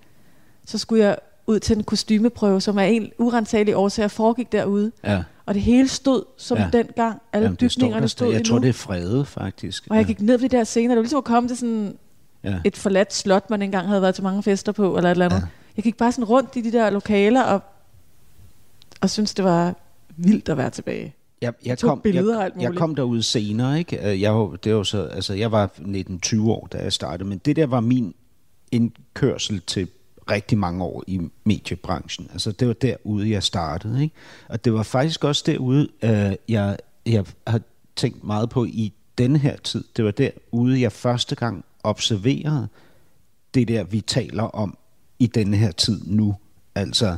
så 0.71 0.79
skulle 0.79 1.05
jeg 1.05 1.17
ud 1.47 1.61
til 1.61 1.77
en 1.79 1.85
kostymeprøve, 1.85 2.61
som 2.61 2.79
af 2.79 2.87
en 2.89 3.11
urensagelig 3.19 3.77
årsager 3.77 4.09
foregik 4.09 4.53
derude. 4.53 4.93
ja. 5.05 5.23
Og 5.47 5.55
det 5.55 5.63
hele 5.63 5.89
stod 5.89 6.23
som 6.37 6.57
Ja. 6.59 6.63
ja. 6.65 6.71
dengang. 6.79 7.21
Alle 7.33 7.45
Jamen, 7.45 7.57
det 7.61 7.73
står 7.73 7.81
bygningerne 7.81 8.09
stod. 8.09 8.27
Jeg 8.29 8.37
endnu. 8.37 8.51
tror, 8.51 8.59
det 8.59 8.69
er 8.69 8.73
fredet, 8.73 9.27
faktisk. 9.27 9.87
Og 9.91 9.97
jeg 9.97 10.05
gik 10.05 10.21
ned 10.21 10.39
ved 10.39 10.49
de 10.49 10.57
der 10.57 10.65
scener. 10.65 10.89
Det 10.89 10.97
var 10.97 11.03
ligesom 11.03 11.19
at 11.19 11.25
komme 11.25 11.49
til 11.49 11.57
sådan 11.57 11.97
ja. 12.45 12.59
et 12.65 12.77
forladt 12.77 13.15
slot, 13.15 13.51
man 13.51 13.63
engang 13.63 13.89
havde 13.89 14.03
været 14.03 14.15
til 14.15 14.25
mange 14.25 14.43
fester 14.43 14.73
på, 14.73 14.97
eller 14.97 15.11
et 15.11 15.15
eller 15.15 15.25
andet. 15.25 15.37
Ja. 15.37 15.41
Ja. 15.43 15.49
Jeg 15.77 15.85
gik 15.85 15.97
bare 15.97 16.13
sådan 16.13 16.25
rundt 16.25 16.57
i 16.57 16.61
de 16.61 16.73
der 16.73 16.91
lokaler, 16.91 17.43
og 17.43 17.61
og 19.01 19.11
synes 19.11 19.35
det 19.35 19.45
var 19.45 19.75
vildt 20.17 20.49
at 20.49 20.57
være 20.57 20.71
tilbage. 20.71 21.15
Jeg, 21.43 21.53
jeg, 21.67 21.79
kom, 21.79 22.01
jeg, 22.05 22.51
jeg 22.61 22.75
kom 22.75 22.95
derud 22.95 23.23
senere, 23.23 23.79
ikke? 23.79 24.11
Øh, 24.11 24.21
Jeg, 24.23 24.35
var- 24.35 24.57
det 24.65 24.75
var 24.75 24.83
så, 24.83 25.03
altså, 25.03 25.35
jeg 25.35 25.53
var 25.53 25.71
19-20 25.79 26.41
år, 26.51 26.69
da 26.73 26.79
jeg 26.79 26.93
startede, 26.93 27.29
men 27.29 27.39
det 27.39 27.57
der 27.57 27.67
var 27.67 27.81
min 27.81 28.15
indkørsel 28.73 29.61
til 29.67 29.89
rigtig 30.31 30.59
mange 30.59 30.85
år 30.85 31.05
i 31.07 31.21
mediebranchen. 31.45 32.29
Altså, 32.33 32.53
det 32.53 32.69
var 32.69 32.75
derude, 32.75 33.31
jeg 33.31 33.43
startede, 33.43 34.03
ikke? 34.03 34.14
Og 34.49 34.64
det 34.64 34.73
var 34.73 34.83
faktisk 34.83 35.25
også 35.25 35.43
derude, 35.47 35.88
øh, 36.03 36.33
jeg, 36.49 36.77
jeg 37.07 37.25
har 37.47 37.61
tænkt 37.97 38.25
meget 38.25 38.51
på 38.51 38.64
i 38.64 38.93
denne 39.19 39.38
her 39.38 39.57
tid. 39.57 39.85
Det 39.97 40.05
var 40.05 40.11
derude, 40.11 40.81
jeg 40.81 40.93
første 40.93 41.35
gang 41.35 41.64
observerede 41.83 42.69
det 43.55 43.69
der, 43.69 43.85
vi 43.85 44.01
taler 44.01 44.43
om 44.43 44.77
i 45.19 45.27
denne 45.27 45.57
her 45.57 45.73
tid 45.73 46.01
nu. 46.07 46.37
Altså, 46.75 47.16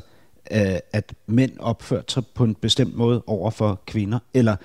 øh, 0.50 0.78
at 0.92 1.14
mænd 1.26 1.58
opførte 1.58 2.12
sig 2.12 2.26
på 2.26 2.44
en 2.44 2.54
bestemt 2.54 2.96
måde 2.96 3.22
over 3.26 3.50
for 3.50 3.82
kvinder, 3.86 4.18
eller 4.34 4.56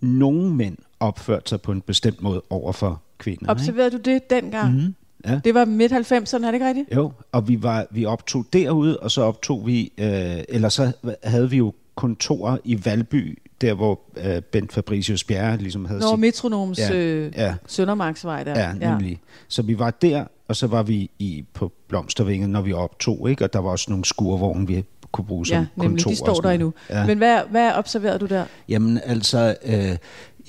nogle 0.00 0.54
mænd 0.54 0.76
opførte 1.00 1.48
sig 1.48 1.60
på 1.60 1.72
en 1.72 1.80
bestemt 1.80 2.22
måde 2.22 2.42
over 2.50 2.72
for 2.72 3.02
kvinder. 3.18 3.42
ikke? 3.42 3.50
Observerede 3.50 3.90
du 3.90 3.96
det 3.96 4.30
dengang? 4.30 4.74
Mm. 4.74 4.94
Ja. 5.26 5.40
Det 5.44 5.54
var 5.54 5.64
midt 5.64 5.92
90'erne, 5.92 6.36
er 6.36 6.50
det 6.50 6.54
ikke 6.54 6.68
rigtigt? 6.68 6.94
Jo, 6.94 7.12
og 7.32 7.48
vi, 7.48 7.62
var, 7.62 7.86
vi 7.90 8.04
optog 8.04 8.44
derude, 8.52 9.00
og 9.00 9.10
så 9.10 9.22
optog 9.22 9.66
vi, 9.66 9.92
øh, 9.98 10.36
eller 10.48 10.68
så 10.68 10.92
havde 11.24 11.50
vi 11.50 11.56
jo 11.56 11.72
kontorer 11.94 12.58
i 12.64 12.84
Valby, 12.84 13.38
der 13.60 13.74
hvor 13.74 14.00
øh, 14.16 14.42
Bent 14.42 14.72
Fabricius 14.72 15.24
Bjerre 15.24 15.56
ligesom 15.56 15.84
havde 15.84 16.00
Når 16.00 16.10
sit... 16.10 16.18
Metronoms 16.20 16.78
Ja, 16.78 16.94
øh, 16.94 17.32
ja. 17.36 17.54
Søndermarksvej 17.66 18.44
der. 18.44 18.60
Ja, 18.60 18.72
nemlig. 18.90 19.10
Ja. 19.10 19.16
Så 19.48 19.62
vi 19.62 19.78
var 19.78 19.90
der, 19.90 20.24
og 20.48 20.56
så 20.56 20.66
var 20.66 20.82
vi 20.82 21.10
i, 21.18 21.44
på 21.54 21.72
Blomstervinget, 21.88 22.50
når 22.50 22.62
vi 22.62 22.72
optog, 22.72 23.30
ikke? 23.30 23.44
og 23.44 23.52
der 23.52 23.58
var 23.58 23.70
også 23.70 23.86
nogle 23.90 24.04
skurvogne, 24.04 24.66
vi 24.66 24.84
kunne 25.12 25.24
bruge 25.26 25.46
som 25.46 25.54
Ja, 25.56 25.66
nemlig. 25.76 25.90
kontor. 25.90 26.10
De 26.10 26.16
står 26.16 26.34
der 26.40 26.50
endnu. 26.50 26.72
Ja. 26.90 27.06
Men 27.06 27.18
hvad, 27.18 27.40
hvad 27.50 27.72
observerede 27.72 28.18
du 28.18 28.26
der? 28.26 28.44
Jamen 28.68 29.00
altså, 29.04 29.56
øh, 29.64 29.96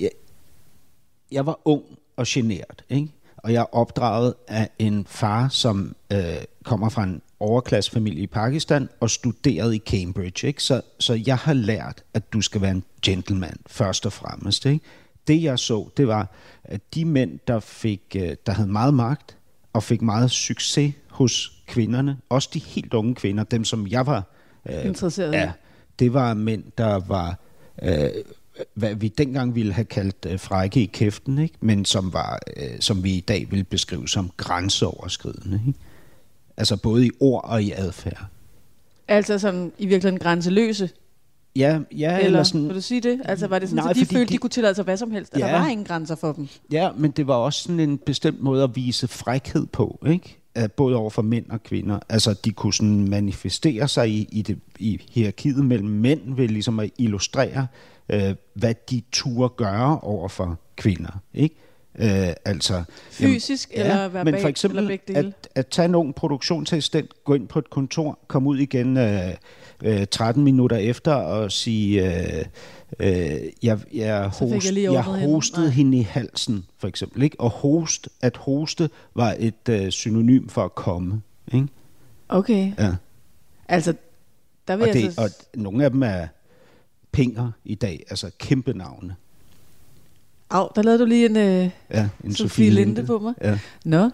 jeg, 0.00 0.10
jeg 1.32 1.46
var 1.46 1.60
ung 1.64 1.82
og 2.16 2.24
genert, 2.28 2.84
ikke? 2.90 3.08
Og 3.46 3.52
jeg 3.52 3.60
er 3.60 3.74
opdraget 3.74 4.34
af 4.48 4.68
en 4.78 5.06
far, 5.08 5.48
som 5.48 5.96
øh, 6.12 6.18
kommer 6.64 6.88
fra 6.88 7.02
en 7.02 7.22
overklassefamilie 7.40 8.22
i 8.22 8.26
Pakistan 8.26 8.88
og 9.00 9.10
studerede 9.10 9.76
i 9.76 9.78
Cambridge. 9.78 10.46
Ikke? 10.46 10.62
Så, 10.62 10.80
så 10.98 11.22
jeg 11.26 11.36
har 11.36 11.52
lært, 11.52 12.02
at 12.14 12.32
du 12.32 12.40
skal 12.40 12.60
være 12.60 12.70
en 12.70 12.84
gentleman 13.02 13.56
først 13.66 14.06
og 14.06 14.12
fremmest. 14.12 14.66
Ikke? 14.66 14.84
Det 15.28 15.42
jeg 15.42 15.58
så, 15.58 15.88
det 15.96 16.08
var, 16.08 16.30
at 16.64 16.80
de 16.94 17.04
mænd, 17.04 17.38
der, 17.48 17.60
fik, 17.60 18.02
øh, 18.16 18.36
der 18.46 18.52
havde 18.52 18.68
meget 18.68 18.94
magt 18.94 19.36
og 19.72 19.82
fik 19.82 20.02
meget 20.02 20.30
succes 20.30 20.94
hos 21.10 21.62
kvinderne, 21.66 22.18
også 22.28 22.48
de 22.54 22.58
helt 22.58 22.94
unge 22.94 23.14
kvinder, 23.14 23.44
dem 23.44 23.64
som 23.64 23.86
jeg 23.86 24.06
var 24.06 24.22
øh, 24.68 24.86
Interesseret 24.86 25.34
i. 25.34 25.36
Ja, 25.36 25.52
det 25.98 26.14
var 26.14 26.34
mænd, 26.34 26.64
der 26.78 27.00
var, 27.06 27.38
øh, 27.82 28.08
hvad 28.74 28.94
vi 28.94 29.08
dengang 29.08 29.54
ville 29.54 29.72
have 29.72 29.84
kaldt 29.84 30.26
øh, 30.28 30.38
frække 30.40 30.82
i 30.82 30.86
kæften, 30.86 31.38
ikke? 31.38 31.54
men 31.60 31.84
som, 31.84 32.12
var, 32.12 32.38
øh, 32.56 32.80
som 32.80 33.04
vi 33.04 33.10
i 33.14 33.20
dag 33.20 33.46
vil 33.50 33.64
beskrive 33.64 34.08
som 34.08 34.30
grænseoverskridende. 34.36 35.60
Ikke? 35.66 35.78
Altså 36.56 36.76
både 36.76 37.06
i 37.06 37.10
ord 37.20 37.44
og 37.44 37.62
i 37.62 37.72
adfærd. 37.72 38.24
Altså 39.08 39.38
sådan 39.38 39.72
i 39.78 39.86
virkeligheden 39.86 40.18
grænseløse? 40.18 40.90
Ja, 41.56 41.78
ja 41.92 42.12
eller, 42.14 42.26
Eller, 42.26 42.42
sådan, 42.42 42.66
vil 42.68 42.74
du 42.76 42.80
sige 42.80 43.00
det? 43.00 43.20
Altså 43.24 43.46
var 43.46 43.58
det 43.58 43.68
sådan, 43.68 43.84
Nej, 43.84 43.90
at 43.90 43.96
de 43.96 44.06
følte, 44.06 44.24
de, 44.28 44.32
de- 44.32 44.38
kunne 44.38 44.50
tillade 44.50 44.74
sig 44.74 44.84
hvad 44.84 44.96
som 44.96 45.10
helst? 45.10 45.32
Ja. 45.38 45.46
Ja. 45.46 45.52
Der 45.52 45.58
var 45.60 45.66
ingen 45.68 45.86
grænser 45.86 46.14
for 46.14 46.32
dem? 46.32 46.48
ja, 46.72 46.90
men 46.96 47.10
det 47.10 47.26
var 47.26 47.34
også 47.34 47.62
sådan 47.62 47.80
en 47.80 47.98
bestemt 47.98 48.40
måde 48.40 48.64
at 48.64 48.76
vise 48.76 49.08
frækhed 49.08 49.66
på, 49.66 49.98
ikke? 50.08 50.38
Både 50.76 50.96
over 50.96 51.10
for 51.10 51.22
mænd 51.22 51.50
og 51.50 51.62
kvinder. 51.62 51.98
Altså, 52.08 52.34
de 52.44 52.52
kunne 52.52 52.74
sådan 52.74 53.08
manifestere 53.08 53.88
sig 53.88 54.08
i, 54.10 54.28
i, 54.32 54.42
det, 54.42 54.58
i 54.78 55.00
hierarkiet 55.10 55.64
mellem 55.64 55.88
mænd 55.88 56.34
ved 56.34 56.48
ligesom 56.48 56.80
at 56.80 56.90
illustrere, 56.98 57.66
øh, 58.08 58.34
hvad 58.54 58.74
de 58.90 59.02
turde 59.12 59.54
gøre 59.56 60.00
over 60.00 60.28
for 60.28 60.58
kvinder, 60.76 61.20
ikke? 61.34 61.54
Øh, 61.98 62.32
altså, 62.44 62.82
Fysisk 63.10 63.70
eller 63.72 64.08
verbalt, 64.08 64.24
men 64.24 64.40
for 64.40 64.48
eksempel 64.48 65.00
eller? 65.06 65.28
At, 65.28 65.48
at 65.54 65.66
tage 65.66 65.86
en 65.86 65.94
ung 65.94 66.14
produktionsassistent, 66.14 67.24
gå 67.24 67.34
ind 67.34 67.48
på 67.48 67.58
et 67.58 67.70
kontor, 67.70 68.18
komme 68.28 68.48
ud 68.48 68.58
igen 68.58 68.96
øh, 68.96 69.34
øh, 69.84 70.06
13 70.06 70.44
minutter 70.44 70.76
efter 70.76 71.12
og 71.12 71.52
sige, 71.52 72.06
øh, 72.06 72.44
øh, 73.00 73.08
jeg, 73.08 73.50
jeg, 73.62 73.80
jeg 73.94 74.26
host, 74.28 74.74
jeg 74.74 75.04
hende. 75.04 75.26
hostede 75.26 75.66
Nej. 75.66 75.74
hende 75.74 75.98
i 75.98 76.02
halsen, 76.02 76.64
for 76.78 76.88
eksempel. 76.88 77.22
Ikke? 77.22 77.40
Og 77.40 77.50
host, 77.50 78.08
at 78.20 78.36
hoste 78.36 78.90
var 79.14 79.36
et 79.38 79.68
øh, 79.68 79.90
synonym 79.90 80.48
for 80.48 80.64
at 80.64 80.74
komme. 80.74 81.22
Ikke? 81.52 81.68
Okay. 82.28 82.72
Ja. 82.78 82.94
Altså, 83.68 83.94
der 84.68 84.76
vil 84.76 84.82
Og, 84.82 84.88
jeg 84.88 84.94
det, 84.94 85.14
så... 85.14 85.20
og 85.20 85.30
nogle 85.54 85.84
af 85.84 85.90
dem 85.90 86.02
er 86.02 86.26
pinger 87.12 87.50
i 87.64 87.74
dag, 87.74 88.04
altså 88.10 88.30
kæmpe 88.38 88.72
navne. 88.72 89.16
Au, 90.50 90.68
der 90.76 90.82
lavede 90.82 90.98
du 91.00 91.04
lige 91.04 91.26
en 91.26 91.36
uh, 91.64 91.70
Ja, 91.90 92.08
en 92.24 92.34
Sofie 92.34 92.70
Linde 92.70 93.06
på 93.06 93.18
mig. 93.18 93.34
Ja. 93.42 93.58
Nå. 93.84 94.10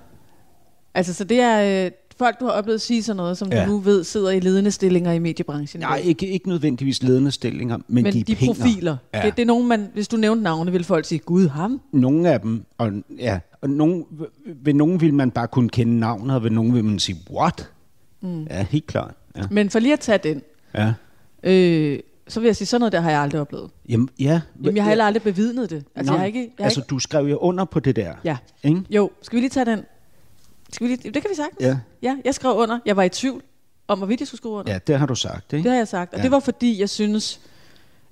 Altså, 0.95 1.15
så 1.15 1.25
det 1.25 1.41
er 1.41 1.85
øh, 1.87 1.91
folk, 2.25 2.41
du 2.41 2.45
har 2.45 2.53
oplevet 2.53 2.81
sige 2.81 3.03
sådan 3.03 3.17
noget, 3.17 3.39
som 3.39 3.53
ja. 3.53 3.65
Du 3.65 3.71
nu 3.71 3.79
ved 3.79 4.05
sidder 4.05 4.31
i 4.31 4.41
ledende 4.41 4.71
stillinger 4.71 5.13
i 5.13 5.19
mediebranchen. 5.19 5.81
Nej, 5.81 6.03
ikke, 6.05 6.27
ikke 6.27 6.49
nødvendigvis 6.49 7.03
ledende 7.03 7.31
stillinger, 7.31 7.77
men, 7.77 8.05
men 8.05 8.13
de, 8.13 8.23
de, 8.23 8.33
er 8.33 8.37
profiler. 8.47 8.97
Ja. 9.15 9.23
Det, 9.27 9.37
det 9.37 9.43
er 9.43 9.47
nogen, 9.47 9.69
man, 9.69 9.89
hvis 9.95 10.09
du 10.09 10.17
nævnte 10.17 10.43
navne, 10.43 10.73
vil 10.73 10.85
folk 10.85 11.05
sige, 11.05 11.19
gud, 11.19 11.49
ham? 11.49 11.81
Nogle 11.93 12.31
af 12.31 12.41
dem, 12.41 12.65
og, 12.79 12.93
ja, 13.19 13.39
og 13.61 13.71
nogen, 13.71 14.05
ved 14.47 14.75
nogen 14.75 15.01
vil 15.01 15.15
man 15.15 15.31
bare 15.31 15.49
kunne 15.49 15.69
kende 15.69 15.99
navnet, 15.99 16.37
og 16.37 16.43
ved 16.43 16.51
nogen 16.51 16.75
vil 16.75 16.85
man 16.85 16.99
sige, 16.99 17.19
what? 17.31 17.71
Mm. 18.21 18.43
Ja, 18.43 18.67
helt 18.71 18.87
klart. 18.87 19.15
Ja. 19.37 19.43
Men 19.51 19.71
for 19.71 19.79
lige 19.79 19.93
at 19.93 20.01
tage 20.01 20.19
den, 20.19 20.43
ja. 20.75 20.93
øh, 21.43 21.99
så 22.29 22.41
vil 22.41 22.47
jeg 22.47 22.57
sige, 22.57 22.67
sådan 22.67 22.81
noget 22.81 22.93
der 22.93 23.01
har 23.01 23.11
jeg 23.11 23.21
aldrig 23.21 23.41
oplevet. 23.41 23.71
Jamen, 23.89 24.09
ja. 24.21 24.41
Jamen, 24.65 24.77
jeg 24.77 24.85
har 24.85 24.91
heller 24.91 25.05
aldrig 25.05 25.23
bevidnet 25.23 25.71
det. 25.71 25.85
Altså, 25.95 26.13
Nå, 26.13 26.17
jeg 26.17 26.21
har 26.21 26.27
ikke... 26.27 26.41
Jeg 26.41 26.49
har 26.59 26.65
altså, 26.65 26.81
ikke 26.81 26.89
du 26.89 26.99
skrev 26.99 27.27
jo 27.27 27.37
under 27.37 27.65
på 27.65 27.81
det 27.81 27.97
der. 27.97 28.13
ja. 28.25 28.37
Ikke? 28.63 28.83
Jo, 28.91 29.11
skal 29.23 29.37
vi 29.37 29.41
lige 29.41 29.51
tage 29.51 29.67
den? 29.67 29.85
Skal 30.73 30.87
vi 30.89 30.93
lige, 30.97 31.11
det 31.11 31.23
kan 31.23 31.31
vi 31.31 31.35
sagtens. 31.35 31.61
Ja. 31.61 31.77
ja. 32.03 32.17
Jeg 32.25 32.35
skrev 32.35 32.53
under. 32.57 32.79
Jeg 32.87 32.97
var 32.97 33.03
i 33.03 33.09
tvivl 33.09 33.43
om, 33.89 33.99
hvorvidt 33.99 34.21
jeg 34.21 34.27
skulle 34.27 34.39
skrive 34.39 34.55
under. 34.55 34.73
Ja, 34.73 34.79
det 34.87 34.99
har 34.99 35.07
du 35.07 35.15
sagt, 35.15 35.53
ikke? 35.53 35.63
Det 35.65 35.71
har 35.71 35.79
jeg 35.79 35.89
sagt. 35.89 36.13
Og 36.13 36.19
Ja. 36.19 36.23
det 36.23 36.31
var 36.31 36.41
fordi, 36.41 36.81
jeg 36.81 36.89
synes, 36.91 37.41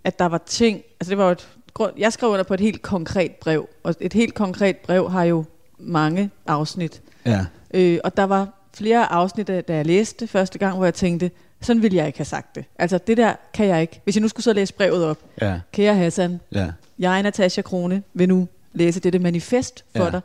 at 0.04 0.18
der 0.18 0.26
var 0.26 0.38
ting... 0.46 0.82
Altså 1.00 1.10
det 1.10 1.18
var 1.18 1.30
et, 1.30 1.48
grund- 1.74 1.92
jeg 1.98 2.12
skrev 2.12 2.30
under 2.30 2.42
på 2.42 2.54
et 2.54 2.60
helt 2.60 2.82
konkret 2.82 3.32
brev. 3.32 3.68
Og 3.82 3.94
et 4.00 4.12
helt 4.12 4.34
konkret 4.34 4.76
brev 4.76 5.10
har 5.10 5.24
jo 5.24 5.44
mange 5.78 6.30
afsnit. 6.46 7.02
Ja. 7.26 7.46
Øh, 7.74 7.98
og 8.04 8.16
der 8.16 8.24
var 8.24 8.48
flere 8.74 9.12
afsnit, 9.12 9.48
da 9.48 9.62
jeg 9.68 9.86
læste 9.86 10.20
det 10.20 10.30
første 10.30 10.58
gang, 10.58 10.76
hvor 10.76 10.84
jeg 10.84 10.94
tænkte, 10.94 11.30
sådan 11.60 11.82
ville 11.82 11.96
jeg 11.96 12.06
ikke 12.06 12.18
have 12.18 12.24
sagt 12.24 12.54
det. 12.54 12.64
Altså 12.78 12.98
det 12.98 13.16
der 13.16 13.34
kan 13.54 13.66
jeg 13.66 13.80
ikke. 13.80 14.00
Hvis 14.04 14.16
jeg 14.16 14.22
nu 14.22 14.28
skulle 14.28 14.44
så 14.44 14.52
læse 14.52 14.74
brevet 14.74 15.04
op. 15.04 15.18
Ja. 15.40 15.60
Kære 15.72 15.94
Hassan, 15.94 16.40
Ja. 16.52 16.70
jeg, 16.98 17.22
Natasha 17.22 17.62
Krone, 17.62 18.02
vil 18.14 18.28
nu 18.28 18.48
læse 18.72 19.00
dette 19.00 19.18
manifest 19.18 19.84
for 19.96 20.04
Ja. 20.04 20.10
dig. 20.10 20.20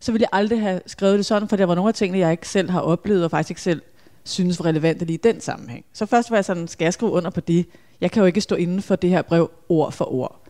Så 0.00 0.12
ville 0.12 0.22
jeg 0.22 0.38
aldrig 0.38 0.60
have 0.60 0.80
skrevet 0.86 1.18
det 1.18 1.26
sådan, 1.26 1.48
for 1.48 1.56
der 1.56 1.66
var 1.66 1.74
nogle 1.74 1.88
af 1.88 1.94
tingene, 1.94 2.18
jeg 2.18 2.30
ikke 2.30 2.48
selv 2.48 2.70
har 2.70 2.80
oplevet, 2.80 3.24
og 3.24 3.30
faktisk 3.30 3.50
ikke 3.50 3.60
selv 3.60 3.82
synes 4.24 4.58
var 4.58 4.66
relevante 4.66 5.04
lige 5.04 5.14
i 5.14 5.20
den 5.22 5.40
sammenhæng. 5.40 5.84
Så 5.92 6.06
først 6.06 6.30
var 6.30 6.36
jeg 6.36 6.44
sådan, 6.44 6.68
skal 6.68 6.84
jeg 6.84 6.92
skrive 6.92 7.12
under 7.12 7.30
på 7.30 7.40
det? 7.40 7.66
Jeg 8.00 8.10
kan 8.10 8.20
jo 8.20 8.26
ikke 8.26 8.40
stå 8.40 8.54
inden 8.54 8.82
for 8.82 8.96
det 8.96 9.10
her 9.10 9.22
brev 9.22 9.50
ord 9.68 9.92
for 9.92 10.12
ord. 10.12 10.40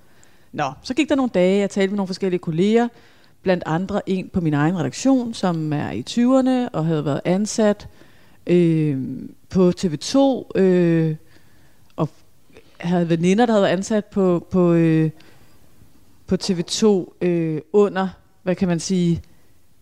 Nå, 0.53 0.73
så 0.83 0.95
gik 0.95 1.09
der 1.09 1.15
nogle 1.15 1.31
dage, 1.35 1.61
jeg 1.61 1.71
talte 1.71 1.91
med 1.91 1.97
nogle 1.97 2.07
forskellige 2.07 2.39
kolleger, 2.39 2.89
blandt 3.43 3.63
andre 3.67 4.09
en 4.09 4.29
på 4.29 4.41
min 4.41 4.55
egen 4.55 4.79
redaktion, 4.79 5.35
som 5.35 5.73
er 5.73 5.91
i 5.91 6.05
20'erne 6.11 6.71
og 6.73 6.87
havde 6.87 7.05
været 7.05 7.21
ansat 7.25 7.89
øh, 8.47 8.99
på 9.49 9.73
TV2, 9.81 10.19
øh, 10.55 11.17
og 11.97 12.09
havde 12.81 13.09
veninder, 13.09 13.47
der 13.47 13.53
havde 13.53 13.63
været 13.63 13.73
ansat 13.73 14.05
på, 14.05 14.47
på, 14.51 14.73
øh, 14.73 15.11
på 16.27 16.37
TV2 16.43 16.87
øh, 17.21 17.61
under, 17.73 18.09
hvad 18.43 18.55
kan 18.55 18.69
man 18.69 18.81
sige, 18.81 19.23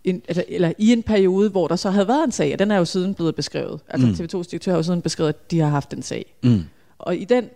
en, 0.03 0.21
altså, 0.27 0.43
eller 0.47 0.71
i 0.77 0.91
en 0.93 1.03
periode, 1.03 1.49
hvor 1.49 1.67
der 1.67 1.75
så 1.75 1.89
havde 1.89 2.07
været 2.07 2.23
en 2.23 2.31
sag, 2.31 2.53
og 2.53 2.59
den 2.59 2.71
er 2.71 2.77
jo 2.77 2.85
siden 2.85 3.13
blevet 3.13 3.35
beskrevet. 3.35 3.79
Altså 3.89 4.07
Mm. 4.07 4.13
mm. 4.13 4.39
TV2's 4.39 4.49
direktør 4.49 4.71
har 4.71 4.77
jo 4.77 4.83
siden 4.83 5.01
beskrevet, 5.01 5.29
at 5.29 5.51
de 5.51 5.59
har 5.59 5.67
haft 5.69 5.93
en 5.93 6.01
sag. 6.03 6.35
Mm. 6.43 6.63
Og 6.99 7.15
i 7.15 7.25
den 7.25 7.49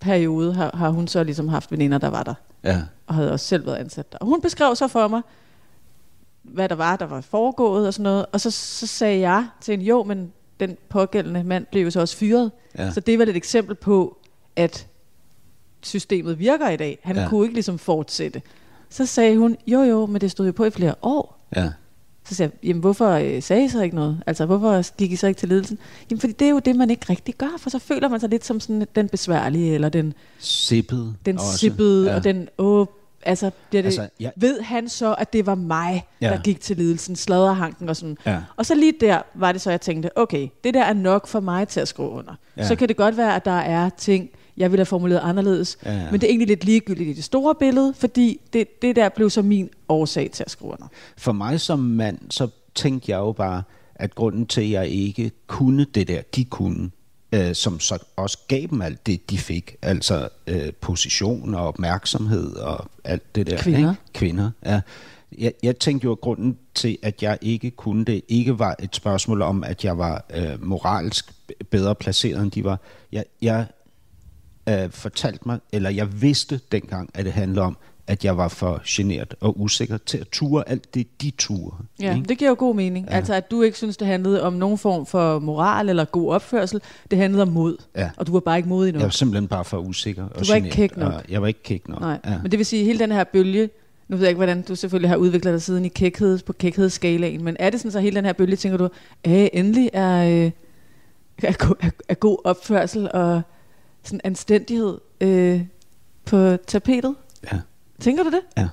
periode 0.00 0.54
har, 0.54 0.70
har 0.76 0.88
hun 0.90 1.08
så 1.08 1.24
ligesom 1.24 1.48
haft 1.48 1.72
veninder, 1.72 1.98
der 1.98 2.08
var 2.08 2.22
der, 2.22 2.34
Ja. 2.64 2.82
og 3.06 3.14
havde 3.14 3.32
også 3.32 3.46
selv 3.46 3.66
været 3.66 3.76
ansat 3.76 4.12
der. 4.12 4.18
Og 4.18 4.26
hun 4.26 4.40
beskrev 4.40 4.76
så 4.76 4.88
for 4.88 5.08
mig, 5.08 5.22
hvad 6.42 6.68
der 6.68 6.74
var, 6.74 6.96
der 6.96 7.06
var 7.06 7.20
foregået 7.20 7.86
og 7.86 7.94
sådan 7.94 8.02
noget. 8.02 8.26
Og 8.32 8.40
så, 8.40 8.50
så 8.50 8.86
sagde 8.86 9.20
jeg 9.20 9.46
til 9.60 9.72
hende, 9.72 9.84
jo, 9.84 10.02
men 10.02 10.32
den 10.60 10.76
pågældende 10.88 11.44
mand 11.44 11.66
blev 11.70 11.82
jo 11.84 11.90
så 11.90 12.00
også 12.00 12.16
fyret. 12.16 12.50
Ja. 12.78 12.90
Så 12.90 13.00
det 13.00 13.18
vel 13.18 13.28
et 13.28 13.36
eksempel 13.36 13.74
på, 13.74 14.16
at 14.56 14.86
systemet 15.82 16.38
virker 16.38 16.68
i 16.68 16.76
dag. 16.76 16.98
Han 17.02 17.16
ja. 17.16 17.28
kunne 17.28 17.42
ikke 17.44 17.54
ligesom 17.54 17.78
fortsætte. 17.78 18.42
Så 18.90 19.06
sagde 19.06 19.36
hun, 19.36 19.56
jo 19.66 19.82
jo, 19.82 20.06
men 20.06 20.20
det 20.20 20.30
stod 20.30 20.46
jo 20.46 20.52
på 20.52 20.64
i 20.64 20.70
flere 20.70 20.94
år. 21.02 21.38
Ja. 21.56 21.70
Så 22.28 22.34
sagde 22.34 22.52
jeg, 22.54 22.68
jamen 22.68 22.80
hvorfor 22.80 23.08
øh, 23.10 23.42
sagde 23.42 23.64
I 23.64 23.68
så 23.68 23.82
ikke 23.82 23.96
noget? 23.96 24.22
Altså 24.26 24.46
hvorfor 24.46 24.96
gik 24.96 25.12
I 25.12 25.16
så 25.16 25.26
ikke 25.26 25.38
til 25.38 25.48
ledelsen? 25.48 25.78
Jamen 26.10 26.20
fordi 26.20 26.32
det 26.32 26.46
er 26.46 26.50
jo 26.50 26.58
det, 26.58 26.76
man 26.76 26.90
ikke 26.90 27.06
rigtig 27.10 27.34
gør, 27.34 27.54
for 27.58 27.70
så 27.70 27.78
føler 27.78 28.08
man 28.08 28.20
sig 28.20 28.28
lidt 28.28 28.44
som 28.44 28.60
sådan 28.60 28.86
den 28.96 29.08
besværlige, 29.08 29.74
eller 29.74 29.88
den, 29.88 30.14
Sippet. 30.38 31.14
den 31.26 31.38
også. 31.38 31.58
sippede, 31.58 32.10
ja. 32.10 32.16
og 32.16 32.24
den, 32.24 32.48
åh, 32.58 32.86
altså, 33.22 33.50
bliver 33.70 33.82
det, 33.82 33.86
Altså, 33.86 34.08
ja. 34.20 34.30
ved 34.36 34.60
han 34.60 34.88
så, 34.88 35.14
at 35.14 35.32
det 35.32 35.46
var 35.46 35.54
mig, 35.54 36.06
Ja. 36.20 36.28
der 36.28 36.40
gik 36.42 36.60
til 36.60 36.76
ledelsen, 36.76 37.16
sladderhanken 37.16 37.88
og 37.88 37.96
sådan. 37.96 38.16
Ja. 38.26 38.40
Og 38.56 38.66
så 38.66 38.74
lige 38.74 38.92
der 39.00 39.22
var 39.34 39.52
det 39.52 39.60
så, 39.60 39.70
jeg 39.70 39.80
tænkte, 39.80 40.18
okay, 40.18 40.48
det 40.64 40.74
der 40.74 40.82
er 40.84 40.92
nok 40.92 41.26
for 41.26 41.40
mig 41.40 41.68
til 41.68 41.80
at 41.80 41.88
skrive 41.88 42.08
under. 42.10 42.34
Ja. 42.56 42.66
Så 42.68 42.76
kan 42.76 42.88
det 42.88 42.96
godt 42.96 43.16
være, 43.16 43.36
at 43.36 43.44
der 43.44 43.50
er 43.58 43.90
ting 43.98 44.30
jeg 44.56 44.70
ville 44.70 44.80
have 44.80 44.86
formuleret 44.86 45.20
anderledes. 45.20 45.78
Ja, 45.84 45.92
ja. 45.92 46.10
Men 46.10 46.20
det 46.20 46.26
er 46.26 46.28
egentlig 46.28 46.48
lidt 46.48 46.64
ligegyldigt 46.64 47.08
i 47.08 47.12
det 47.12 47.24
store 47.24 47.54
billede, 47.54 47.94
fordi 47.94 48.40
det, 48.52 48.82
det 48.82 48.96
der 48.96 49.08
blev 49.08 49.30
så 49.30 49.42
min 49.42 49.70
årsag 49.88 50.30
til 50.30 50.44
at 50.44 50.50
skrive 50.50 50.72
under. 50.72 50.86
For 51.16 51.32
mig 51.32 51.60
som 51.60 51.78
mand, 51.78 52.18
så 52.30 52.48
tænkte 52.74 53.10
jeg 53.10 53.18
jo 53.18 53.32
bare, 53.32 53.62
at 53.94 54.14
grunden 54.14 54.46
til, 54.46 54.60
at 54.60 54.70
jeg 54.70 54.88
ikke 54.88 55.30
kunne 55.46 55.86
det 55.94 56.08
der, 56.08 56.22
de 56.36 56.44
kunne, 56.44 56.90
øh, 57.32 57.54
som 57.54 57.80
så 57.80 57.98
også 58.16 58.38
gav 58.48 58.66
dem 58.70 58.82
alt 58.82 59.06
det, 59.06 59.30
de 59.30 59.38
fik, 59.38 59.76
altså 59.82 60.28
øh, 60.46 60.72
position 60.72 61.54
og 61.54 61.66
opmærksomhed 61.66 62.52
og 62.52 62.86
alt 63.04 63.34
det 63.34 63.46
der. 63.46 63.56
Kvinder. 63.56 63.78
Ikke? 63.90 64.02
Kvinder, 64.14 64.50
ja. 64.66 64.80
Jeg, 65.38 65.52
jeg 65.62 65.78
tænkte 65.78 66.04
jo, 66.04 66.12
at 66.12 66.20
grunden 66.20 66.58
til, 66.74 66.98
at 67.02 67.22
jeg 67.22 67.38
ikke 67.40 67.70
kunne 67.70 68.04
det, 68.04 68.22
ikke 68.28 68.58
var 68.58 68.76
et 68.82 68.96
spørgsmål 68.96 69.42
om, 69.42 69.64
at 69.64 69.84
jeg 69.84 69.98
var 69.98 70.24
øh, 70.34 70.64
moralsk 70.64 71.32
bedre 71.70 71.94
placeret, 71.94 72.42
end 72.42 72.50
de 72.50 72.64
var. 72.64 72.80
Jeg, 73.12 73.24
jeg 73.42 73.66
øh, 74.68 74.90
fortalte 74.90 75.40
mig, 75.46 75.58
eller 75.72 75.90
jeg 75.90 76.22
vidste 76.22 76.60
dengang, 76.72 77.10
at 77.14 77.24
det 77.24 77.32
handlede 77.32 77.60
om, 77.62 77.76
at 78.06 78.24
jeg 78.24 78.36
var 78.36 78.48
for 78.48 78.82
generet 78.86 79.34
og 79.40 79.60
usikker 79.60 79.96
til 79.96 80.18
at 80.18 80.28
ture 80.32 80.68
alt 80.68 80.94
det, 80.94 81.22
de 81.22 81.30
ture. 81.38 81.76
Ja, 82.00 82.14
ikke? 82.16 82.28
det 82.28 82.38
giver 82.38 82.50
jo 82.50 82.56
god 82.58 82.74
mening. 82.74 83.06
Ja. 83.10 83.16
Altså, 83.16 83.34
at 83.34 83.50
du 83.50 83.62
ikke 83.62 83.76
synes, 83.76 83.96
det 83.96 84.06
handlede 84.06 84.42
om 84.42 84.52
nogen 84.52 84.78
form 84.78 85.06
for 85.06 85.38
moral 85.38 85.88
eller 85.88 86.04
god 86.04 86.32
opførsel. 86.34 86.80
Det 87.10 87.18
handlede 87.18 87.42
om 87.42 87.48
mod. 87.48 87.76
Ja. 87.96 88.10
Og 88.16 88.26
du 88.26 88.32
var 88.32 88.40
bare 88.40 88.56
ikke 88.56 88.68
modig 88.68 88.92
nok. 88.92 89.00
Jeg 89.00 89.04
var 89.06 89.10
simpelthen 89.10 89.48
bare 89.48 89.64
for 89.64 89.78
usikker. 89.78 90.24
og 90.24 90.40
Du 90.40 90.44
var 90.48 90.54
ikke 90.54 90.64
genert, 90.70 90.90
kæk 90.90 90.96
nok. 90.96 91.12
Jeg 91.28 91.40
var 91.42 91.48
ikke 91.48 91.62
kæk 91.62 91.88
nok. 91.88 92.00
Nej, 92.00 92.18
Ja. 92.26 92.38
men 92.42 92.50
det 92.50 92.58
vil 92.58 92.66
sige, 92.66 92.80
at 92.80 92.86
hele 92.86 92.98
den 92.98 93.12
her 93.12 93.24
bølge, 93.24 93.70
nu 94.08 94.16
ved 94.16 94.24
jeg 94.24 94.30
ikke, 94.30 94.36
hvordan 94.38 94.62
du 94.62 94.74
selvfølgelig 94.74 95.10
har 95.10 95.16
udviklet 95.16 95.52
dig 95.52 95.62
siden 95.62 95.84
i 95.84 95.88
kækhed, 95.88 96.38
på 96.38 96.52
kækhedsskalaen, 96.52 97.44
men 97.44 97.56
er 97.60 97.70
det 97.70 97.80
sådan, 97.80 97.92
så 97.92 98.00
hele 98.00 98.16
den 98.16 98.24
her 98.24 98.32
bølge, 98.32 98.56
tænker 98.56 98.78
du, 98.78 98.88
at 99.24 99.50
endelig 99.52 99.90
er, 99.92 100.44
øh, 100.44 100.50
er, 101.42 101.52
go- 101.66 101.74
er, 101.80 101.90
er 102.08 102.14
god 102.14 102.38
opførsel 102.44 103.10
og 103.14 103.42
sådan 104.04 104.20
anstændighed 104.24 104.98
øh, 105.20 105.60
på 106.24 106.56
tapetet? 106.66 107.14
Ja. 107.52 107.60
Tænker 108.00 108.22
du 108.22 108.30
det? 108.30 108.40
Ja. 108.56 108.68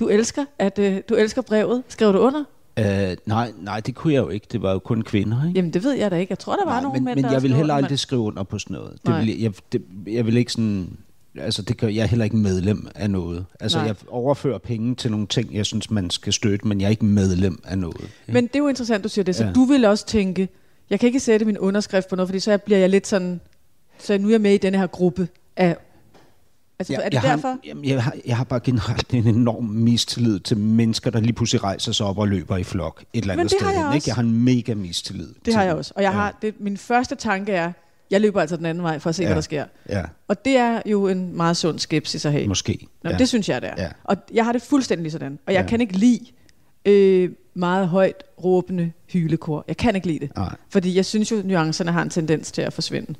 Du 0.00 0.08
elsker, 0.08 0.44
at 0.58 0.78
øh, 0.78 1.00
du 1.08 1.14
elsker 1.14 1.42
brevet. 1.42 1.82
Skrev 1.88 2.12
du 2.12 2.18
under? 2.18 2.44
Uh, 2.80 2.86
nej, 3.26 3.52
nej, 3.58 3.80
det 3.80 3.94
kunne 3.94 4.12
jeg 4.12 4.20
jo 4.20 4.28
ikke. 4.28 4.46
Det 4.52 4.62
var 4.62 4.72
jo 4.72 4.78
kun 4.78 5.02
kvinder, 5.02 5.46
ikke? 5.46 5.58
Jamen, 5.58 5.72
det 5.72 5.84
ved 5.84 5.92
jeg 5.92 6.10
da 6.10 6.16
ikke. 6.16 6.30
Jeg 6.30 6.38
tror, 6.38 6.56
der 6.56 6.64
var 6.64 6.72
nej, 6.72 6.80
nogle 6.82 6.96
men, 6.96 7.04
mænd, 7.04 7.16
men 7.16 7.24
der 7.24 7.32
jeg 7.32 7.42
vil 7.42 7.54
heller 7.54 7.74
aldrig 7.74 7.98
skrive 7.98 8.20
under 8.22 8.42
på 8.42 8.58
sådan 8.58 8.74
noget. 8.74 8.98
Det 9.06 9.14
vil, 9.14 9.40
jeg, 9.40 9.52
det, 9.72 9.82
jeg 10.06 10.26
vil 10.26 10.36
ikke 10.36 10.52
sådan... 10.52 10.96
Altså, 11.38 11.62
det 11.62 11.76
gør, 11.76 11.88
jeg 11.88 12.02
er 12.02 12.06
heller 12.06 12.24
ikke 12.24 12.36
medlem 12.36 12.88
af 12.94 13.10
noget. 13.10 13.44
Altså, 13.60 13.78
Nej. 13.78 13.86
jeg 13.86 13.96
overfører 14.08 14.58
penge 14.58 14.94
til 14.94 15.10
nogle 15.10 15.26
ting, 15.26 15.54
jeg 15.54 15.66
synes, 15.66 15.90
man 15.90 16.10
skal 16.10 16.32
støtte, 16.32 16.68
men 16.68 16.80
jeg 16.80 16.86
er 16.86 16.90
ikke 16.90 17.04
medlem 17.04 17.62
af 17.64 17.78
noget. 17.78 18.00
ikke? 18.00 18.32
Men 18.32 18.46
det 18.46 18.54
er 18.54 18.58
jo 18.58 18.68
interessant, 18.68 19.04
du 19.04 19.08
siger 19.08 19.24
det. 19.24 19.36
Så 19.36 19.44
ja. 19.44 19.52
du 19.52 19.64
vil 19.64 19.84
også 19.84 20.06
tænke, 20.06 20.48
jeg 20.90 21.00
kan 21.00 21.06
ikke 21.06 21.20
sætte 21.20 21.46
min 21.46 21.58
underskrift 21.58 22.08
på 22.08 22.16
noget, 22.16 22.28
fordi 22.28 22.40
så 22.40 22.58
bliver 22.58 22.78
jeg 22.78 22.88
lidt 22.88 23.06
sådan, 23.06 23.40
så 24.02 24.18
nu 24.18 24.26
er 24.28 24.32
jeg 24.32 24.40
med 24.40 24.54
i 24.54 24.56
denne 24.56 24.78
her 24.78 24.86
gruppe 24.86 25.28
af... 25.56 25.76
Altså, 26.78 26.94
er 26.94 27.08
det 27.08 27.14
jeg 27.14 27.22
derfor? 27.22 27.48
Har, 27.48 27.58
jamen, 27.64 27.84
jeg, 27.84 28.02
har, 28.02 28.14
jeg 28.26 28.36
har 28.36 28.44
bare 28.44 28.60
generelt 28.60 29.14
en 29.14 29.26
enorm 29.28 29.64
mistillid 29.64 30.40
til 30.40 30.56
mennesker, 30.56 31.10
der 31.10 31.20
lige 31.20 31.32
pludselig 31.32 31.62
rejser 31.64 31.92
sig 31.92 32.06
op 32.06 32.18
og 32.18 32.28
løber 32.28 32.56
i 32.56 32.62
flok 32.64 33.00
et 33.12 33.20
eller 33.22 33.34
Men 33.34 33.40
andet 33.40 33.50
det 33.52 33.58
sted. 33.60 33.66
har 33.66 33.72
jeg 33.74 33.84
også. 33.86 33.96
Ikke? 33.96 34.08
Jeg 34.08 34.14
har 34.14 34.22
en 34.22 34.44
mega 34.44 34.74
mistillid. 34.74 35.26
Det 35.28 35.44
til 35.44 35.54
har 35.54 35.62
jeg 35.64 35.74
også. 35.74 35.92
Og 35.96 36.02
jeg 36.02 36.10
ja. 36.12 36.16
har, 36.18 36.38
det, 36.42 36.54
min 36.60 36.76
første 36.76 37.14
tanke 37.14 37.52
er, 37.52 37.72
jeg 38.10 38.20
løber 38.20 38.40
altså 38.40 38.56
den 38.56 38.66
anden 38.66 38.84
vej 38.84 38.98
for 38.98 39.08
at 39.10 39.14
se, 39.14 39.22
ja. 39.22 39.28
Ja. 39.28 39.28
hvad 39.28 39.36
der 39.36 39.40
sker. 39.42 39.64
Ja, 39.88 40.02
Og 40.28 40.44
det 40.44 40.56
er 40.56 40.82
jo 40.86 41.08
en 41.08 41.36
meget 41.36 41.56
sund 41.56 41.78
skepsis 41.78 42.24
at 42.26 42.32
have. 42.32 42.46
måske. 42.48 42.86
Nå, 43.04 43.10
ja. 43.10 43.16
Det 43.18 43.28
synes 43.28 43.48
jeg, 43.48 43.62
det 43.62 43.70
er. 43.70 43.82
Ja. 43.82 43.88
Og 44.04 44.16
jeg 44.34 44.44
har 44.44 44.52
det 44.52 44.62
fuldstændig 44.62 45.12
sådan. 45.12 45.38
Og 45.46 45.52
jeg 45.52 45.58
Ja. 45.58 45.62
ja. 45.62 45.68
kan 45.68 45.80
ikke 45.80 45.96
lide 45.98 46.26
øh, 46.84 47.30
meget 47.54 47.88
højt 47.88 48.22
råbende 48.44 48.92
hylekor. 49.12 49.64
Jeg 49.68 49.76
kan 49.76 49.94
ikke 49.94 50.06
lide 50.06 50.18
det. 50.18 50.36
Nej. 50.36 50.54
Fordi 50.70 50.96
jeg 50.96 51.04
synes 51.04 51.30
jo, 51.30 51.42
nuancerne 51.44 51.92
har 51.92 52.02
en 52.02 52.10
tendens 52.10 52.52
til 52.52 52.62
at 52.62 52.72
forsvinde. 52.72 53.14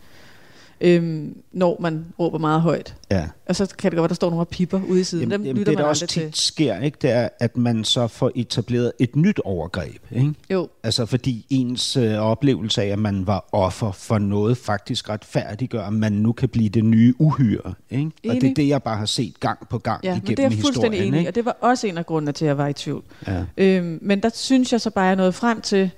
Øhm, 0.81 1.37
når 1.53 1.77
man 1.81 2.05
råber 2.19 2.39
meget 2.39 2.61
højt. 2.61 2.97
Ja. 3.11 3.29
Og 3.49 3.57
så 3.57 3.67
kan 3.79 3.91
det 3.91 3.97
godt 3.97 4.03
være, 4.03 4.09
der 4.09 4.15
står 4.15 4.31
nogle 4.31 4.43
og 4.43 4.49
pipper 4.49 4.81
ude 4.89 5.01
i 5.01 5.05
siden. 5.05 5.23
Jamen, 5.23 5.33
Dem 5.33 5.47
jamen, 5.47 5.59
lytter 5.59 5.73
det, 5.73 5.79
der 5.79 5.85
man 5.85 5.89
også 5.91 6.05
aldrig 6.05 6.25
tit 6.25 6.35
til. 6.35 6.45
sker, 6.45 6.81
ikke, 6.81 6.99
det 7.03 7.11
er, 7.11 7.29
at 7.41 7.57
man 7.57 7.85
så 7.85 8.07
får 8.07 8.31
etableret 8.35 8.93
et 8.99 9.17
nyt 9.17 9.39
overgreb. 9.45 10.03
Ikke? 10.13 10.35
Jo, 10.51 10.69
Altså 10.83 11.07
fordi 11.07 11.47
ens 11.51 11.97
øh, 11.97 12.15
oplevelse 12.19 12.83
af, 12.83 12.87
at 12.87 12.99
man 12.99 13.27
var 13.27 13.49
offer 13.53 13.93
for 13.93 14.19
noget, 14.19 14.57
faktisk 14.57 15.09
retfærdiggør, 15.09 15.83
at 15.87 15.93
man 15.93 16.13
nu 16.13 16.33
kan 16.33 16.49
blive 16.49 16.69
det 16.69 16.85
nye 16.85 17.15
uhyre. 17.19 17.75
Ikke? 17.91 18.05
Og 18.07 18.13
det 18.23 18.31
er 18.31 18.35
Enig. 18.35 18.57
det, 18.57 18.69
jeg 18.69 18.83
bare 18.83 18.97
har 18.97 19.07
set 19.07 19.41
gang 19.41 19.69
på 19.69 19.79
gang 19.79 20.05
ja, 20.05 20.11
men 20.11 20.17
igennem 20.17 20.37
det 20.37 20.43
er 20.45 20.49
jeg 20.49 20.53
fuldstændig 20.53 20.91
historien. 20.91 21.09
enig 21.09 21.19
ikke? 21.19 21.31
Og 21.31 21.35
det 21.35 21.45
var 21.45 21.57
også 21.61 21.87
en 21.87 21.99
af 21.99 22.07
grundene 22.07 22.33
til, 22.33 22.45
at 22.45 22.49
jeg 22.49 22.59
var 22.59 22.69
i 22.69 22.73
tvivl. 22.73 23.03
Ja. 23.27 23.45
Øhm, 23.57 23.99
men 24.03 24.21
der 24.23 24.31
synes 24.35 24.73
jeg 24.73 24.81
så 24.81 24.91
bare, 24.91 25.05
at 25.05 25.09
jeg 25.09 25.17
nåede 25.17 25.33
frem 25.33 25.61
til, 25.61 25.91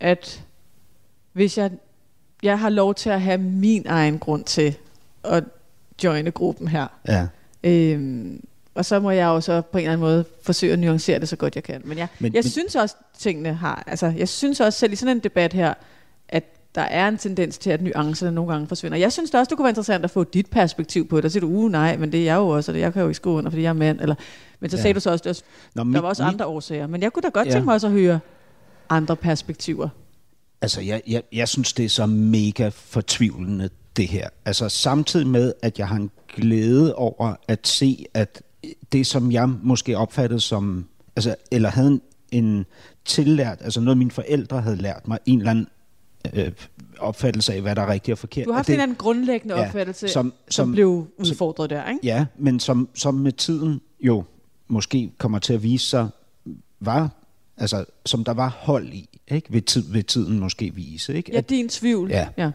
at 0.00 0.44
hvis 1.32 1.58
jeg, 1.58 1.70
jeg 2.44 2.58
har 2.58 2.68
lov 2.68 2.94
til 2.94 3.10
at 3.10 3.20
have 3.20 3.38
min 3.38 3.86
egen 3.88 4.18
grund 4.18 4.44
til 4.44 4.76
at 5.24 5.44
joine 6.04 6.30
gruppen 6.30 6.68
her, 6.68 6.86
Ja. 7.08 7.26
øhm, 7.64 8.44
og 8.74 8.84
så 8.84 9.00
må 9.00 9.10
jeg 9.10 9.24
jo 9.26 9.40
så 9.40 9.60
på 9.60 9.78
en 9.78 9.82
eller 9.84 9.92
anden 9.92 10.06
måde 10.06 10.24
forsøge 10.42 10.72
at 10.72 10.78
nuancere 10.78 11.18
det 11.20 11.28
så 11.28 11.36
godt 11.36 11.54
jeg 11.54 11.62
kan. 11.64 11.82
Men 11.84 11.98
jeg, 11.98 12.08
Men- 12.18 12.34
jeg 12.34 12.42
men- 12.44 12.50
synes 12.50 12.74
også, 12.76 12.96
tingene 13.18 13.54
har, 13.54 13.84
altså 13.86 14.12
jeg 14.16 14.28
synes 14.28 14.60
også 14.60 14.78
selv 14.78 14.92
i 14.92 14.96
sådan 14.96 15.16
en 15.16 15.22
debat 15.22 15.52
her, 15.52 15.74
at 16.28 16.44
der 16.74 16.80
er 16.82 17.08
en 17.08 17.18
tendens 17.18 17.58
til, 17.58 17.70
at 17.70 17.82
nuancerne 17.82 18.34
nogle 18.34 18.52
gange 18.52 18.66
forsvinder. 18.68 18.98
Jeg 18.98 19.12
synes 19.12 19.30
da 19.30 19.38
også, 19.38 19.50
det 19.50 19.56
kunne 19.56 19.64
være 19.64 19.70
interessant 19.70 20.04
at 20.04 20.10
få 20.10 20.24
dit 20.24 20.46
perspektiv 20.50 21.08
på 21.08 21.16
det. 21.16 21.22
Der 21.22 21.28
siger 21.28 21.40
du, 21.40 21.48
uh 21.48 21.70
nej, 21.72 21.96
men 21.96 22.12
det 22.12 22.20
er 22.20 22.24
jeg 22.24 22.36
jo 22.36 22.48
også, 22.48 22.70
og 22.72 22.74
det, 22.74 22.80
jeg 22.80 22.92
kan 22.92 23.02
jo 23.02 23.08
ikke 23.08 23.16
skrive 23.16 23.34
under, 23.36 23.50
fordi 23.50 23.62
jeg 23.62 23.68
er 23.68 23.72
mand. 23.72 24.00
Eller, 24.00 24.14
men 24.60 24.70
så 24.70 24.76
Ja. 24.76 24.82
sagde 24.82 24.94
du 24.94 25.00
så 25.00 25.10
også, 25.10 25.28
at 25.28 25.42
Nå, 25.74 25.80
der 25.80 25.84
mit- 25.84 26.02
var 26.02 26.08
også 26.08 26.22
mit- 26.24 26.32
andre 26.32 26.46
årsager. 26.46 26.86
Men 26.86 27.02
jeg 27.02 27.12
kunne 27.12 27.22
da 27.22 27.28
godt 27.28 27.48
ja. 27.48 27.52
tænke 27.52 27.64
mig 27.64 27.74
også 27.74 27.86
at 27.86 27.92
høre 27.92 28.20
andre 28.88 29.16
perspektiver. 29.16 29.88
Altså, 30.64 30.80
jeg, 30.80 31.02
jeg, 31.06 31.22
jeg 31.32 31.48
synes, 31.48 31.72
det 31.72 31.84
er 31.84 31.88
så 31.88 32.06
mega 32.06 32.68
fortvivlende, 32.74 33.70
det 33.96 34.08
her. 34.08 34.28
Altså, 34.44 34.68
samtidig 34.68 35.26
med, 35.26 35.52
at 35.62 35.78
jeg 35.78 35.88
har 35.88 35.96
en 35.96 36.10
glæde 36.36 36.94
over 36.94 37.34
at 37.48 37.66
se, 37.68 38.04
at 38.14 38.42
det, 38.92 39.06
som 39.06 39.32
jeg 39.32 39.48
måske 39.62 39.98
opfattede 39.98 40.40
som, 40.40 40.86
altså, 41.16 41.34
eller 41.50 41.68
havde 41.68 41.88
en, 41.88 42.00
en 42.32 42.66
tillært, 43.04 43.58
altså 43.60 43.80
noget 43.80 43.98
mine 43.98 44.10
forældre 44.10 44.60
havde 44.60 44.76
lært 44.76 45.08
mig, 45.08 45.18
en 45.26 45.38
eller 45.38 45.50
anden 45.50 45.66
øh, 46.34 46.52
opfattelse 46.98 47.52
af, 47.54 47.60
hvad 47.60 47.76
der 47.76 47.82
er 47.82 47.92
rigtigt 47.92 48.12
og 48.12 48.18
forkert. 48.18 48.44
Du 48.46 48.50
har 48.50 48.56
haft 48.56 48.66
det, 48.66 48.72
en 48.72 48.74
eller 48.74 48.82
anden 48.82 48.96
grundlæggende 48.96 49.54
Ja, 49.56 49.66
opfattelse, 49.66 50.08
som- 50.08 50.10
som, 50.26 50.30
som, 50.30 50.32
som- 50.48 50.64
som 50.66 50.72
blev 50.72 51.06
udfordret 51.18 51.70
der, 51.70 51.88
ikke? 51.88 52.00
Ja, 52.02 52.26
men 52.38 52.60
som, 52.60 52.88
som 52.94 53.14
med 53.14 53.32
tiden 53.32 53.80
jo 54.00 54.24
måske 54.68 55.12
kommer 55.18 55.38
til 55.38 55.52
at 55.52 55.62
vise 55.62 55.86
sig, 55.86 56.08
var, 56.80 57.10
altså, 57.56 57.84
som 58.06 58.24
der 58.24 58.32
var 58.32 58.48
hold 58.48 58.88
i, 58.92 59.13
ikke? 59.28 59.52
Ved, 59.52 59.62
tid, 59.62 59.92
ved 59.92 60.02
tiden 60.02 60.38
måske 60.38 60.74
vise. 60.74 61.14
Ikke? 61.14 61.32
Ja, 61.32 61.38
At, 61.38 61.50
din 61.50 61.68
tvivl. 61.68 62.10
Ja. 62.10 62.28
ja. 62.36 62.50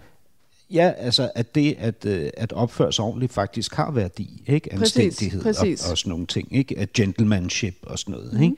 ja, 0.71 0.93
altså 0.97 1.31
at 1.35 1.55
det 1.55 1.75
at, 1.79 2.05
øh, 2.05 2.29
at 2.37 2.53
opføre 2.53 2.93
sig 2.93 3.05
ordentligt 3.05 3.33
faktisk 3.33 3.73
har 3.73 3.91
værdi, 3.91 4.43
ikke? 4.47 4.69
Præcis, 4.69 4.97
Anstændighed 4.97 5.43
præcis. 5.43 5.85
Og, 5.85 5.91
og 5.91 5.97
sådan 5.97 6.09
nogle 6.09 6.25
ting, 6.25 6.55
ikke? 6.55 6.79
At 6.79 6.93
gentlemanship 6.93 7.75
og 7.83 7.99
sådan 7.99 8.11
noget, 8.11 8.33
mm. 8.33 8.43
ikke? 8.43 8.55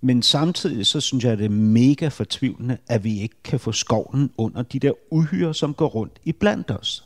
Men 0.00 0.22
samtidig 0.22 0.86
så 0.86 1.00
synes 1.00 1.24
jeg, 1.24 1.32
at 1.32 1.38
det 1.38 1.44
er 1.44 1.48
mega 1.50 2.08
fortvivlende, 2.08 2.76
at 2.88 3.04
vi 3.04 3.20
ikke 3.20 3.34
kan 3.44 3.60
få 3.60 3.72
skoven 3.72 4.30
under 4.36 4.62
de 4.62 4.78
der 4.78 4.92
uhyre, 5.10 5.54
som 5.54 5.74
går 5.74 5.88
rundt 5.88 6.12
i 6.24 6.32
blandt 6.32 6.70
os. 6.70 7.04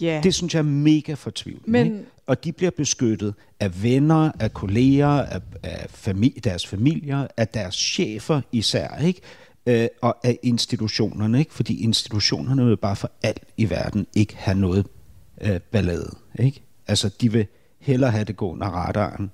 Ja. 0.00 0.20
Det 0.22 0.34
synes 0.34 0.54
jeg 0.54 0.58
er 0.60 0.62
mega 0.64 1.14
fortvivlende. 1.14 1.70
Men- 1.70 1.86
ikke? 1.86 2.04
Og 2.26 2.44
de 2.44 2.52
bliver 2.52 2.70
beskyttet 2.70 3.34
af 3.60 3.82
venner, 3.82 4.32
af 4.40 4.52
kolleger, 4.52 5.08
af, 5.08 5.40
af 5.62 5.86
fami- 6.08 6.38
deres 6.44 6.66
familier, 6.66 7.26
af 7.36 7.48
deres 7.48 7.74
chefer 7.74 8.40
især, 8.52 8.98
ikke? 9.04 9.20
Øh, 9.66 9.88
og 10.00 10.16
af 10.26 10.38
institutionerne, 10.42 11.38
ikke? 11.38 11.54
Fordi 11.54 11.82
institutionerne 11.82 12.64
vil 12.66 12.76
bare 12.76 12.96
for 12.96 13.10
alt 13.22 13.42
i 13.56 13.70
verden 13.70 14.06
ikke 14.14 14.36
have 14.36 14.58
noget 14.58 14.86
øh, 15.40 15.60
ballade, 15.60 16.10
ikke? 16.38 16.62
Altså, 16.86 17.10
de 17.20 17.32
vil 17.32 17.46
hellere 17.78 18.10
have 18.10 18.24
det 18.24 18.36
gå 18.36 18.50
under 18.52 18.66
radaren. 18.66 19.30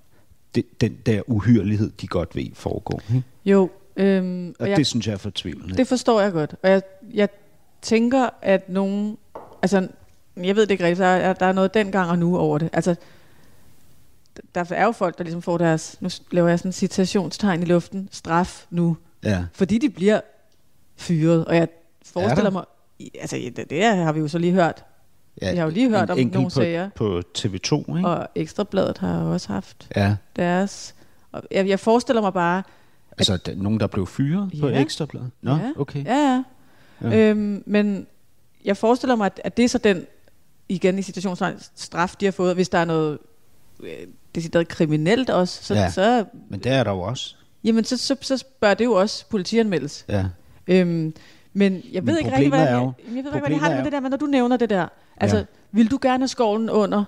Det, 0.54 0.80
den 0.80 0.96
der 1.06 1.22
uhyrlighed, 1.26 1.90
de 2.00 2.06
godt 2.06 2.36
ved 2.36 2.46
foregår. 2.54 3.02
Ikke? 3.08 3.22
Jo, 3.44 3.70
øhm, 3.96 4.48
Og 4.48 4.54
og 4.60 4.68
jeg, 4.68 4.76
det 4.76 4.86
synes 4.86 5.06
jeg 5.06 5.12
er 5.12 5.16
fortvivlende. 5.18 5.76
det 5.76 5.88
forstår 5.88 6.20
jeg 6.20 6.32
godt. 6.32 6.54
Og 6.62 6.70
jeg, 6.70 6.82
jeg 7.14 7.28
tænker, 7.82 8.28
at 8.42 8.68
nogen... 8.68 9.16
Altså, 9.62 9.88
jeg 10.36 10.56
ved 10.56 10.62
det 10.62 10.70
ikke 10.70 10.84
rigtigt, 10.84 10.98
der 10.98 11.06
er, 11.06 11.32
der 11.32 11.46
er 11.46 11.52
noget 11.52 11.74
dengang 11.74 12.10
og 12.10 12.18
nu 12.18 12.38
over 12.38 12.58
det. 12.58 12.70
Altså, 12.72 12.94
der 14.54 14.64
er 14.70 14.84
jo 14.84 14.92
folk, 14.92 15.18
der 15.18 15.24
ligesom 15.24 15.42
får 15.42 15.58
deres... 15.58 15.96
Nu 16.00 16.08
laver 16.30 16.48
jeg 16.48 16.58
sådan 16.58 16.68
en 16.68 16.72
citationstegn 16.72 17.62
i 17.62 17.64
luften. 17.64 18.08
Straf 18.12 18.64
nu. 18.70 18.96
Ja. 19.24 19.44
Fordi 19.52 19.78
de 19.78 19.90
bliver 19.90 20.20
fyret. 20.96 21.44
Og 21.44 21.56
jeg 21.56 21.68
forestiller 22.04 22.50
mig... 22.50 22.64
Altså, 23.20 23.36
det, 23.56 23.70
det 23.70 23.84
har 23.84 24.12
vi 24.12 24.20
jo 24.20 24.28
så 24.28 24.38
lige 24.38 24.52
hørt. 24.52 24.84
ja 25.42 25.50
Vi 25.50 25.56
har 25.56 25.64
jo 25.64 25.70
lige 25.70 25.88
hørt 25.88 26.10
en 26.10 26.10
om 26.10 26.18
nogle 26.32 26.46
på, 26.46 26.50
sager. 26.50 26.90
på 26.94 27.22
TV2, 27.38 27.96
ikke? 27.96 28.08
Og 28.08 28.28
Ekstrabladet 28.34 28.98
har 28.98 29.22
jo 29.24 29.32
også 29.32 29.52
haft 29.52 29.88
Ja. 29.96 30.16
deres... 30.36 30.94
Og 31.32 31.42
jeg, 31.50 31.68
jeg 31.68 31.80
forestiller 31.80 32.22
mig 32.22 32.32
bare... 32.32 32.62
Altså, 33.18 33.36
der, 33.36 33.54
nogen, 33.56 33.80
der 33.80 33.86
blev 33.86 34.06
fyret 34.06 34.52
på 34.60 34.68
Ja. 34.68 34.80
Ekstrabladet? 34.80 35.30
Nå, 35.42 35.56
ja, 35.56 35.72
okay. 35.76 36.04
Ja. 36.04 36.42
Ja. 37.02 37.08
ja. 37.08 37.16
Øhm, 37.30 37.62
men 37.66 38.06
jeg 38.64 38.76
forestiller 38.76 39.16
mig, 39.16 39.26
at, 39.26 39.40
at 39.44 39.56
det 39.56 39.64
er 39.64 39.68
så 39.68 39.78
den, 39.78 40.06
igen 40.68 40.98
i 40.98 41.02
situationstegn, 41.02 41.56
straf, 41.74 42.14
de 42.20 42.24
har 42.24 42.32
fået, 42.32 42.54
hvis 42.54 42.68
der 42.68 42.78
er 42.78 42.84
noget 42.84 43.18
øh, 43.80 43.88
decideret 44.34 44.68
kriminelt 44.68 45.30
også, 45.30 45.64
så, 45.64 45.74
Ja. 45.74 45.90
så, 45.90 46.24
Men 46.50 46.60
det 46.60 46.72
er 46.72 46.84
der 46.84 46.90
jo 46.90 47.00
også. 47.00 47.34
jamen, 47.64 47.84
så, 47.84 47.96
så, 47.96 48.16
så 48.20 48.44
bør 48.60 48.74
det 48.74 48.84
jo 48.84 48.92
også 48.92 49.26
politianmeldes. 49.28 50.04
Ja. 50.08 50.24
Øhm, 50.66 51.14
Men 51.52 51.82
jeg 51.92 52.06
ved 52.06 52.12
Men 52.14 52.18
ikke 52.18 52.32
rigtig, 52.32 52.48
hvad, 52.48 52.58
jeg, 52.60 52.68
jeg 52.68 52.92
ved 53.06 53.16
ikke, 53.16 53.30
hvad 53.30 53.50
det 53.50 53.58
har 53.58 53.70
med 53.74 53.84
det 53.84 53.92
der, 53.92 54.00
men 54.00 54.10
når 54.10 54.16
du 54.18 54.26
nævner 54.26 54.56
det 54.56 54.70
der, 54.70 54.86
altså, 55.16 55.36
Ja. 55.36 55.44
vil 55.72 55.90
du 55.90 55.98
gerne 56.02 56.22
have 56.22 56.28
skovlen 56.28 56.70
under, 56.70 57.04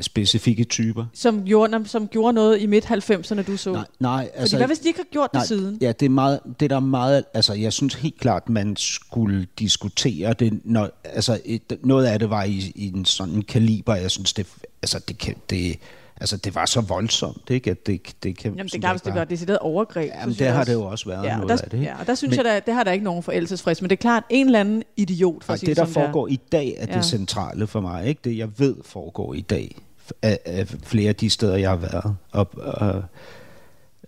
Specifikke 0.00 0.64
typer. 0.64 1.04
som 1.14 1.44
gjorde, 1.44 1.82
som 1.84 2.08
gjorde 2.08 2.32
noget 2.32 2.60
i 2.60 2.66
midt-90'erne, 2.66 3.42
du 3.42 3.56
så? 3.56 3.72
Nej, 3.72 3.84
nej 4.00 4.24
Fordi 4.24 4.40
altså, 4.40 4.56
hvad 4.56 4.66
hvis 4.66 4.78
de 4.78 4.88
ikke 4.88 4.98
har 4.98 5.08
gjort 5.10 5.30
det 5.32 5.38
nej, 5.38 5.46
siden? 5.46 5.78
Ja, 5.80 5.92
det 5.92 6.06
er 6.06 6.10
meget, 6.10 6.40
det 6.60 6.70
der 6.70 6.76
er 6.76 6.80
meget, 6.80 7.24
altså 7.34 7.54
jeg 7.54 7.72
synes 7.72 7.94
helt 7.94 8.20
klart, 8.20 8.48
man 8.48 8.76
skulle 8.76 9.46
diskutere 9.58 10.32
det, 10.32 10.60
når, 10.64 10.90
altså 11.04 11.40
et, 11.44 11.78
noget 11.84 12.06
af 12.06 12.18
det 12.18 12.30
var 12.30 12.44
i, 12.44 12.72
i 12.74 12.92
en 12.94 13.04
sådan 13.04 13.42
kaliber, 13.42 13.94
jeg 13.94 14.10
synes 14.10 14.32
det, 14.32 14.46
altså 14.82 15.00
det 15.08 15.18
kan, 15.18 15.34
det, 15.50 15.78
altså 16.22 16.36
det 16.36 16.54
var 16.54 16.66
så 16.66 16.80
voldsomt, 16.80 17.50
ikke, 17.50 17.70
at 17.70 17.86
det, 17.86 18.00
det 18.22 18.38
kan... 18.38 18.52
Jamen, 18.52 18.66
det 18.66 18.74
er 18.74 18.78
klart, 18.80 18.92
hvis 18.92 19.02
det 19.02 19.14
var 19.14 19.24
decideret 19.24 19.58
overgreb. 19.58 20.10
Jamen, 20.14 20.34
det 20.34 20.46
har 20.46 20.58
også- 20.58 20.72
det 20.72 20.78
jo 20.78 20.84
også 20.84 21.06
været 21.08 21.24
ja, 21.24 21.32
og 21.32 21.36
noget 21.36 21.48
der, 21.58 21.64
af 21.64 21.70
det, 21.70 21.78
ikke? 21.78 21.90
Ja, 21.90 22.00
og 22.00 22.06
der 22.06 22.14
synes 22.14 22.30
Men- 22.30 22.36
jeg, 22.36 22.44
der, 22.54 22.60
det 22.60 22.74
har 22.74 22.84
der 22.84 22.92
ikke 22.92 23.04
nogen 23.04 23.22
forældelsesfrist, 23.22 23.82
men 23.82 23.90
det 23.90 23.96
er 23.96 24.00
klart, 24.00 24.24
en 24.30 24.46
eller 24.46 24.60
anden 24.60 24.82
idiot, 24.96 25.44
for 25.44 25.52
Ej, 25.52 25.56
det, 25.56 25.66
der 25.76 25.84
det 25.84 25.90
er. 25.96 26.00
foregår 26.00 26.28
i 26.28 26.40
dag, 26.52 26.74
er 26.78 26.86
Ja. 26.90 26.94
det 26.96 27.04
centrale 27.04 27.66
for 27.66 27.80
mig. 27.80 28.06
Ikke? 28.06 28.20
Det, 28.24 28.38
jeg 28.38 28.48
ved, 28.58 28.76
foregår 28.84 29.34
i 29.34 29.40
dag. 29.40 29.76
Af, 30.22 30.38
af 30.44 30.68
flere 30.82 31.08
af 31.08 31.16
de 31.16 31.30
steder, 31.30 31.56
jeg 31.56 31.70
har 31.70 31.76
været. 31.76 32.16
Og, 32.32 32.48
og, 32.56 33.02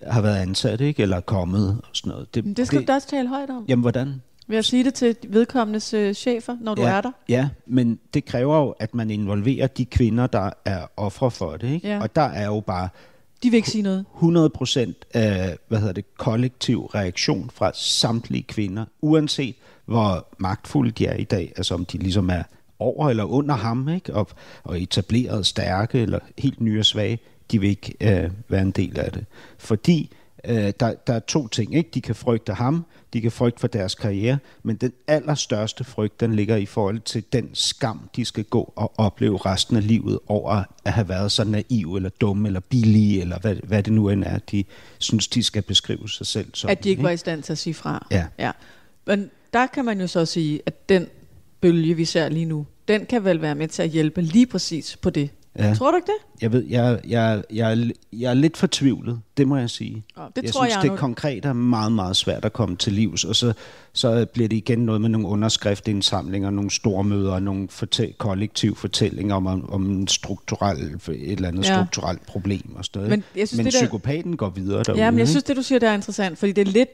har 0.06 0.20
været 0.20 0.36
ansat, 0.36 0.80
ikke? 0.80 1.02
Eller 1.02 1.20
kommet 1.20 1.68
og 1.82 1.88
sådan 1.92 2.10
noget. 2.10 2.28
Men 2.44 2.54
det 2.54 2.66
skal 2.66 2.78
det, 2.80 2.88
du 2.88 2.92
da 2.92 2.94
også 2.96 3.08
tale 3.08 3.28
højt 3.28 3.50
om. 3.50 3.64
Jamen, 3.68 3.80
hvordan? 3.80 4.22
Vil 4.46 4.54
jeg 4.54 4.64
sige 4.64 4.84
det 4.84 4.94
til 4.94 5.16
vedkommendes 5.28 5.94
øh, 5.94 6.14
chefer, 6.14 6.56
når 6.60 6.74
du 6.74 6.82
ja, 6.82 6.88
er 6.88 7.00
der? 7.00 7.10
Ja, 7.28 7.48
men 7.66 7.98
det 8.14 8.24
kræver 8.24 8.58
jo, 8.58 8.70
at 8.70 8.94
man 8.94 9.10
involverer 9.10 9.66
de 9.66 9.84
kvinder, 9.84 10.26
der 10.26 10.50
er 10.64 10.86
ofre 10.96 11.30
for 11.30 11.56
det. 11.56 11.70
Ikke? 11.70 11.88
Ja. 11.88 12.00
Og 12.00 12.16
der 12.16 12.22
er 12.22 12.46
jo 12.46 12.60
bare 12.60 12.88
De 13.42 13.50
vil 13.50 13.56
ikke 13.56 13.70
sige 13.70 13.82
noget. 13.82 14.04
100% 14.22 14.92
af, 15.14 15.56
hvad 15.68 15.78
hedder 15.78 15.92
det, 15.92 16.16
kollektiv 16.18 16.84
reaktion 16.84 17.50
fra 17.54 17.70
samtlige 17.74 18.42
kvinder, 18.42 18.84
uanset 19.02 19.54
hvor 19.84 20.26
magtfulde 20.38 20.90
de 20.90 21.06
er 21.06 21.16
i 21.16 21.24
dag, 21.24 21.52
altså 21.56 21.74
om 21.74 21.84
de 21.84 21.98
ligesom 21.98 22.30
er 22.30 22.42
over 22.78 23.10
eller 23.10 23.24
under 23.24 23.54
ham, 23.54 23.88
ikke? 23.88 24.14
Og, 24.14 24.28
og 24.64 24.82
etableret 24.82 25.46
stærke 25.46 25.98
eller 25.98 26.18
helt 26.38 26.60
nye 26.60 26.78
og 26.78 26.84
svage, 26.84 27.18
de 27.50 27.60
vil 27.60 27.70
ikke 27.70 27.94
øh, 28.00 28.30
være 28.48 28.62
en 28.62 28.70
del 28.70 28.98
af 28.98 29.12
det. 29.12 29.24
Fordi 29.58 30.10
øh, 30.48 30.72
der, 30.80 30.94
der 31.06 31.12
er 31.12 31.18
to 31.18 31.48
ting, 31.48 31.74
ikke? 31.74 31.90
De 31.94 32.00
kan 32.00 32.14
frygte 32.14 32.54
ham, 32.54 32.84
de 33.12 33.20
kan 33.20 33.32
frygte 33.32 33.60
for 33.60 33.68
deres 33.68 33.94
karriere, 33.94 34.38
men 34.62 34.76
den 34.76 34.92
allerstørste 35.06 35.84
frygt, 35.84 36.20
den 36.20 36.34
ligger 36.34 36.56
i 36.56 36.66
forhold 36.66 37.00
til 37.00 37.24
den 37.32 37.50
skam, 37.52 38.08
de 38.16 38.24
skal 38.24 38.44
gå 38.44 38.72
og 38.76 38.92
opleve 38.96 39.36
resten 39.36 39.76
af 39.76 39.86
livet 39.86 40.18
over 40.26 40.62
at 40.84 40.92
have 40.92 41.08
været 41.08 41.32
så 41.32 41.44
naiv 41.44 41.96
eller 41.96 42.10
dum 42.20 42.46
eller 42.46 42.60
billige, 42.60 43.20
eller 43.20 43.38
hvad, 43.38 43.54
hvad 43.54 43.82
det 43.82 43.92
nu 43.92 44.08
end 44.08 44.24
er, 44.24 44.38
de 44.38 44.64
synes, 44.98 45.28
de 45.28 45.42
skal 45.42 45.62
beskrive 45.62 46.08
sig 46.08 46.26
selv 46.26 46.46
som. 46.54 46.70
At 46.70 46.84
de 46.84 46.88
ikke 46.88 47.02
var 47.02 47.10
i 47.10 47.16
stand 47.16 47.42
til 47.42 47.52
at 47.52 47.58
sige 47.58 47.74
fra. 47.74 48.06
Ja. 48.10 48.26
ja. 48.38 48.50
Men 49.06 49.30
der 49.52 49.66
kan 49.66 49.84
man 49.84 50.00
jo 50.00 50.06
så 50.06 50.26
sige, 50.26 50.60
at 50.66 50.88
den 50.88 51.06
bølge, 51.60 51.94
vi 51.94 52.04
ser 52.04 52.28
lige 52.28 52.44
nu, 52.44 52.66
den 52.88 53.06
kan 53.06 53.24
vel 53.24 53.42
være 53.42 53.54
med 53.54 53.68
til 53.68 53.82
at 53.82 53.88
hjælpe 53.88 54.22
lige 54.22 54.46
præcis 54.46 54.96
på 54.96 55.10
det. 55.10 55.30
Ja. 55.58 55.74
Tror 55.74 55.90
du 55.90 55.96
ikke 55.96 56.06
det? 56.06 56.42
Jeg 56.42 56.52
ved, 56.52 56.64
jeg, 56.68 57.00
jeg, 57.08 57.42
jeg, 57.52 57.90
jeg 58.12 58.30
er 58.30 58.34
lidt 58.34 58.56
fortvivlet, 58.56 59.20
det 59.36 59.48
må 59.48 59.56
jeg 59.56 59.70
sige. 59.70 60.04
Åh, 60.16 60.24
det 60.36 60.42
jeg 60.42 60.52
tror 60.52 60.64
synes, 60.64 60.74
jeg 60.74 60.82
det 60.82 60.90
nu- 60.90 60.96
konkret 60.96 61.44
er 61.44 61.52
meget, 61.52 61.92
meget 61.92 62.16
svært 62.16 62.44
at 62.44 62.52
komme 62.52 62.76
til 62.76 62.92
livs, 62.92 63.24
og 63.24 63.36
så, 63.36 63.52
så 63.92 64.26
bliver 64.32 64.48
det 64.48 64.56
igen 64.56 64.78
noget 64.78 65.00
med 65.00 65.08
nogle 65.08 65.26
underskriftindsamlinger, 65.28 66.50
nogle 66.50 66.70
store 66.70 67.04
møder, 67.04 67.38
nogle 67.38 67.68
fortæl, 67.70 68.12
kollektiv 68.18 68.76
fortællinger 68.76 69.34
om, 69.34 69.46
om 69.72 69.90
en 69.90 70.08
strukturel, 70.08 70.76
et 71.08 71.32
eller 71.32 71.48
andet 71.48 71.64
Ja. 71.68 71.74
strukturelt 71.74 72.26
problem 72.26 72.74
og 72.76 72.84
sådan. 72.84 73.08
Men 73.10 73.24
jeg 73.36 73.48
synes, 73.48 73.56
men 73.58 73.64
det 73.66 73.72
der- 73.72 73.78
psykopaten 73.80 74.36
går 74.36 74.50
videre 74.50 74.82
derude. 74.82 75.04
Ja, 75.04 75.10
men 75.10 75.18
jeg 75.18 75.28
synes, 75.28 75.44
det 75.44 75.56
du 75.56 75.62
siger, 75.62 75.78
der 75.78 75.90
er 75.90 75.94
interessant, 75.94 76.38
fordi 76.38 76.52
det 76.52 76.68
er 76.68 76.72
lidt 76.72 76.88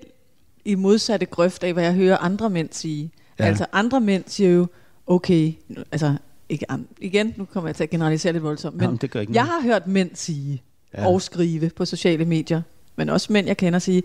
i 0.65 0.75
modsatte 0.75 1.27
grøft 1.27 1.65
af, 1.65 1.73
hvad 1.73 1.85
jeg 1.85 1.95
hører 1.95 2.17
andre 2.17 2.51
mænd 2.51 2.69
sige. 2.73 3.11
Ja. 3.39 3.45
Altså 3.45 3.67
andre 3.73 4.01
mænd 4.01 4.25
siger 4.27 4.51
jo, 4.51 4.67
okay, 5.07 5.53
altså 5.93 6.17
ikke 6.51 6.67
igen, 7.01 7.35
nu 7.37 7.45
kommer 7.45 7.69
jeg 7.69 7.77
til 7.77 7.83
at 7.83 7.91
generalisere 7.91 8.33
lidt 8.33 8.45
voldsomt, 8.45 8.77
men 8.77 8.83
Jamen, 8.85 8.97
det 8.97 9.11
gør 9.11 9.21
ikke 9.21 9.33
jeg 9.35 9.45
noget. 9.45 9.63
har 9.63 9.69
hørt 9.69 9.87
mænd 9.87 10.11
sige 10.15 10.63
ja. 10.95 11.07
Og 11.07 11.23
skrive 11.23 11.71
på 11.77 11.85
sociale 11.85 12.25
medier, 12.25 12.63
men 12.97 13.09
også 13.09 13.33
mænd, 13.33 13.47
jeg 13.47 13.57
kender 13.57 13.79
sige, 13.79 14.03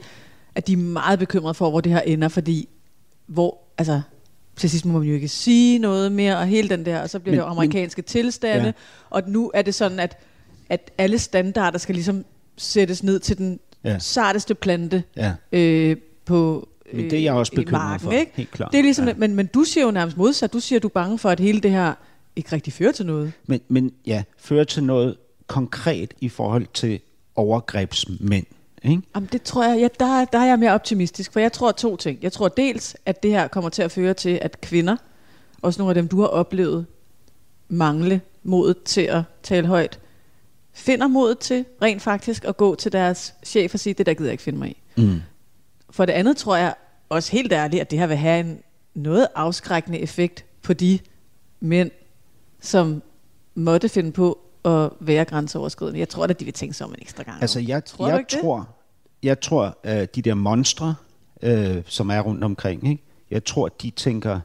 at 0.55 0.67
de 0.67 0.73
er 0.73 0.77
meget 0.77 1.19
bekymrede 1.19 1.53
for, 1.53 1.69
hvor 1.69 1.81
det 1.81 1.91
her 1.91 1.99
ender, 2.01 2.27
fordi 2.27 2.69
hvor, 3.27 3.57
altså, 3.77 4.01
til 4.55 4.69
sidst 4.69 4.85
må 4.85 4.99
man 4.99 5.07
jo 5.07 5.13
ikke 5.13 5.27
sige 5.27 5.79
noget 5.79 6.11
mere, 6.11 6.37
og 6.37 6.45
hele 6.45 6.69
den 6.69 6.85
der, 6.85 7.01
og 7.01 7.09
så 7.09 7.19
bliver 7.19 7.31
Men- 7.31 7.39
det 7.39 7.45
jo 7.45 7.49
amerikanske 7.51 8.01
tilstande, 8.01 8.65
ja. 8.65 8.71
Og 9.09 9.23
nu 9.27 9.51
er 9.53 9.61
det 9.61 9.75
sådan, 9.75 9.99
at, 9.99 10.17
at 10.69 10.91
alle 10.97 11.19
standarder 11.19 11.77
skal 11.77 11.95
ligesom 11.95 12.25
sættes 12.57 13.03
ned 13.03 13.19
til 13.19 13.37
den 13.37 13.59
ja. 13.83 13.99
Sarteste 13.99 14.55
plante 14.55 15.03
Ja. 15.17 15.33
øh, 15.51 15.97
på 16.25 16.69
Men 16.93 17.03
det 17.09 17.13
er 17.13 17.23
jeg 17.23 17.33
også 17.33 17.51
bekymret 17.51 17.71
marken, 17.83 18.03
for, 18.05 18.11
Ikke? 18.11 18.31
helt 18.35 18.51
klart. 18.51 18.71
Det 18.71 18.77
er 18.77 18.83
ligesom, 18.83 19.07
ja. 19.07 19.13
Men, 19.17 19.35
men 19.35 19.45
du 19.45 19.63
siger 19.63 19.85
jo 19.85 19.91
nærmest 19.91 20.17
modsat. 20.17 20.53
Du 20.53 20.59
siger, 20.59 20.79
du 20.79 20.87
er 20.87 20.91
bange 20.91 21.17
for, 21.17 21.29
at 21.29 21.39
hele 21.39 21.59
det 21.61 21.71
her 21.71 21.93
ikke 22.35 22.51
rigtig 22.51 22.73
fører 22.73 22.91
til 22.91 23.05
noget. 23.05 23.33
Men, 23.47 23.61
men 23.67 23.91
ja, 24.05 24.23
fører 24.37 24.63
til 24.63 24.83
noget 24.83 25.17
konkret 25.47 26.13
i 26.21 26.29
forhold 26.29 26.67
til 26.73 26.99
overgrebsmænd. 27.35 28.45
Ikke? 28.83 29.01
Jamen, 29.15 29.29
det 29.31 29.41
tror 29.41 29.63
jeg, 29.63 29.79
ja, 29.79 29.87
der, 29.99 30.25
der 30.25 30.39
er 30.39 30.45
jeg 30.45 30.59
mere 30.59 30.71
optimistisk, 30.71 31.33
for 31.33 31.39
jeg 31.39 31.51
tror 31.51 31.71
to 31.71 31.95
ting. 31.95 32.19
Jeg 32.21 32.31
tror 32.31 32.47
dels, 32.47 32.95
at 33.05 33.23
det 33.23 33.31
her 33.31 33.47
kommer 33.47 33.69
til 33.69 33.81
at 33.81 33.91
føre 33.91 34.13
til, 34.13 34.39
at 34.41 34.61
kvinder, 34.61 34.97
også 35.61 35.81
nogle 35.81 35.89
af 35.91 35.95
dem, 35.95 36.07
du 36.07 36.19
har 36.19 36.27
oplevet, 36.27 36.85
mangle 37.67 38.21
modet 38.43 38.83
til 38.83 39.01
at 39.01 39.23
tale 39.43 39.67
højt, 39.67 39.99
finder 40.73 41.07
modet 41.07 41.39
til 41.39 41.65
rent 41.81 42.01
faktisk 42.01 42.45
at 42.45 42.57
gå 42.57 42.75
til 42.75 42.91
deres 42.91 43.33
chef 43.43 43.73
og 43.73 43.79
sige, 43.79 43.93
det 43.93 44.05
der 44.05 44.13
gider 44.13 44.25
jeg 44.25 44.31
ikke 44.31 44.43
finde 44.43 44.59
mig 44.59 44.69
i. 44.69 44.81
Mm. 44.97 45.21
For 45.89 46.05
det 46.05 46.13
andet 46.13 46.37
tror 46.37 46.55
jeg 46.55 46.73
også 47.09 47.31
helt 47.31 47.53
ærligt, 47.53 47.81
at 47.81 47.91
det 47.91 47.99
her 47.99 48.07
vil 48.07 48.17
have 48.17 48.39
en 48.39 48.59
noget 48.93 49.27
afskrækkende 49.35 49.99
effekt 49.99 50.45
på 50.61 50.73
de 50.73 50.99
mænd, 51.59 51.91
som 52.65 53.01
måtte 53.55 53.89
finde 53.89 54.11
på 54.11 54.39
at 54.65 54.89
være 54.99 55.25
grænseoverskridende. 55.25 55.99
Jeg 55.99 56.09
tror 56.09 56.23
at 56.23 56.39
de 56.39 56.45
vil 56.45 56.53
tænke 56.53 56.73
sig 56.73 56.85
om 56.87 56.91
en 56.93 56.97
ekstra 57.01 57.23
gang. 57.23 57.41
Altså, 57.41 57.59
jeg, 57.59 57.85
Tror 57.85 58.07
jeg, 58.07 58.25
det? 58.31 58.39
tror, 58.41 58.67
jeg 59.23 59.39
tror, 59.41 59.77
at 59.83 60.15
de 60.15 60.21
der 60.21 60.33
monstre, 60.33 60.95
øh, 61.41 61.81
som 61.87 62.09
er 62.09 62.19
rundt 62.21 62.43
omkring, 62.43 62.89
ikke? 62.89 63.03
jeg 63.31 63.45
tror, 63.45 63.67
de 63.67 63.89
tænker, 63.89 64.39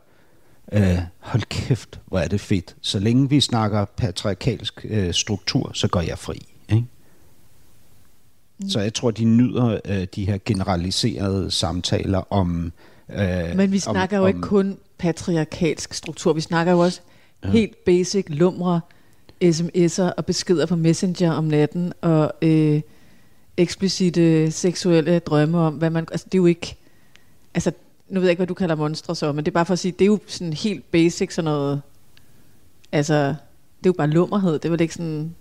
øh, 0.73 0.99
hold 1.19 1.43
kæft, 1.43 2.01
hvor 2.07 2.19
er 2.19 2.29
det 2.29 2.41
fedt. 2.41 2.77
Så 2.81 2.99
længe 2.99 3.29
vi 3.29 3.41
snakker 3.41 3.85
patriarkalsk 3.85 4.87
øh, 4.89 5.15
struktur, 5.15 5.71
så 5.75 5.89
går 5.89 6.01
jeg 6.01 6.19
fri. 6.19 6.47
Ikke? 6.69 6.85
Mm. 8.59 8.69
Så 8.69 8.81
jeg 8.81 8.95
tror, 8.95 9.11
de 9.11 9.25
nyder 9.25 9.81
øh, 9.85 10.07
de 10.15 10.25
her 10.27 10.39
generaliserede 10.45 11.51
samtaler 11.51 12.33
om... 12.33 12.73
Øh, 13.09 13.57
Men 13.57 13.73
vi 13.73 13.77
om- 13.77 13.93
snakker 13.93 14.17
jo 14.17 14.23
om, 14.23 14.29
ikke 14.29 14.41
kun 14.41 14.79
patriarkalsk 14.99 15.95
struktur. 15.95 16.33
Vi 16.33 16.41
snakker 16.41 16.73
jo 16.73 16.79
også 16.79 17.01
ja. 17.45 17.51
helt 17.51 17.85
basic 17.85 18.25
lumre, 18.29 18.81
sms'er 19.45 20.13
og 20.17 20.27
beskeder 20.27 20.67
på 20.67 20.77
Messenger 20.77 21.33
om 21.33 21.45
natten, 21.45 21.93
og 22.01 22.33
øh, 22.43 22.81
eksplicite 23.57 24.51
seksuelle 24.51 25.19
drømme 25.19 25.59
om, 25.59 25.75
hvad 25.75 25.91
man... 25.91 26.09
Altså, 26.11 26.27
det 26.27 26.35
er 26.35 26.43
jo 26.43 26.47
ikke... 26.47 26.77
Altså, 27.55 27.73
nu 28.09 28.21
ved 28.21 28.27
jeg 28.27 28.31
ikke, 28.31 28.39
hvad 28.39 28.47
du 28.47 28.55
kalder 28.55 28.75
monstre 28.75 29.17
så, 29.17 29.33
men 29.33 29.45
det 29.45 29.51
er 29.51 29.55
bare 29.55 29.67
for 29.67 29.73
at 29.73 29.79
sige, 29.79 29.93
det 29.93 30.03
er 30.03 30.07
jo 30.07 30.19
sådan 30.27 30.53
helt 30.53 30.91
basic 30.91 31.35
sådan 31.35 31.45
noget... 31.45 31.83
Altså, 32.93 33.15
det 33.79 33.87
er 33.87 33.87
jo 33.87 33.93
bare 33.93 34.07
lummerhed. 34.07 34.53
Det 34.53 34.65
er 34.65 34.71
vel 34.71 34.81
ikke 34.81 34.95
sådan... 34.95 35.35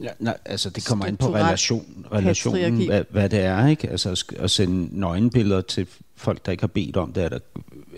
Ja, 0.00 0.08
nej, 0.18 0.36
altså 0.44 0.70
det 0.70 0.86
kommer 0.86 1.06
ind 1.06 1.16
på 1.18 1.34
relation, 1.34 2.06
relationen, 2.12 2.86
hvad, 2.86 3.04
hvad 3.10 3.28
det 3.28 3.38
er, 3.38 3.66
ikke? 3.66 3.90
Altså 3.90 4.24
at 4.38 4.50
sende 4.50 4.98
nøgenbilleder 5.00 5.60
til 5.60 5.86
folk, 6.16 6.46
der 6.46 6.52
ikke 6.52 6.62
har 6.62 6.66
bedt 6.68 6.96
om 6.96 7.12
det, 7.12 7.24
er 7.24 7.28
da 7.28 7.38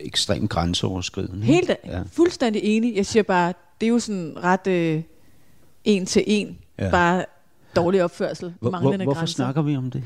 ekstremt 0.01 0.51
grænseoverskridende. 0.51 1.45
Helt 1.47 1.71
Ja. 1.85 2.03
fuldstændig 2.13 2.63
enig. 2.65 2.97
Jeg 2.97 3.07
siger 3.07 3.23
bare, 3.23 3.53
det 3.81 3.87
er 3.87 3.91
jo 3.91 3.99
sådan 3.99 4.35
ret 4.37 4.67
øh, 4.67 5.03
en 5.85 6.07
til 6.07 6.25
en. 6.27 6.59
Ja. 6.79 6.91
Bare 6.91 7.25
dårlig 7.77 8.05
opførsel, 8.05 8.55
Hvor, 8.61 8.71
hvor, 8.71 8.81
manglende 8.81 9.05
hvorfor 9.05 9.19
grænser. 9.21 9.35
snakker 9.35 9.63
vi 9.63 9.77
om 9.77 9.91
det? 9.91 10.03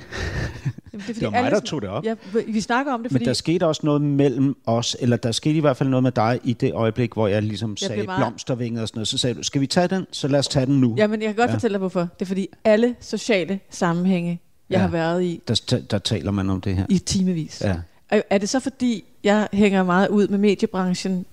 Jamen, 0.92 1.04
det, 1.06 1.08
er, 1.08 1.12
Det 1.14 1.22
var 1.22 1.30
mig, 1.30 1.38
alle 1.38 1.50
der 1.50 1.60
tog 1.60 1.82
det 1.82 1.90
op. 1.90 2.04
Ja, 2.04 2.14
vi 2.46 2.60
snakker 2.60 2.92
om 2.92 3.02
det, 3.02 3.12
Men 3.12 3.18
fordi... 3.18 3.24
der 3.24 3.32
skete 3.32 3.66
også 3.66 3.80
noget 3.84 4.00
mellem 4.02 4.56
os, 4.66 4.96
eller 5.00 5.16
der 5.16 5.32
skete 5.32 5.56
i 5.56 5.60
hvert 5.60 5.76
fald 5.76 5.88
noget 5.88 6.02
med 6.02 6.12
dig 6.12 6.40
i 6.44 6.52
det 6.52 6.72
øjeblik, 6.74 7.12
hvor 7.12 7.26
jeg 7.28 7.42
ligesom 7.42 7.70
Jeg 7.80 7.88
sagde 7.88 8.02
meget- 8.02 8.18
blomstervinger 8.18 8.82
og 8.82 8.88
sådan 8.88 8.98
noget. 8.98 9.08
Så 9.08 9.18
sagde 9.18 9.34
du, 9.34 9.42
skal 9.42 9.60
vi 9.60 9.66
tage 9.66 9.88
den? 9.88 10.06
Så 10.12 10.28
lad 10.28 10.38
os 10.38 10.48
tage 10.48 10.66
den 10.66 10.80
nu. 10.80 10.94
Jamen, 10.98 11.20
jeg 11.22 11.28
kan 11.28 11.36
godt 11.36 11.46
ja. 11.48 11.50
Ja. 11.50 11.54
fortælle 11.56 11.72
dig, 11.72 11.78
hvorfor. 11.78 12.00
Det 12.00 12.08
er 12.22 12.26
fordi 12.26 12.48
alle 12.64 12.94
sociale 13.00 13.60
sammenhænge, 13.70 14.40
jeg 14.70 14.76
Ja. 14.76 14.80
har 14.82 14.88
været 14.88 15.22
i, 15.24 15.42
Der, 15.48 15.62
der, 15.70 15.78
der 15.80 15.98
taler 15.98 16.30
man 16.30 16.50
om 16.50 16.60
det 16.60 16.76
her. 16.76 16.86
i 16.88 16.98
timevis. 16.98 17.60
Ja. 17.64 17.76
Er, 18.10 18.22
er 18.30 18.38
det 18.38 18.48
så 18.48 18.60
fordi, 18.60 19.04
jeg 19.24 19.48
hænger 19.52 19.82
meget 19.82 20.08
ud 20.08 20.28
med 20.28 20.38
mediebranchen? 20.38 21.26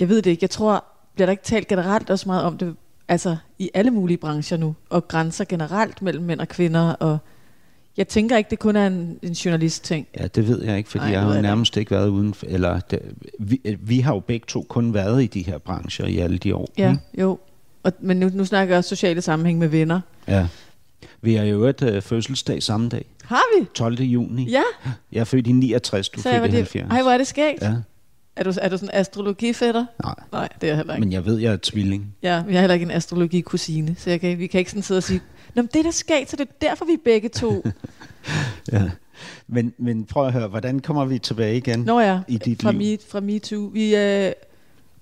Jeg 0.00 0.08
ved 0.08 0.22
det 0.22 0.30
ikke. 0.30 0.42
Jeg 0.44 0.50
tror, 0.50 0.84
bliver 1.14 1.26
der 1.26 1.30
ikke 1.30 1.42
talt 1.42 1.68
generelt 1.68 2.10
også 2.10 2.28
meget 2.28 2.42
om 2.44 2.58
det, 2.58 2.76
altså 3.08 3.36
i 3.58 3.70
alle 3.74 3.90
mulige 3.90 4.16
brancher 4.16 4.56
nu, 4.56 4.74
og 4.90 5.08
grænser 5.08 5.44
generelt 5.44 6.02
mellem 6.02 6.24
mænd 6.24 6.40
og 6.40 6.48
kvinder, 6.48 6.92
og 6.92 7.18
jeg 7.96 8.08
tænker 8.08 8.36
ikke, 8.36 8.50
det 8.50 8.58
kun 8.58 8.76
er 8.76 8.86
en, 8.86 9.18
en 9.22 9.32
journalist-ting. 9.32 10.06
Ja, 10.20 10.26
det 10.26 10.48
ved 10.48 10.62
jeg 10.64 10.78
ikke, 10.78 10.90
fordi 10.90 11.04
Nej, 11.04 11.12
jeg 11.12 11.20
det 11.20 11.28
har 11.28 11.36
jo 11.36 11.42
nærmest 11.42 11.76
ikke 11.76 11.90
været 11.90 12.08
uden 12.08 12.34
eller 12.42 12.80
det, 12.80 12.98
vi, 13.38 13.60
øh, 13.64 13.88
vi 13.88 14.00
har 14.00 14.14
jo 14.14 14.20
begge 14.20 14.44
to 14.48 14.66
kun 14.68 14.94
været 14.94 15.22
i 15.22 15.26
de 15.26 15.42
her 15.42 15.58
brancher 15.58 16.06
i 16.06 16.18
alle 16.18 16.38
de 16.38 16.54
år. 16.54 16.68
Ja, 16.78 16.90
ikke? 16.90 17.02
jo. 17.20 17.38
Og, 17.82 17.92
men 18.00 18.16
nu, 18.16 18.30
nu 18.34 18.44
snakker 18.44 18.74
jeg 18.74 18.78
også 18.78 18.88
sociale 18.88 19.22
sammenhæng 19.22 19.58
med 19.58 19.68
venner. 19.68 20.00
ja. 20.28 20.46
Vi 21.20 21.34
har 21.34 21.44
jo 21.44 21.64
et 21.64 21.82
øh, 21.82 22.02
fødselsdag 22.02 22.62
samme 22.62 22.88
dag. 22.88 23.04
Har 23.24 23.60
vi? 23.60 23.66
12. 23.74 24.00
juni. 24.00 24.50
Ja. 24.50 24.62
Jeg 25.12 25.20
er 25.20 25.24
født 25.24 25.46
i 25.46 25.52
69, 25.52 26.08
du 26.08 26.20
er 26.20 26.22
født 26.22 26.34
i 26.34 26.44
det. 26.44 26.52
70. 26.52 26.90
Ej, 26.90 27.02
hvor 27.02 27.10
er 27.10 27.18
det 27.18 27.26
skægt. 27.26 27.62
Ja, 27.62 27.74
Er 28.36 28.42
du, 28.44 28.52
er 28.62 28.68
du 28.68 28.76
sådan 28.76 28.88
en 28.94 29.00
astrologifætter? 29.00 29.86
nej. 30.04 30.14
Nej, 30.32 30.48
det 30.60 30.62
er 30.62 30.66
jeg 30.68 30.76
heller 30.76 30.94
ikke. 30.94 31.04
Men 31.04 31.12
jeg 31.12 31.24
ved, 31.26 31.38
jeg 31.38 31.52
er 31.52 31.58
tvilling. 31.62 32.14
Ja, 32.22 32.28
jeg 32.34 32.42
har 32.54 32.60
heller 32.60 32.74
ikke 32.74 32.84
en 32.84 32.90
astrologikusine, 32.90 33.94
så 33.98 34.10
jeg 34.10 34.20
kan, 34.20 34.38
vi 34.38 34.46
kan 34.46 34.58
ikke 34.58 34.70
sådan 34.70 34.82
sidde 34.82 34.98
og 34.98 35.02
sige, 35.02 35.20
Nå, 35.54 35.62
men 35.62 35.68
det 35.72 35.78
er 35.78 35.82
da 35.82 35.90
skægt, 35.90 36.30
så 36.30 36.36
det 36.36 36.48
er 36.48 36.52
derfor, 36.68 36.84
vi 36.84 36.92
er 36.92 36.96
begge 37.04 37.28
to. 37.28 37.64
Ja. 38.72 38.90
Men, 39.46 39.72
men 39.78 40.04
prøv 40.04 40.26
at 40.26 40.32
høre, 40.32 40.48
hvordan 40.48 40.80
kommer 40.80 41.04
vi 41.04 41.18
tilbage 41.18 41.56
igen 41.56 41.80
Nå 41.80 42.00
ja, 42.00 42.20
i 42.28 42.36
dit 42.38 42.62
fra, 42.62 42.72
liv? 42.72 42.98
me, 42.98 42.98
fra 43.10 43.20
MeToo. 43.20 43.70
Vi, 43.72 43.96
øh, 43.96 44.32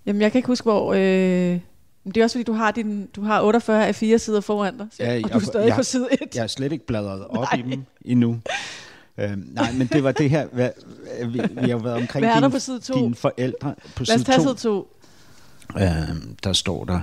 jamen, 0.07 0.23
jeg 0.23 0.33
kan 0.33 0.39
ikke 0.39 0.47
huske, 0.47 0.65
hvor... 0.65 0.95
Øh, 0.95 1.59
men 2.05 2.15
det 2.15 2.17
er 2.17 2.25
også 2.25 2.35
fordi, 2.35 2.45
du 2.45 2.53
har, 2.53 2.71
din, 2.71 3.07
du 3.17 3.23
har 3.23 3.43
48 3.43 3.87
af 3.87 3.95
fire 3.95 4.19
sider 4.19 4.41
foran 4.41 4.79
dig, 4.79 4.87
så, 4.91 5.03
Ja, 5.03 5.21
og 5.25 5.33
du 5.33 5.39
er 5.39 5.43
stadig 5.43 5.67
jeg- 5.67 5.77
på 5.77 5.83
side 5.83 6.09
1. 6.13 6.19
Jeg 6.35 6.43
har 6.43 6.47
slet 6.49 6.73
ikke 6.73 6.87
bladret 6.87 7.25
op 7.27 7.35
Nej. 7.35 7.63
i 7.69 7.71
dem 7.71 7.83
endnu. 8.05 8.41
Øhm, 9.19 9.49
nej, 9.53 9.73
men 9.73 9.87
det 9.87 10.05
var 10.05 10.13
det 10.13 10.31
her, 10.31 10.47
hvad, 10.47 10.71
vi, 11.27 11.41
vi 11.63 11.71
har 11.71 11.79
været 11.79 11.97
omkring 11.97 12.27
Hvad 12.27 12.35
er 12.35 12.41
dine, 12.41 12.51
på 12.51 12.59
side 12.59 12.81
to? 12.81 12.95
dine 12.95 13.15
forældre. 13.15 13.75
På 13.97 14.05
Lad 14.05 14.15
os 14.15 14.21
side 14.21 14.25
tage 14.25 14.39
to, 14.39 14.57
side 14.57 14.57
2. 14.57 14.89
øhm, 15.77 16.37
der 16.45 16.53
står 16.53 16.85
der, 16.85 17.01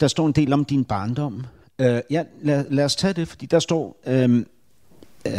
der 0.00 0.08
står 0.08 0.26
en 0.26 0.32
del 0.32 0.52
om 0.52 0.64
din 0.64 0.84
barndom. 0.84 1.46
Øh, 1.78 2.00
ja, 2.10 2.24
lad, 2.42 2.64
lad 2.70 2.84
os 2.84 2.96
tage 2.96 3.12
det, 3.12 3.28
fordi 3.28 3.46
der 3.46 3.58
står, 3.58 4.00
øhm, 4.06 4.46
øh, 5.26 5.32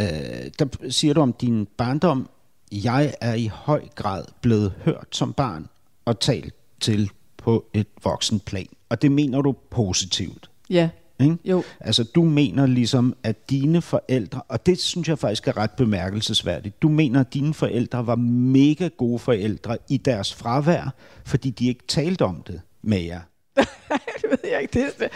der 0.58 0.66
siger 0.90 1.14
du 1.14 1.20
om 1.20 1.32
din 1.32 1.66
barndom, 1.76 2.28
jeg 2.72 3.14
er 3.20 3.34
i 3.34 3.46
høj 3.46 3.82
grad 3.94 4.24
blevet 4.40 4.72
hørt 4.84 5.06
som 5.10 5.32
barn 5.32 5.68
og 6.04 6.20
talt 6.20 6.54
til 6.80 7.10
på 7.36 7.64
et 7.74 7.86
voksen 8.04 8.40
plan. 8.40 8.66
Og 8.88 9.02
det 9.02 9.12
mener 9.12 9.40
du 9.42 9.54
positivt. 9.70 10.50
Ja, 10.70 10.88
Ikke? 11.22 11.36
jo. 11.44 11.62
Altså, 11.80 12.04
du 12.04 12.22
mener 12.22 12.66
ligesom, 12.66 13.14
at 13.22 13.50
dine 13.50 13.82
forældre, 13.82 14.42
og 14.48 14.66
det 14.66 14.78
synes 14.78 15.08
jeg 15.08 15.18
faktisk 15.18 15.48
er 15.48 15.56
ret 15.56 15.70
bemærkelsesværdigt, 15.70 16.82
du 16.82 16.88
mener, 16.88 17.20
at 17.20 17.34
dine 17.34 17.54
forældre 17.54 18.06
var 18.06 18.16
mega 18.16 18.88
gode 18.96 19.18
forældre 19.18 19.78
i 19.88 19.96
deres 19.96 20.34
fravær, 20.34 20.94
fordi 21.24 21.50
de 21.50 21.68
ikke 21.68 21.84
talte 21.88 22.22
om 22.24 22.42
det 22.46 22.60
med 22.82 23.00
jer. 23.00 23.20
det 24.22 24.30
ved 24.30 24.50
jeg 24.50 24.62
ikke. 24.62 24.80
Det, 24.80 24.98
det, 24.98 25.08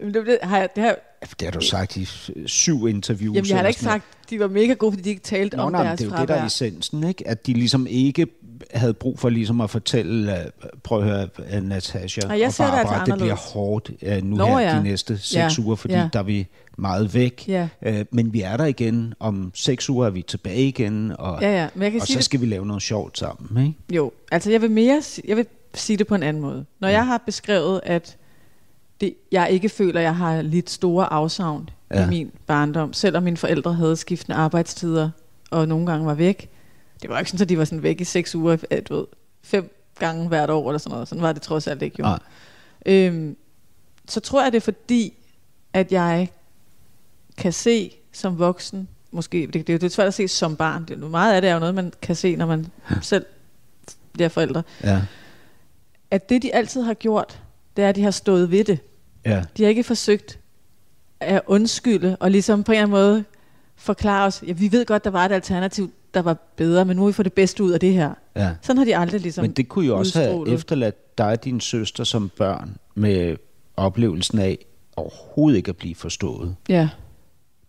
men 0.00 0.14
det, 0.14 0.38
har 0.42 0.58
jeg, 0.58 0.68
det 0.74 0.82
har, 0.84 0.96
Det 1.40 1.42
har 1.42 1.50
du 1.50 1.60
sagt 1.60 1.96
i 1.96 2.08
syv 2.46 2.88
interviews. 2.88 3.36
jamen, 3.36 3.48
jeg 3.48 3.56
har 3.56 3.62
da 3.62 3.68
ikke 3.68 3.80
sagt, 3.80 4.04
de 4.30 4.40
var 4.40 4.48
mega 4.48 4.72
gode, 4.72 4.92
fordi 4.92 5.02
de 5.02 5.10
ikke 5.10 5.22
talte 5.22 5.56
Nå, 5.56 5.62
om 5.62 5.72
nej, 5.72 5.82
deres 5.84 5.98
det 5.98 6.04
er 6.04 6.08
jo 6.08 6.10
fravær. 6.10 6.26
det, 6.26 6.34
der 6.34 6.42
er 6.42 6.46
essensen, 6.46 7.04
ikke? 7.04 7.28
At 7.28 7.46
de 7.46 7.52
ligesom 7.52 7.86
ikke 7.90 8.26
havde 8.74 8.94
brug 8.94 9.18
for 9.18 9.28
ligesom 9.28 9.60
at 9.60 9.70
fortælle, 9.70 10.32
uh, 10.64 10.68
prøv 10.82 10.98
at 10.98 11.04
høre, 11.04 11.28
uh, 11.58 11.62
Natasha 11.68 12.20
Nej, 12.20 12.38
jeg 12.38 12.46
og 12.46 12.52
det 12.52 12.58
Barbara, 12.58 12.94
altså 13.00 13.12
det 13.12 13.20
bliver 13.20 13.34
hårdt 13.54 13.90
uh, 14.02 14.24
nu 14.24 14.36
Nå, 14.36 14.46
her 14.46 14.58
ja. 14.60 14.78
de 14.78 14.82
næste 14.82 15.18
seks 15.18 15.34
Ja, 15.58 15.62
uger, 15.64 15.76
fordi 15.76 15.94
ja. 15.94 16.08
der 16.12 16.18
er 16.18 16.22
vi 16.22 16.46
meget 16.78 17.14
væk. 17.14 17.44
Ja. 17.48 17.68
Uh, 17.88 17.94
men 18.10 18.32
vi 18.32 18.40
er 18.40 18.56
der 18.56 18.64
igen. 18.64 19.14
Om 19.20 19.50
seks 19.54 19.90
uger 19.90 20.06
er 20.06 20.10
vi 20.10 20.22
tilbage 20.22 20.62
igen, 20.68 21.12
og, 21.18 21.42
Ja, 21.42 21.60
ja, 21.62 21.68
men 21.74 21.82
jeg 21.82 21.92
kan 21.92 22.00
og 22.00 22.06
sige 22.06 22.14
så 22.14 22.18
det- 22.18 22.24
skal 22.24 22.40
vi 22.40 22.46
lave 22.46 22.66
noget 22.66 22.82
sjovt 22.82 23.18
sammen, 23.18 23.66
ikke? 23.66 23.78
Jo, 23.96 24.12
altså 24.32 24.50
jeg 24.50 24.62
vil 24.62 24.70
mere 24.70 25.02
jeg 25.28 25.36
vil 25.36 25.46
sige 25.74 25.96
det 25.96 26.06
på 26.06 26.14
en 26.14 26.22
anden 26.22 26.42
måde. 26.42 26.64
Når 26.80 26.88
jeg 26.88 27.06
har 27.06 27.22
beskrevet, 27.26 27.80
at 27.82 28.16
det, 29.00 29.14
jeg 29.32 29.50
ikke 29.50 29.68
føler, 29.68 30.00
at 30.00 30.04
jeg 30.04 30.16
har 30.16 30.42
lidt 30.42 30.70
store 30.70 31.12
afsavn 31.12 31.68
ja. 31.90 32.00
Ja. 32.00 32.06
i 32.06 32.08
min 32.08 32.30
barndom, 32.46 32.92
selvom 32.92 33.22
mine 33.22 33.36
forældre 33.36 33.72
havde 33.74 33.96
skiftende 33.96 34.36
arbejdstider 34.38 35.10
og 35.50 35.68
nogle 35.68 35.86
gange 35.86 36.06
var 36.06 36.14
væk. 36.14 36.50
Det 37.02 37.10
var 37.10 37.18
ikke 37.18 37.30
sådan, 37.30 37.42
at 37.42 37.48
de 37.48 37.58
var 37.58 37.64
sådan 37.64 37.82
væk 37.82 38.00
i 38.00 38.04
seks 38.04 38.34
uger, 38.34 38.56
du 38.88 38.94
ved, 38.96 39.06
fem 39.42 39.76
gange 39.98 40.28
hvert 40.28 40.50
år 40.50 40.68
eller 40.70 40.78
sådan 40.78 40.92
noget. 40.92 41.08
Sådan 41.08 41.22
var 41.22 41.32
det 41.32 41.42
trods 41.42 41.66
alt 41.66 41.82
ikke 41.82 41.96
jo. 41.98 42.04
Nej. 42.04 42.18
Øhm, 42.86 43.36
så 44.08 44.20
tror 44.20 44.42
jeg, 44.42 44.52
det 44.52 44.56
er 44.56 44.60
fordi, 44.60 45.14
at 45.72 45.92
jeg 45.92 46.28
kan 47.36 47.52
se 47.52 47.92
som 48.12 48.38
voksen, 48.38 48.88
måske, 49.10 49.46
det, 49.46 49.54
det, 49.54 49.66
det 49.66 49.82
er 49.82 49.88
svært 49.88 50.06
at 50.08 50.14
se 50.14 50.28
som 50.28 50.56
barn, 50.56 50.84
det, 50.84 51.02
er- 51.02 51.08
meget 51.08 51.34
af 51.34 51.40
det 51.42 51.50
er 51.50 51.54
jo 51.54 51.60
noget, 51.60 51.74
man 51.74 51.92
kan 52.02 52.16
se, 52.16 52.36
når 52.36 52.46
man 52.46 52.66
selv 53.02 53.26
bliver 54.12 54.28
forældre, 54.28 54.62
Ja, 54.84 55.02
at 56.10 56.28
det, 56.28 56.42
de 56.42 56.54
altid 56.54 56.82
har 56.82 56.94
gjort, 56.94 57.40
det 57.76 57.84
er, 57.84 57.88
at 57.88 57.96
de 57.96 58.02
har 58.02 58.10
stået 58.10 58.50
ved 58.50 58.64
det. 58.64 58.78
ja, 59.24 59.44
De 59.56 59.62
har 59.62 59.68
ikke 59.70 59.84
forsøgt 59.84 60.38
at 61.20 61.42
undskylde, 61.46 62.16
og 62.20 62.30
ligesom 62.30 62.64
på 62.64 62.72
en 62.72 62.76
eller 62.78 62.82
anden 62.82 62.92
måde 62.92 63.24
forklare 63.76 64.26
os, 64.26 64.42
ja, 64.46 64.52
vi 64.52 64.72
ved 64.72 64.86
godt, 64.86 65.04
der 65.04 65.10
var 65.10 65.24
et 65.24 65.32
alternativ, 65.32 65.92
der 66.14 66.22
var 66.22 66.34
bedre, 66.56 66.84
men 66.84 66.96
nu 66.96 67.02
må 67.02 67.06
vi 67.06 67.12
få 67.12 67.22
det 67.22 67.32
bedste 67.32 67.62
ud 67.64 67.70
af 67.70 67.80
det 67.80 67.92
her. 67.92 68.14
ja. 68.36 68.50
Sådan 68.62 68.78
har 68.78 68.84
de 68.84 68.96
aldrig 68.96 69.20
ligesom 69.20 69.42
Men 69.42 69.52
det 69.52 69.68
kunne 69.68 69.86
jo 69.86 69.98
også 69.98 70.18
have 70.18 70.48
efterladt 70.48 71.18
dig 71.18 71.26
og 71.26 71.44
din 71.44 71.60
søster 71.60 72.04
som 72.04 72.28
børn 72.36 72.76
med 72.94 73.36
oplevelsen 73.76 74.38
af 74.38 74.58
overhovedet 74.96 75.56
ikke 75.56 75.68
at 75.68 75.76
blive 75.76 75.94
forstået. 75.94 76.56
Ja, 76.68 76.88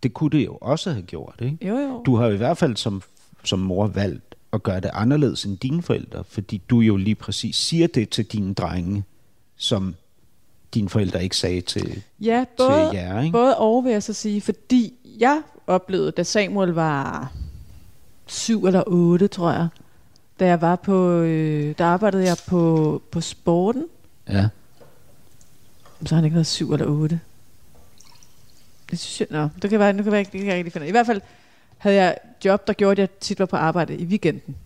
Det 0.02 0.14
kunne 0.14 0.30
det 0.30 0.44
jo 0.46 0.58
også 0.60 0.90
have 0.90 1.02
gjort, 1.02 1.34
ikke? 1.42 1.68
jo 1.68 1.76
jo. 1.78 2.02
Du 2.06 2.16
har 2.16 2.26
jo 2.26 2.34
i 2.34 2.36
hvert 2.36 2.58
fald 2.58 2.76
som, 2.76 3.02
som 3.44 3.58
mor 3.58 3.86
valgt 3.86 4.34
at 4.52 4.62
gøre 4.62 4.80
det 4.80 4.90
anderledes 4.92 5.44
end 5.44 5.58
dine 5.58 5.82
forældre, 5.82 6.24
fordi 6.28 6.62
du 6.70 6.80
jo 6.80 6.96
lige 6.96 7.14
præcis 7.14 7.56
siger 7.56 7.86
det 7.86 8.08
til 8.08 8.24
dine 8.24 8.54
drenge, 8.54 9.04
som 9.56 9.94
dine 10.74 10.88
forældre 10.88 11.22
ikke 11.22 11.36
sagde 11.36 11.60
til, 11.60 12.02
Ja, 12.20 12.44
både, 12.56 12.68
til 12.90 12.98
jer, 12.98 13.20
ikke? 13.20 13.32
både 13.32 13.56
og 13.56 13.84
vil 13.84 13.92
jeg 13.92 14.02
så 14.02 14.12
sige, 14.12 14.40
fordi 14.40 14.92
jeg 15.18 15.42
oplevede, 15.66 16.10
da 16.10 16.22
Samuel 16.22 16.68
var 16.70 17.32
syv 18.32 18.64
eller 18.66 18.82
otte, 18.86 19.28
tror 19.28 19.50
jeg, 19.52 19.68
da 20.40 20.46
jeg 20.46 20.60
var 20.60 20.76
på, 20.76 21.08
øh, 21.10 21.74
der 21.78 21.84
arbejdede 21.84 22.24
jeg 22.24 22.36
på, 22.48 23.02
på 23.10 23.20
sporten, 23.20 23.84
Ja, 24.28 24.48
så 26.06 26.14
har 26.14 26.16
han 26.16 26.24
ikke 26.24 26.34
været 26.34 26.46
syv 26.46 26.72
eller 26.72 26.86
otte. 26.86 27.20
Det 28.90 28.98
synes 28.98 29.20
jeg, 29.20 29.40
nå, 29.42 29.48
det 29.62 29.70
kan 29.70 29.78
være, 29.78 29.92
nu 29.92 30.02
kan 30.02 30.12
jeg, 30.12 30.18
ikke- 30.20 30.32
det 30.32 30.40
kan 30.40 30.48
jeg 30.48 30.56
ikke 30.56 30.64
rigtig 30.66 30.72
finde. 30.72 30.88
I 30.88 30.90
hvert 30.90 31.06
fald 31.06 31.20
havde 31.78 31.96
jeg 31.96 32.16
job, 32.44 32.66
der 32.66 32.72
gjorde, 32.72 32.92
at 32.92 32.98
jeg 32.98 33.10
tit 33.20 33.38
var 33.38 33.46
på 33.46 33.56
arbejde 33.56 33.96
i 33.96 34.04
weekenden. 34.04 34.56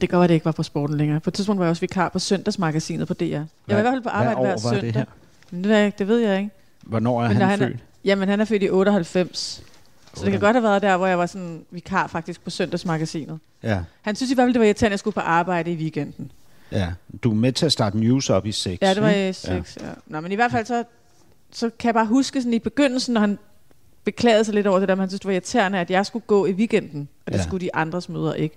Det 0.00 0.08
gør, 0.10 0.20
at 0.20 0.28
det 0.28 0.34
ikke 0.34 0.44
var 0.46 0.52
på 0.52 0.62
sporten 0.62 0.96
længere. 0.96 1.20
På 1.20 1.30
et 1.30 1.34
tidspunkt 1.34 1.58
var 1.58 1.64
jeg 1.66 1.70
også 1.70 1.80
vikar 1.80 2.08
på 2.08 2.18
søndagsmagasinet 2.18 3.08
på 3.08 3.14
DR. 3.14 3.22
Jeg 3.24 3.46
var 3.68 3.78
i 3.78 3.80
hvert 3.80 3.92
fald 3.92 4.02
på 4.02 4.08
arbejde 4.08 4.40
hver 4.40 4.56
søndag. 4.56 4.82
det 4.82 4.92
her? 4.94 5.04
Det, 5.50 5.64
ved 5.68 5.76
jeg 5.76 5.86
ikke, 5.86 5.98
det 5.98 6.08
ved 6.08 6.18
jeg 6.18 6.38
ikke. 6.38 6.50
Hvornår 6.82 7.22
er 7.22 7.28
Men 7.28 7.36
han, 7.36 7.48
han 7.48 7.62
er- 7.62 7.66
født? 7.66 7.76
Jamen, 8.04 8.28
han 8.28 8.40
er 8.40 8.44
født 8.44 8.62
i 8.62 8.70
98. 8.70 9.62
Så 10.16 10.24
det 10.24 10.32
kan 10.32 10.38
98. 10.38 10.40
godt 10.40 10.54
have 10.56 10.62
været 10.62 10.82
der, 10.82 10.96
hvor 10.96 11.06
jeg 11.06 11.18
var 11.18 11.26
sådan 11.26 11.64
vikar 11.70 12.06
faktisk 12.06 12.44
på 12.44 12.50
søndagsmagasinet. 12.50 13.38
Ja, 13.62 13.78
Han 14.02 14.16
synes 14.16 14.30
i 14.30 14.34
hvert 14.34 14.44
fald, 14.44 14.52
det 14.54 14.60
var 14.60 14.66
irriterende, 14.66 14.86
at 14.88 14.92
jeg 14.92 14.98
skulle 14.98 15.14
på 15.14 15.20
arbejde 15.20 15.72
i 15.72 15.76
weekenden. 15.76 16.32
ja. 16.72 16.92
Du 17.22 17.30
er 17.30 17.34
med 17.34 17.52
til 17.52 17.66
at 17.66 17.72
starte 17.72 17.98
news 17.98 18.30
op 18.30 18.46
i 18.46 18.52
6. 18.52 18.82
Ja, 18.82 18.94
det 18.94 19.02
var 19.02 19.10
i 19.10 19.32
6. 19.32 19.78
Ja. 19.80 19.86
Nå, 20.06 20.20
men 20.20 20.32
i 20.32 20.34
hvert 20.34 20.50
fald 20.50 20.66
så, 20.66 20.84
så 21.52 21.70
kan 21.78 21.86
jeg 21.88 21.94
bare 21.94 22.06
huske 22.06 22.40
sådan 22.40 22.54
i 22.54 22.58
begyndelsen, 22.58 23.14
når 23.14 23.20
han 23.20 23.38
beklagede 24.04 24.44
sig 24.44 24.54
lidt 24.54 24.66
over 24.66 24.78
det 24.78 24.88
der, 24.88 24.94
men 24.94 25.00
han 25.00 25.08
synes, 25.10 25.20
det 25.20 25.26
var 25.26 25.32
irriterende, 25.32 25.78
at 25.78 25.90
jeg 25.90 26.06
skulle 26.06 26.24
gå 26.26 26.46
i 26.46 26.52
weekenden, 26.52 27.08
og 27.26 27.32
det 27.32 27.38
Ja. 27.38 27.42
skulle 27.44 27.60
de 27.60 27.74
andres 27.76 28.08
møder 28.08 28.34
ikke. 28.34 28.56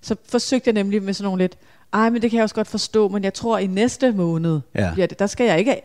Så 0.00 0.16
forsøgte 0.28 0.68
jeg 0.68 0.74
nemlig 0.74 1.02
med 1.02 1.14
sådan 1.14 1.24
nogle 1.26 1.42
lidt, 1.42 1.58
ej, 1.92 2.10
men 2.10 2.22
det 2.22 2.30
kan 2.30 2.36
jeg 2.36 2.42
også 2.44 2.54
godt 2.54 2.68
forstå, 2.68 3.08
men 3.08 3.24
jeg 3.24 3.34
tror 3.34 3.58
i 3.58 3.66
næste 3.66 4.12
måned, 4.12 4.60
Ja. 4.74 4.94
ja, 4.96 5.06
der 5.06 5.26
skal 5.26 5.46
jeg 5.46 5.58
ikke, 5.58 5.80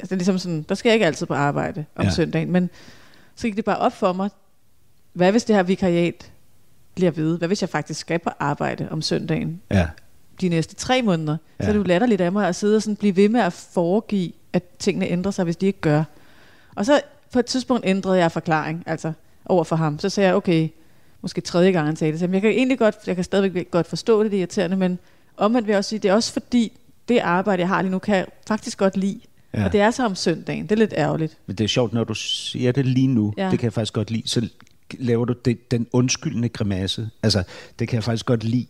altså 0.00 0.14
ligesom 0.14 0.38
sådan, 0.38 0.62
der 0.68 0.74
skal 0.74 0.88
jeg 0.90 0.94
ikke 0.94 1.06
altid 1.06 1.26
på 1.26 1.34
arbejde 1.34 1.84
om 1.96 2.02
Ja. 2.02 2.08
ja. 2.08 2.14
søndagen, 2.14 2.50
men 2.52 2.70
så 3.36 3.46
gik 3.46 3.56
det 3.56 3.64
bare 3.64 3.76
op 3.78 3.92
for 3.92 4.12
mig, 4.12 4.30
hvad 5.14 5.30
hvis 5.30 5.44
det 5.44 5.56
her 5.56 5.62
vikariat 5.62 6.30
bliver 6.94 7.10
ved? 7.10 7.38
Hvad 7.38 7.48
hvis 7.48 7.60
jeg 7.62 7.68
faktisk 7.68 8.00
skal 8.00 8.18
på 8.18 8.30
arbejde 8.38 8.88
om 8.90 9.02
søndagen 9.02 9.60
Ja, 9.70 9.86
de 10.40 10.48
næste 10.48 10.74
tre 10.74 11.02
måneder? 11.02 11.36
Ja. 11.60 11.64
Så 11.64 11.68
er 11.68 11.72
det 11.72 11.78
jo 11.78 11.84
latterligt 11.84 12.20
af 12.20 12.32
mig 12.32 12.48
at 12.48 12.56
sidde 12.56 12.76
og 12.76 12.82
sådan 12.82 12.96
blive 12.96 13.16
ved 13.16 13.28
med 13.28 13.40
at 13.40 13.52
foregive, 13.52 14.32
at 14.52 14.62
tingene 14.78 15.08
ændrer 15.08 15.30
sig, 15.32 15.44
hvis 15.44 15.56
de 15.56 15.66
ikke 15.66 15.80
gør. 15.80 16.04
Og 16.74 16.86
så 16.86 17.00
på 17.32 17.38
et 17.38 17.46
tidspunkt 17.46 17.86
ændrede 17.86 18.18
jeg 18.18 18.32
forklaring, 18.32 18.82
altså 18.86 19.12
over 19.46 19.64
for 19.64 19.76
ham. 19.76 19.98
Så 19.98 20.08
sagde 20.08 20.28
jeg, 20.28 20.36
okay, 20.36 20.68
måske 21.22 21.40
tredje 21.40 21.72
gang 21.72 21.86
han 21.86 21.96
sagde 21.96 22.12
det, 22.12 22.20
så 22.20 22.26
jeg 22.32 22.40
kan 22.40 22.50
egentlig 22.50 22.78
godt, 22.78 22.94
jeg 23.06 23.14
kan 23.14 23.24
stadigvæk 23.24 23.70
godt 23.70 23.86
forstå 23.86 24.22
det, 24.22 24.30
det 24.30 24.36
er 24.36 24.40
irriterende, 24.40 24.76
men 24.76 24.98
omvendt 25.36 25.66
vil 25.66 25.72
jeg 25.72 25.78
også 25.78 25.88
sige, 25.88 25.98
det 25.98 26.08
er 26.08 26.14
også 26.14 26.32
fordi, 26.32 26.72
det 27.08 27.18
arbejde, 27.18 27.60
jeg 27.60 27.68
har 27.68 27.82
lige 27.82 27.92
nu, 27.92 27.98
kan 27.98 28.16
jeg 28.16 28.26
faktisk 28.48 28.78
godt 28.78 28.96
lide. 28.96 29.20
Ja. 29.54 29.64
Og 29.64 29.72
det 29.72 29.80
er 29.80 29.90
så 29.90 30.04
om 30.04 30.14
søndagen. 30.14 30.62
Det 30.62 30.72
er 30.72 30.76
lidt 30.76 30.94
ærgerligt. 30.96 31.38
men 31.46 31.56
det 31.56 31.64
er 31.64 31.68
sjovt, 31.68 31.92
når 31.92 32.04
du 32.04 32.14
siger 32.14 32.72
det 32.72 32.86
lige 32.86 33.06
nu, 33.06 33.34
Ja. 33.36 33.50
det 33.50 33.58
kan 33.58 33.64
jeg 33.66 33.72
faktisk 33.72 33.92
godt 33.92 34.10
lide, 34.10 34.28
så 34.28 34.48
laver 34.98 35.24
du 35.24 35.32
det, 35.44 35.70
den 35.70 35.86
undskyldende 35.92 36.48
grimasse. 36.48 37.10
Altså, 37.22 37.42
det 37.78 37.88
kan 37.88 37.96
jeg 37.96 38.04
faktisk 38.04 38.26
godt 38.26 38.44
lide. 38.44 38.66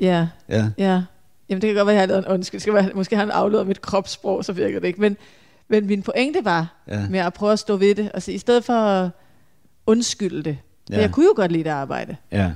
Ja, 0.00 0.28
Ja, 0.48 0.70
ja. 0.78 1.02
Jamen 1.48 1.62
det 1.62 1.68
kan 1.68 1.74
godt 1.76 1.86
være, 1.86 1.94
at 1.94 1.96
jeg 1.96 2.02
har 2.02 2.06
lavet 2.06 2.26
en 2.26 2.32
undskyld. 2.32 2.60
Skal 2.60 2.74
være, 2.74 2.90
måske 2.94 3.16
har 3.16 3.22
han 3.22 3.30
afleveret 3.30 3.66
mit 3.66 3.80
kropssprog, 3.80 4.44
så 4.44 4.52
virker 4.52 4.80
det 4.80 4.86
ikke. 4.86 5.00
Men, 5.00 5.16
men 5.68 5.86
min 5.86 6.02
pointe 6.02 6.44
var 6.44 6.84
Ja. 6.88 7.08
med 7.08 7.20
at 7.20 7.32
prøve 7.34 7.52
at 7.52 7.58
stå 7.58 7.76
ved 7.76 7.94
det. 7.94 8.12
Og 8.12 8.22
så 8.22 8.30
i 8.30 8.38
stedet 8.38 8.64
for 8.64 8.72
at 8.72 9.10
undskylde 9.86 10.42
det. 10.42 10.58
Ja. 10.90 10.94
Ja. 10.94 11.00
Jeg 11.00 11.10
kunne 11.12 11.26
jo 11.26 11.32
godt 11.36 11.52
lide 11.52 11.64
det 11.64 11.70
arbejde. 11.70 12.16
ja, 12.32 12.52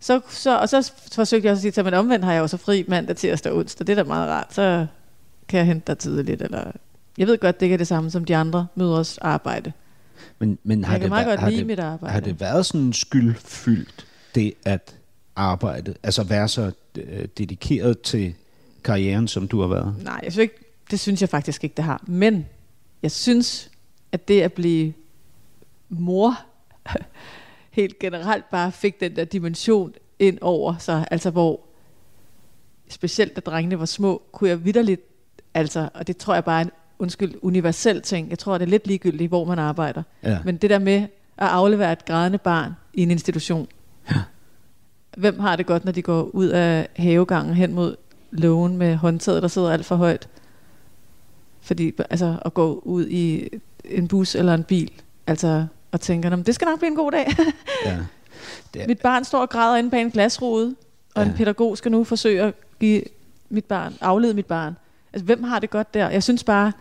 Så, 0.00 0.20
så, 0.28 0.58
og 0.58 0.68
så 0.68 0.92
forsøgte 1.12 1.46
jeg 1.46 1.52
også 1.52 1.68
at 1.68 1.74
sige 1.74 1.84
men 1.84 1.94
omvendt 1.94 2.24
har 2.24 2.32
jeg 2.32 2.40
jo 2.40 2.46
så 2.46 2.56
fri 2.56 2.84
mandag, 2.88 3.16
tirsdag 3.16 3.52
og 3.52 3.58
onsdag. 3.58 3.86
Det 3.86 3.92
er 3.98 4.02
da 4.02 4.08
meget 4.08 4.28
rart. 4.30 4.54
Så 4.54 4.86
kan 5.48 5.58
jeg 5.58 5.66
hente 5.66 5.82
dig 5.86 5.98
tidligt. 5.98 6.42
Eller... 6.42 6.72
Jeg 7.18 7.26
ved 7.26 7.38
godt, 7.38 7.60
det 7.60 7.66
ikke 7.66 7.74
er 7.74 7.78
det 7.78 7.86
samme 7.86 8.10
som 8.10 8.24
de 8.24 8.36
andre 8.36 8.66
møders 8.74 9.18
arbejde. 9.18 9.72
Men, 10.38 10.58
men 10.64 10.84
har, 10.84 10.92
Jeg 10.94 11.00
det, 11.00 11.08
meget 11.08 11.26
væ- 11.26 11.30
godt 11.30 11.40
har, 11.40 11.50
det, 11.50 11.66
mit 11.66 11.78
arbejde. 11.78 12.12
har 12.12 12.20
det 12.20 12.40
været 12.40 12.66
sådan 12.66 12.92
skyldfyldt, 12.92 14.06
det 14.34 14.54
at 14.64 14.96
arbejde, 15.36 15.94
altså 16.02 16.22
være 16.22 16.48
så 16.48 16.72
øh, 16.98 17.28
dedikeret 17.38 18.00
til 18.00 18.34
karrieren, 18.84 19.28
som 19.28 19.48
du 19.48 19.60
har 19.60 19.68
været? 19.68 19.94
Nej, 20.02 20.20
jeg 20.24 20.32
synes 20.32 20.42
ikke, 20.42 20.54
det 20.90 21.00
synes 21.00 21.20
jeg 21.20 21.28
faktisk 21.28 21.64
ikke, 21.64 21.74
det 21.76 21.84
har. 21.84 22.04
Men 22.06 22.46
jeg 23.02 23.10
synes, 23.10 23.70
at 24.12 24.28
det 24.28 24.40
at 24.42 24.52
blive 24.52 24.92
mor 25.88 26.38
helt 27.70 27.98
generelt 27.98 28.50
bare 28.50 28.72
fik 28.72 29.00
den 29.00 29.16
der 29.16 29.24
dimension 29.24 29.92
ind 30.18 30.38
over 30.40 30.76
sig, 30.78 31.06
altså 31.10 31.30
hvor 31.30 31.60
specielt 32.88 33.36
da 33.36 33.40
drengene 33.40 33.78
var 33.78 33.84
små, 33.84 34.22
kunne 34.32 34.50
jeg 34.50 34.64
vidderligt, 34.64 35.00
altså, 35.54 35.88
og 35.94 36.06
det 36.06 36.16
tror 36.16 36.34
jeg 36.34 36.44
bare 36.44 36.60
er 36.60 36.64
en, 36.64 36.70
undskyld, 37.04 37.34
universel 37.42 38.02
ting, 38.02 38.30
jeg 38.30 38.38
tror, 38.38 38.58
det 38.58 38.64
er 38.66 38.70
lidt 38.70 38.86
ligegyldigt, 38.86 39.28
hvor 39.28 39.44
man 39.44 39.58
arbejder, 39.58 40.02
Ja. 40.22 40.38
men 40.44 40.56
det 40.56 40.70
der 40.70 40.78
med 40.78 40.94
at 41.38 41.48
aflevere 41.48 41.92
et 41.92 42.04
grædende 42.04 42.38
barn 42.38 42.72
i 42.94 43.02
en 43.02 43.10
institution, 43.10 43.66
Ja. 44.10 44.16
hvem 45.16 45.38
har 45.38 45.56
det 45.56 45.66
godt, 45.66 45.84
når 45.84 45.92
de 45.92 46.02
går 46.02 46.22
ud 46.22 46.46
af 46.48 46.88
havegangen 46.96 47.54
hen 47.54 47.74
mod 47.74 47.96
lågen 48.30 48.76
med 48.76 48.96
håndtaget, 48.96 49.42
der 49.42 49.48
sidder 49.48 49.70
alt 49.72 49.86
for 49.86 49.96
højt? 49.96 50.28
Fordi, 51.60 51.92
altså, 52.10 52.36
at 52.44 52.54
gå 52.54 52.82
ud 52.84 53.06
i 53.06 53.48
en 53.84 54.08
bus 54.08 54.34
eller 54.34 54.54
en 54.54 54.64
bil, 54.64 54.90
altså, 55.26 55.66
og 55.92 56.00
tænker, 56.00 56.30
"Nå, 56.30 56.36
men 56.36 56.46
det 56.46 56.54
skal 56.54 56.66
nok 56.66 56.78
blive 56.78 56.90
en 56.90 56.96
god 56.96 57.12
dag. 57.12 57.26
ja. 57.84 57.96
Det 58.74 58.82
er, 58.82 58.86
Mit 58.86 59.00
barn 59.00 59.24
står 59.24 59.40
og 59.40 59.48
græder 59.50 59.76
inde 59.76 59.90
bag 59.90 60.00
en 60.00 60.10
glasrude, 60.10 60.74
og 61.14 61.22
ja. 61.24 61.28
en 61.30 61.36
pædagog 61.36 61.78
skal 61.78 61.90
nu 61.92 62.04
forsøge 62.04 62.42
at 62.42 62.54
give 62.80 63.02
mit 63.48 63.64
barn, 63.64 63.94
aflede 64.00 64.34
mit 64.34 64.46
barn. 64.46 64.76
Altså, 65.12 65.24
hvem 65.24 65.42
har 65.42 65.58
det 65.58 65.70
godt 65.70 65.94
der? 65.94 66.08
Jeg 66.10 66.22
synes 66.22 66.44
bare, 66.44 66.72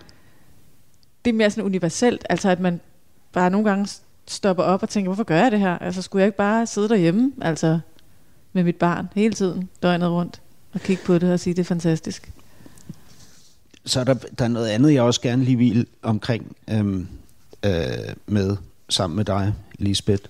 det 1.25 1.31
er 1.31 1.35
mere 1.35 1.49
sådan 1.49 1.63
universelt, 1.63 2.25
altså 2.29 2.49
at 2.49 2.59
man 2.59 2.79
bare 3.33 3.49
nogle 3.49 3.69
gange 3.69 3.87
stopper 4.27 4.63
op 4.63 4.83
og 4.83 4.89
tænker, 4.89 5.09
hvorfor 5.09 5.23
gør 5.23 5.37
jeg 5.37 5.51
det 5.51 5.59
her? 5.59 5.77
Altså, 5.77 6.01
skulle 6.01 6.21
jeg 6.21 6.27
ikke 6.27 6.37
bare 6.37 6.67
sidde 6.67 6.89
derhjemme, 6.89 7.31
altså 7.41 7.79
med 8.53 8.63
mit 8.63 8.75
barn 8.75 9.07
hele 9.15 9.33
tiden, 9.33 9.69
døgnet 9.83 10.09
rundt, 10.09 10.41
og 10.73 10.81
kigge 10.81 11.03
på 11.05 11.17
det 11.17 11.33
og 11.33 11.39
sige, 11.39 11.53
det 11.53 11.61
er 11.61 11.65
fantastisk. 11.65 12.31
så 13.85 13.99
er 13.99 14.03
der, 14.03 14.13
der 14.13 14.45
er 14.45 14.49
noget 14.49 14.67
andet, 14.67 14.93
jeg 14.93 15.03
også 15.03 15.21
gerne 15.21 15.43
lige 15.43 15.57
vil 15.57 15.87
omkring 16.01 16.55
øhm, 16.69 17.07
øh, 17.65 17.71
med, 18.27 18.57
sammen 18.89 19.17
med 19.17 19.25
dig, 19.25 19.53
Lisbeth. 19.79 20.23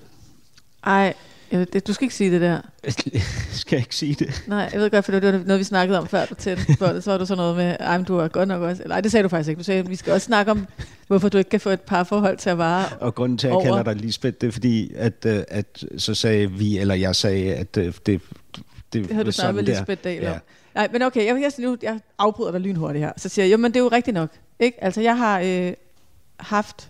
Ej, 0.84 1.14
det, 1.60 1.88
du 1.88 1.94
skal 1.94 2.06
ikke 2.06 2.16
sige 2.16 2.32
det 2.32 2.42
der. 2.42 2.62
Skal 3.52 3.76
jeg 3.76 3.80
ikke 3.80 3.96
sige 3.96 4.14
det? 4.14 4.44
Nej, 4.48 4.70
jeg 4.74 4.82
ved 4.82 4.90
godt, 4.90 5.06
for 5.06 5.12
det 5.12 5.24
var 5.24 5.32
noget, 5.32 5.60
vi 5.60 5.64
snakkede 5.64 6.00
om 6.00 6.08
før 6.08 6.26
du 6.26 6.36
tændte 6.36 6.66
båndet. 6.80 7.04
Så 7.04 7.12
var 7.12 7.18
du 7.18 7.26
sådan 7.26 7.38
noget 7.38 7.56
med, 7.56 7.76
ej, 7.80 7.98
men 7.98 8.06
du 8.06 8.18
er 8.18 8.28
godt 8.28 8.48
nok 8.48 8.62
også... 8.62 8.84
Nej, 8.86 9.02
det 9.02 9.12
sagde 9.12 9.24
du 9.24 9.30
faktisk 9.30 9.50
ikke. 9.50 9.60
Du 9.60 9.64
sagde, 9.64 9.88
vi 9.88 9.96
skal 9.96 10.14
også 10.14 10.26
snakke 10.26 10.52
om, 10.52 10.68
hvorfor 11.08 11.30
du 11.30 11.38
ikke 11.38 11.50
kan 11.50 11.60
få 11.60 11.70
et 11.70 11.82
parforhold 11.82 12.38
til 12.38 12.50
at 12.50 12.58
vare. 12.58 12.86
Og 13.00 13.16
grunden 13.16 13.38
til, 13.38 13.48
at 13.48 13.52
jeg 13.52 13.56
Over. 13.56 13.66
kalder 13.66 13.84
dig 13.84 13.96
Lisbeth, 13.96 14.38
det 14.42 14.48
er 14.48 14.52
fordi, 14.52 14.92
at, 14.96 15.26
øh, 15.26 15.44
at 15.48 15.84
så 15.98 16.16
sagde 16.16 16.52
vi, 16.52 16.78
eller 16.78 16.96
jeg 16.96 17.16
sagde, 17.16 17.54
at 17.56 17.78
øh, 17.78 17.86
det, 17.86 17.96
det, 18.06 18.22
Det 18.94 19.12
havde 19.12 19.26
du 19.26 19.32
snakket 19.32 19.56
med. 19.56 19.64
Lisbeth 19.64 20.04
Dahl. 20.04 20.24
Ja. 20.24 20.38
Nej, 20.76 20.88
men 20.92 21.02
okay, 21.02 21.26
jeg, 21.26 21.42
jeg, 21.42 21.52
nu, 21.60 21.78
jeg 21.82 22.00
afbryder 22.18 22.52
dig 22.52 22.62
lynhurtigt 22.62 23.06
her. 23.06 23.12
Så 23.18 23.30
siger 23.30 23.46
jeg, 23.46 23.52
jo, 23.54 23.58
men 23.58 23.72
det 23.72 23.80
er 23.80 23.84
jo 23.84 23.88
rigtigt 23.88 24.16
nok. 24.16 24.30
Ikke? 24.60 24.84
Altså, 24.84 25.02
jeg 25.02 25.18
har 25.18 25.40
øh, 25.40 25.74
haft 26.40 26.90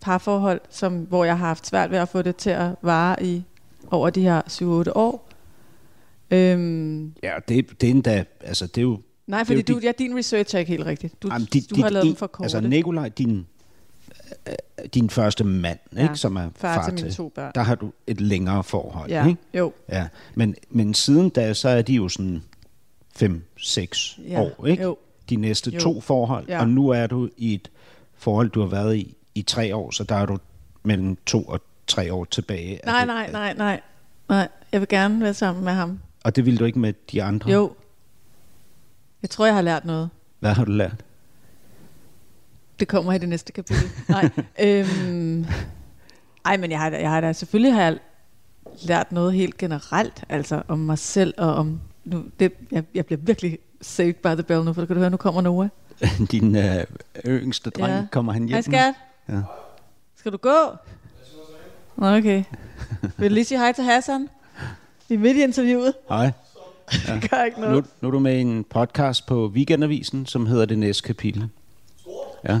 parforhold, 0.00 0.60
som, 0.70 0.98
hvor 0.98 1.24
jeg 1.24 1.38
har 1.38 1.46
haft 1.46 1.66
svært 1.66 1.90
ved 1.90 1.98
at 1.98 2.08
få 2.08 2.22
det 2.22 2.36
til 2.36 2.50
at 2.50 2.70
vare 2.82 3.22
i 3.24 3.42
over 3.90 4.10
de 4.10 4.20
her 4.22 4.42
7-8 4.88 4.92
år. 4.94 5.28
Øhm, 6.30 7.12
Ja, 7.22 7.32
det, 7.48 7.80
det 7.80 7.86
er 7.86 7.90
endda, 7.90 8.24
altså 8.40 8.66
det 8.66 8.78
er 8.78 8.82
jo... 8.82 9.00
nej, 9.26 9.44
fordi 9.44 9.60
jo 9.68 9.74
du, 9.74 9.78
dit- 9.78 9.84
ja, 9.84 9.92
din 9.98 10.16
research 10.18 10.54
er 10.54 10.58
ikke 10.58 10.70
helt 10.70 10.86
rigtig. 10.86 11.10
Du, 11.22 11.28
Jamen, 11.32 11.46
du 11.76 11.82
har 11.82 11.88
lavet 11.90 12.06
den 12.06 12.16
for 12.16 12.26
kort. 12.26 12.44
Altså 12.44 12.60
Nikolaj, 12.60 13.08
din, 13.08 13.46
øh, 14.48 14.54
din 14.94 15.10
første 15.10 15.44
mand, 15.44 15.78
Ja, 15.96 16.02
ikke, 16.02 16.16
som 16.16 16.36
er 16.36 16.48
far 16.56 16.74
far, 16.74 16.84
til 16.84 16.94
mine 16.94 17.08
til, 17.08 17.16
to 17.16 17.28
børn. 17.28 17.52
der 17.54 17.62
har 17.62 17.74
du 17.74 17.92
et 18.06 18.20
længere 18.20 18.64
forhold. 18.64 19.10
ja, 19.10 19.26
Ikke? 19.28 19.40
jo. 19.54 19.72
Ja. 19.88 20.08
Men, 20.34 20.54
men 20.70 20.94
siden 20.94 21.28
da, 21.30 21.54
så 21.54 21.68
er 21.68 21.82
de 21.82 21.92
jo 21.94 22.08
sådan 22.08 22.42
5-6 23.22 24.20
Ja, 24.28 24.40
år, 24.40 24.66
ikke? 24.66 24.82
jo. 24.82 24.96
De 25.30 25.36
næste 25.36 25.70
Jo. 25.70 25.80
to 25.80 26.00
forhold. 26.00 26.44
Ja. 26.48 26.60
Og 26.60 26.68
nu 26.68 26.88
er 26.88 27.06
du 27.06 27.28
i 27.36 27.54
et 27.54 27.70
forhold, 28.16 28.50
du 28.50 28.60
har 28.60 28.68
været 28.68 28.96
i 28.96 29.16
i 29.34 29.42
tre 29.42 29.76
år, 29.76 29.90
så 29.90 30.04
der 30.04 30.14
er 30.14 30.26
du 30.26 30.38
mellem 30.82 31.16
to 31.26 31.42
og 31.42 31.60
tre 31.86 32.12
år 32.14 32.24
tilbage. 32.24 32.80
Nej, 32.86 32.98
det- 32.98 33.06
nej, 33.06 33.30
nej, 33.32 33.54
nej. 33.54 33.80
Nej, 34.28 34.48
jeg 34.72 34.80
vil 34.80 34.88
gerne 34.88 35.20
være 35.22 35.34
sammen 35.34 35.64
med 35.64 35.72
ham. 35.72 35.98
Og 36.24 36.36
det 36.36 36.46
vil 36.46 36.58
du 36.58 36.64
ikke 36.64 36.78
med 36.78 36.92
de 37.12 37.22
andre? 37.22 37.50
Jo. 37.50 37.72
Jeg 39.22 39.30
tror, 39.30 39.46
jeg 39.46 39.54
har 39.54 39.62
lært 39.62 39.84
noget. 39.84 40.10
Hvad 40.40 40.52
har 40.52 40.64
du 40.64 40.72
lært? 40.72 41.04
Det 42.80 42.88
kommer 42.88 43.12
i 43.12 43.18
det 43.18 43.28
næste 43.28 43.52
kapitel. 43.52 43.88
Nej, 44.08 44.30
øhm, 44.64 45.46
ej, 46.44 46.56
men 46.56 46.70
jeg 46.70 46.78
har, 46.80 46.90
jeg 46.90 47.10
har 47.10 47.20
da, 47.20 47.32
selvfølgelig 47.32 47.74
har 47.74 47.82
jeg 47.82 47.98
lært 48.82 49.12
noget 49.12 49.32
helt 49.34 49.56
generelt, 49.56 50.24
altså 50.28 50.62
om 50.68 50.78
mig 50.78 50.98
selv 50.98 51.34
og 51.38 51.54
om, 51.54 51.80
nu, 52.04 52.24
det, 52.40 52.52
jeg, 52.70 52.84
jeg 52.94 53.06
bliver 53.06 53.18
virkelig 53.20 53.58
saved 53.80 54.14
by 54.14 54.28
the 54.28 54.42
bell 54.42 54.64
nu, 54.64 54.72
for 54.72 54.84
kan 54.86 54.94
du 54.96 55.00
høre, 55.00 55.10
nu 55.10 55.16
kommer 55.16 55.40
Noah. 55.40 55.68
Din 56.30 56.56
øh, 56.56 56.84
yngste 57.26 57.70
dreng, 57.70 57.92
Ja. 57.92 58.06
kommer 58.12 58.32
han 58.32 58.42
hjem? 58.42 58.54
Hej 58.54 58.62
skat, 58.62 58.94
Ja. 59.30 59.40
skal 60.16 60.32
du 60.32 60.36
gå? 60.36 60.56
Nå, 61.96 62.16
okay. 62.16 62.44
Vil 63.16 63.30
du 63.30 63.34
lige 63.34 63.44
sige 63.44 63.58
hej 63.58 63.72
til 63.72 63.84
Hassan? 63.84 64.28
Vi 65.08 65.14
er 65.14 65.18
midt 65.18 65.36
i 65.36 65.42
interviewet. 65.42 65.94
Hej. 66.08 66.30
Det 67.06 67.30
gør 67.30 67.44
ikke 67.44 67.60
Nu, 67.60 67.66
noget. 67.68 67.84
nu 68.00 68.08
er 68.08 68.12
du 68.12 68.18
med 68.18 68.36
i 68.36 68.40
en 68.40 68.64
podcast 68.64 69.26
på 69.26 69.46
Weekendavisen, 69.54 70.26
som 70.26 70.46
hedder 70.46 70.64
Det 70.66 70.78
Næste 70.78 71.02
Kapitel. 71.02 71.48
Ja. 72.48 72.60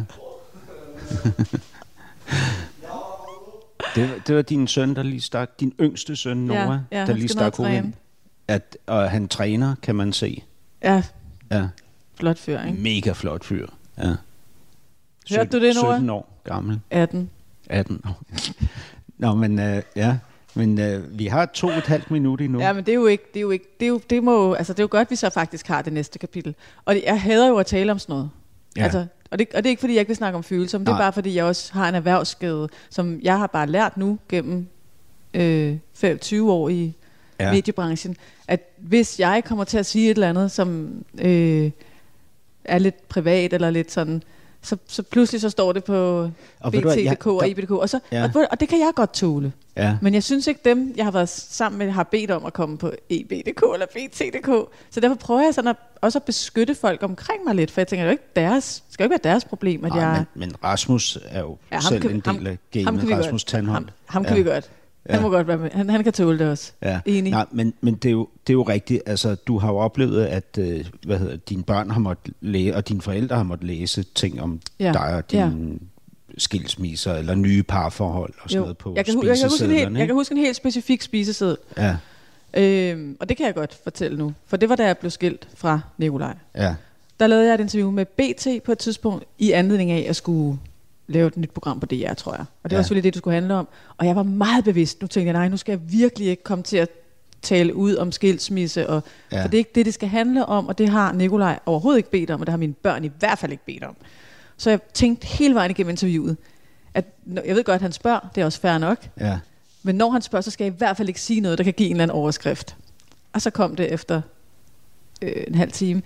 det, 3.94 4.22
det 4.26 4.36
var 4.36 4.42
din 4.42 4.66
søn, 4.68 4.96
der 4.96 5.02
lige 5.02 5.20
stak, 5.20 5.50
din 5.60 5.74
yngste 5.80 6.16
søn, 6.16 6.36
Noah, 6.36 6.78
ja, 6.92 6.98
der 6.98 7.04
han 7.06 7.16
lige 7.16 7.28
stak 7.28 7.56
hovedet 7.56 7.76
ind. 7.76 7.92
At, 8.48 8.78
og 8.86 9.10
han 9.10 9.28
træner, 9.28 9.74
kan 9.82 9.94
man 9.96 10.12
se. 10.12 10.42
Ja, 10.82 11.02
Ja. 11.50 11.68
flot 12.14 12.38
fyr, 12.38 12.60
ikke? 12.62 12.78
Mega 12.80 13.12
flot 13.12 13.44
fyr. 13.44 13.66
Ja. 13.98 14.14
Hørte 15.30 15.58
du 15.58 15.64
det, 15.66 15.74
Noah? 15.82 15.94
17 15.96 16.10
år 16.10 16.40
gammel. 16.44 16.80
18. 16.90 17.30
18 17.70 18.00
år. 18.08 18.22
Nå, 19.18 19.34
men 19.34 19.58
øh, 19.58 19.82
ja. 19.96 20.16
Men 20.54 20.80
øh, 20.80 21.18
vi 21.18 21.26
har 21.26 21.46
to 21.46 21.66
og 21.66 21.74
et 21.78 21.86
halvt 21.86 22.10
minut 22.10 22.40
endnu. 22.40 22.60
Ja, 22.60 22.72
men 22.72 22.84
det 22.84 22.92
er 22.92 22.96
jo 22.96 23.06
ikke, 23.06 23.24
det 23.34 23.36
er 23.36 23.42
jo 23.42 23.50
ikke, 23.50 23.64
det 23.80 23.86
er 23.86 23.88
jo, 23.88 24.00
det 24.10 24.24
må, 24.24 24.54
altså 24.54 24.72
det 24.72 24.78
er 24.78 24.82
jo 24.82 24.88
godt, 24.90 25.00
at 25.06 25.10
vi 25.10 25.16
så 25.16 25.30
faktisk 25.30 25.66
har 25.68 25.82
det 25.82 25.92
næste 25.92 26.18
kapitel. 26.18 26.54
Og 26.84 26.94
det, 26.94 27.02
jeg 27.06 27.20
hader 27.22 27.48
jo 27.48 27.56
at 27.56 27.66
tale 27.66 27.92
om 27.92 27.98
sådan 27.98 28.12
noget. 28.12 28.30
Ja. 28.76 28.82
Altså, 28.84 29.06
og, 29.30 29.38
det, 29.38 29.48
og 29.54 29.62
det 29.62 29.66
er 29.66 29.70
ikke, 29.70 29.80
fordi 29.80 29.92
jeg 29.92 30.00
ikke 30.00 30.08
vil 30.08 30.16
snakke 30.16 30.36
om 30.36 30.42
følelser, 30.44 30.78
men 30.78 30.86
det 30.86 30.92
er 30.92 30.96
Nej. 30.96 31.02
bare, 31.02 31.12
fordi 31.12 31.34
jeg 31.34 31.44
også 31.44 31.72
har 31.72 31.88
en 31.88 31.94
erhvervsskade, 31.94 32.68
som 32.90 33.20
jeg 33.22 33.38
har 33.38 33.46
bare 33.46 33.66
lært 33.66 33.96
nu 33.96 34.18
gennem 34.28 34.66
øh, 35.34 35.76
25 35.94 36.52
år 36.52 36.68
i 36.68 36.96
Ja. 37.40 37.52
mediebranchen, 37.52 38.16
at 38.48 38.60
hvis 38.78 39.20
jeg 39.20 39.42
kommer 39.44 39.64
til 39.64 39.78
at 39.78 39.86
sige 39.86 40.10
et 40.10 40.14
eller 40.14 40.28
andet, 40.28 40.50
som 40.50 40.90
øh, 41.20 41.70
er 42.64 42.78
lidt 42.78 43.08
privat 43.08 43.52
eller 43.52 43.70
lidt 43.70 43.92
sådan, 43.92 44.22
så, 44.62 44.76
så 44.86 45.02
pludselig 45.02 45.40
så 45.40 45.50
står 45.50 45.72
det 45.72 45.84
på 45.84 46.28
Og 46.60 46.72
BT.dk 46.72 47.26
og 47.26 47.48
IBDK, 47.48 47.70
og, 47.70 47.88
så, 47.88 48.00
Ja. 48.12 48.30
og, 48.34 48.46
og 48.50 48.60
det 48.60 48.68
kan 48.68 48.78
jeg 48.78 48.90
godt 48.96 49.12
tåle. 49.14 49.52
ja. 49.76 49.96
Men 50.02 50.14
jeg 50.14 50.22
synes 50.22 50.46
ikke, 50.46 50.60
dem, 50.64 50.94
jeg 50.96 51.04
har 51.04 51.12
været 51.12 51.28
sammen 51.28 51.78
med, 51.78 51.90
har 51.90 52.02
bedt 52.02 52.30
om 52.30 52.44
at 52.44 52.52
komme 52.52 52.78
på 52.78 52.92
EB.dk 53.10 53.62
eller 53.74 53.86
BT.dk. 53.86 54.68
Så 54.90 55.00
derfor 55.00 55.14
prøver 55.16 55.40
jeg 55.42 55.54
sådan 55.54 55.68
at, 55.70 55.76
også 56.00 56.18
at 56.18 56.22
beskytte 56.22 56.74
folk 56.74 57.02
omkring 57.02 57.44
mig 57.46 57.54
lidt, 57.54 57.70
for 57.70 57.80
jeg 57.80 57.88
tænker, 57.88 58.04
det 58.04 58.08
er 58.08 58.12
jo 58.12 58.12
ikke 58.12 58.24
deres, 58.36 58.82
det 58.86 58.92
skal 58.94 59.04
jo 59.04 59.06
ikke 59.12 59.22
være 59.24 59.32
deres 59.32 59.44
problem, 59.44 59.84
at 59.84 59.92
Nej, 59.92 60.00
jeg... 60.02 60.24
men, 60.34 60.48
men 60.48 60.54
Rasmus 60.64 61.18
er 61.28 61.40
jo 61.40 61.56
ja, 61.72 61.80
selv 61.80 62.00
kan- 62.00 62.10
en 62.10 62.20
del 62.20 62.46
af 62.46 62.58
gamet, 62.84 63.10
Rasmus 63.10 63.30
godt. 63.44 63.46
Tandhold. 63.46 63.84
Ham, 63.84 63.88
ham 64.06 64.24
kan 64.24 64.36
ja. 64.36 64.42
vi 64.42 64.48
godt. 64.50 64.70
Han 65.06 65.18
Ja. 65.18 65.22
må 65.22 65.30
godt 65.30 65.46
være 65.48 65.58
med. 65.58 65.70
Han, 65.70 65.90
han 65.90 66.04
kan 66.04 66.12
tåle 66.12 66.38
det 66.38 66.48
også. 66.48 66.72
Ja. 66.82 67.00
Enig. 67.06 67.30
Nej, 67.30 67.46
men, 67.52 67.74
men 67.80 67.94
det, 67.94 68.08
er 68.08 68.12
jo, 68.12 68.28
det 68.46 68.52
er 68.52 68.54
jo 68.54 68.62
rigtigt. 68.62 69.02
Altså, 69.06 69.34
du 69.34 69.58
har 69.58 69.68
jo 69.72 69.76
oplevet, 69.78 70.24
at 70.24 70.58
øh, 70.58 70.84
hvad 71.06 71.18
hedder, 71.18 71.36
dine 71.36 71.62
børn 71.62 71.90
har 71.90 72.00
måttet 72.00 72.34
læse, 72.40 72.76
og 72.76 72.88
dine 72.88 73.02
forældre 73.02 73.36
har 73.36 73.42
måttet 73.42 73.66
læse 73.66 74.02
ting 74.14 74.42
om 74.42 74.60
Ja. 74.80 74.92
dig 74.92 75.14
og 75.16 75.30
dine 75.30 75.78
skilsmisser 76.38 77.14
eller 77.14 77.34
nye 77.34 77.62
parforhold 77.62 78.32
og 78.42 78.50
sådan 78.50 78.62
noget 78.62 78.78
på 78.78 78.92
jeg, 78.96 79.04
kan, 79.04 79.14
jeg, 79.26 79.36
kan 79.38 79.48
huske 79.48 79.64
en 79.64 79.70
helt, 79.70 79.98
jeg 79.98 80.06
kan 80.06 80.14
huske 80.14 80.32
en 80.32 80.38
helt 80.38 80.56
specifik 80.56 81.02
spiseseddel. 81.02 81.56
Ja, 81.76 81.96
Øhm, 82.54 83.16
og 83.20 83.28
det 83.28 83.36
kan 83.36 83.46
jeg 83.46 83.54
godt 83.54 83.78
fortælle 83.82 84.18
nu. 84.18 84.32
For 84.46 84.56
det 84.56 84.68
var 84.68 84.76
da 84.76 84.86
jeg 84.86 84.98
blev 84.98 85.10
skilt 85.10 85.48
fra 85.54 85.80
Nikolaj. 85.98 86.34
ja, 86.56 86.74
Der 87.20 87.26
lavede 87.26 87.46
jeg 87.46 87.54
et 87.54 87.60
interview 87.60 87.90
med 87.90 88.04
BT 88.06 88.64
på 88.64 88.72
et 88.72 88.78
tidspunkt, 88.78 89.24
i 89.38 89.52
anledning 89.52 89.90
af 89.90 90.06
at 90.08 90.16
skulle 90.16 90.58
lave 91.10 91.26
et 91.28 91.36
nyt 91.36 91.50
program 91.50 91.80
på 91.80 91.86
DR, 91.86 92.14
tror 92.14 92.32
jeg. 92.32 92.44
Og 92.62 92.70
det 92.70 92.72
Ja. 92.72 92.76
var 92.78 92.82
selvfølgelig 92.82 93.04
det, 93.04 93.14
det 93.14 93.18
skulle 93.20 93.34
handle 93.34 93.54
om. 93.54 93.68
Og 93.96 94.06
jeg 94.06 94.16
var 94.16 94.22
meget 94.22 94.64
bevidst. 94.64 95.00
Nu 95.00 95.06
tænkte 95.06 95.26
jeg, 95.26 95.32
nej, 95.32 95.48
nu 95.48 95.56
skal 95.56 95.72
jeg 95.72 95.80
virkelig 95.92 96.28
ikke 96.28 96.42
komme 96.42 96.64
til 96.64 96.76
at 96.76 96.88
tale 97.42 97.74
ud 97.74 97.96
om 97.96 98.12
skilsmisse. 98.12 98.88
Og, 98.88 99.02
Ja. 99.32 99.42
For 99.42 99.48
det 99.48 99.54
er 99.56 99.58
ikke 99.58 99.70
det, 99.74 99.86
det 99.86 99.94
skal 99.94 100.08
handle 100.08 100.46
om, 100.46 100.66
og 100.68 100.78
det 100.78 100.88
har 100.88 101.12
Nikolaj 101.12 101.58
overhovedet 101.66 101.98
ikke 101.98 102.10
bedt 102.10 102.30
om, 102.30 102.40
og 102.40 102.46
det 102.46 102.52
har 102.52 102.56
mine 102.58 102.72
børn 102.72 103.04
i 103.04 103.10
hvert 103.18 103.38
fald 103.38 103.52
ikke 103.52 103.64
bedt 103.66 103.84
om. 103.84 103.96
Så 104.56 104.70
jeg 104.70 104.80
tænkte 104.94 105.26
hele 105.26 105.54
vejen 105.54 105.70
igennem 105.70 105.90
interviewet, 105.90 106.36
at 106.94 107.04
jeg 107.44 107.54
ved 107.56 107.64
godt, 107.64 107.74
at 107.74 107.82
han 107.82 107.92
spørger, 107.92 108.20
det 108.34 108.40
er 108.40 108.44
også 108.44 108.60
fair 108.60 108.78
nok, 108.78 108.98
ja. 109.20 109.38
men 109.82 109.94
når 109.94 110.10
han 110.10 110.22
spørger, 110.22 110.40
så 110.42 110.50
skal 110.50 110.64
jeg 110.64 110.74
i 110.74 110.76
hvert 110.78 110.96
fald 110.96 111.08
ikke 111.08 111.20
sige 111.20 111.40
noget, 111.40 111.58
der 111.58 111.64
kan 111.64 111.72
give 111.72 111.86
en 111.88 111.92
eller 111.96 112.02
anden 112.02 112.16
overskrift. 112.16 112.76
Og 113.32 113.42
så 113.42 113.50
kom 113.50 113.76
det 113.76 113.92
efter 113.92 114.20
øh, 115.22 115.44
en 115.46 115.54
halv 115.54 115.72
time. 115.72 116.02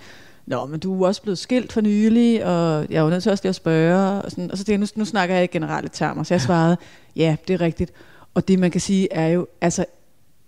Nå, 0.47 0.67
men 0.67 0.81
du 0.81 1.03
er 1.03 1.07
også 1.07 1.23
blevet 1.23 1.39
skilt 1.39 1.73
for 1.73 1.81
nylig, 1.81 2.45
og 2.45 2.87
jeg 2.91 2.97
er 2.99 3.03
jo 3.03 3.09
nødt 3.11 3.23
til 3.23 3.33
også 3.33 3.45
lige 3.45 3.49
at 3.49 3.55
spørge. 3.55 4.23
Og, 4.23 4.31
sådan, 4.31 4.51
og 4.51 4.59
så 4.59 4.65
tænkte 4.65 4.73
jeg, 4.73 4.79
nu, 4.97 5.01
nu 5.01 5.05
snakker 5.05 5.35
jeg 5.35 5.45
i 5.45 5.47
generelle 5.47 5.89
termer. 5.93 6.23
Så 6.23 6.35
jeg 6.35 6.41
svarede, 6.41 6.77
ja, 7.17 7.37
det 7.49 7.55
er 7.55 7.61
rigtigt. 7.61 7.93
Og 8.35 8.49
det 8.49 8.59
man 8.59 8.71
kan 8.71 8.81
sige 8.81 9.09
er 9.13 9.27
jo, 9.29 9.47
altså 9.61 9.85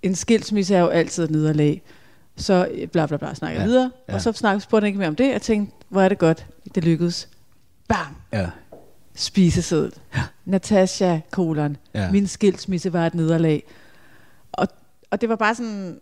en 0.03 0.15
skilsmisse 0.15 0.75
er 0.75 0.81
jo 0.81 0.87
altid 0.89 1.25
et 1.25 1.31
nederlag. 1.31 1.83
Så 2.37 2.69
øh, 2.75 2.89
bla 2.89 3.07
bla 3.07 3.17
bla, 3.17 3.35
snakker 3.35 3.61
Ja, 3.61 3.67
videre. 3.67 3.91
ja. 4.09 4.15
Og 4.15 4.21
så 4.21 4.33
snakkede 4.33 4.61
spurgte 4.61 4.87
ikke 4.87 4.99
mere 4.99 5.09
om 5.09 5.17
det. 5.17 5.29
Jeg 5.29 5.43
tænkte, 5.43 5.77
hvor 5.89 6.03
er 6.03 6.09
det 6.09 6.19
godt, 6.19 6.47
det 6.75 6.85
lykkedes. 6.85 7.29
Bam! 7.89 8.17
ja. 8.33 8.47
spiseseddel. 9.15 9.93
Ja. 10.17 10.23
Natasha, 10.45 11.19
kolon. 11.31 11.77
Ja. 11.95 12.11
Min 12.13 12.27
skilsmisse 12.27 12.93
var 12.93 13.07
et 13.07 13.15
nederlag. 13.15 13.63
Og, 14.53 14.69
og 15.11 15.21
det 15.21 15.29
var 15.29 15.37
bare 15.37 15.55
sådan, 15.55 16.01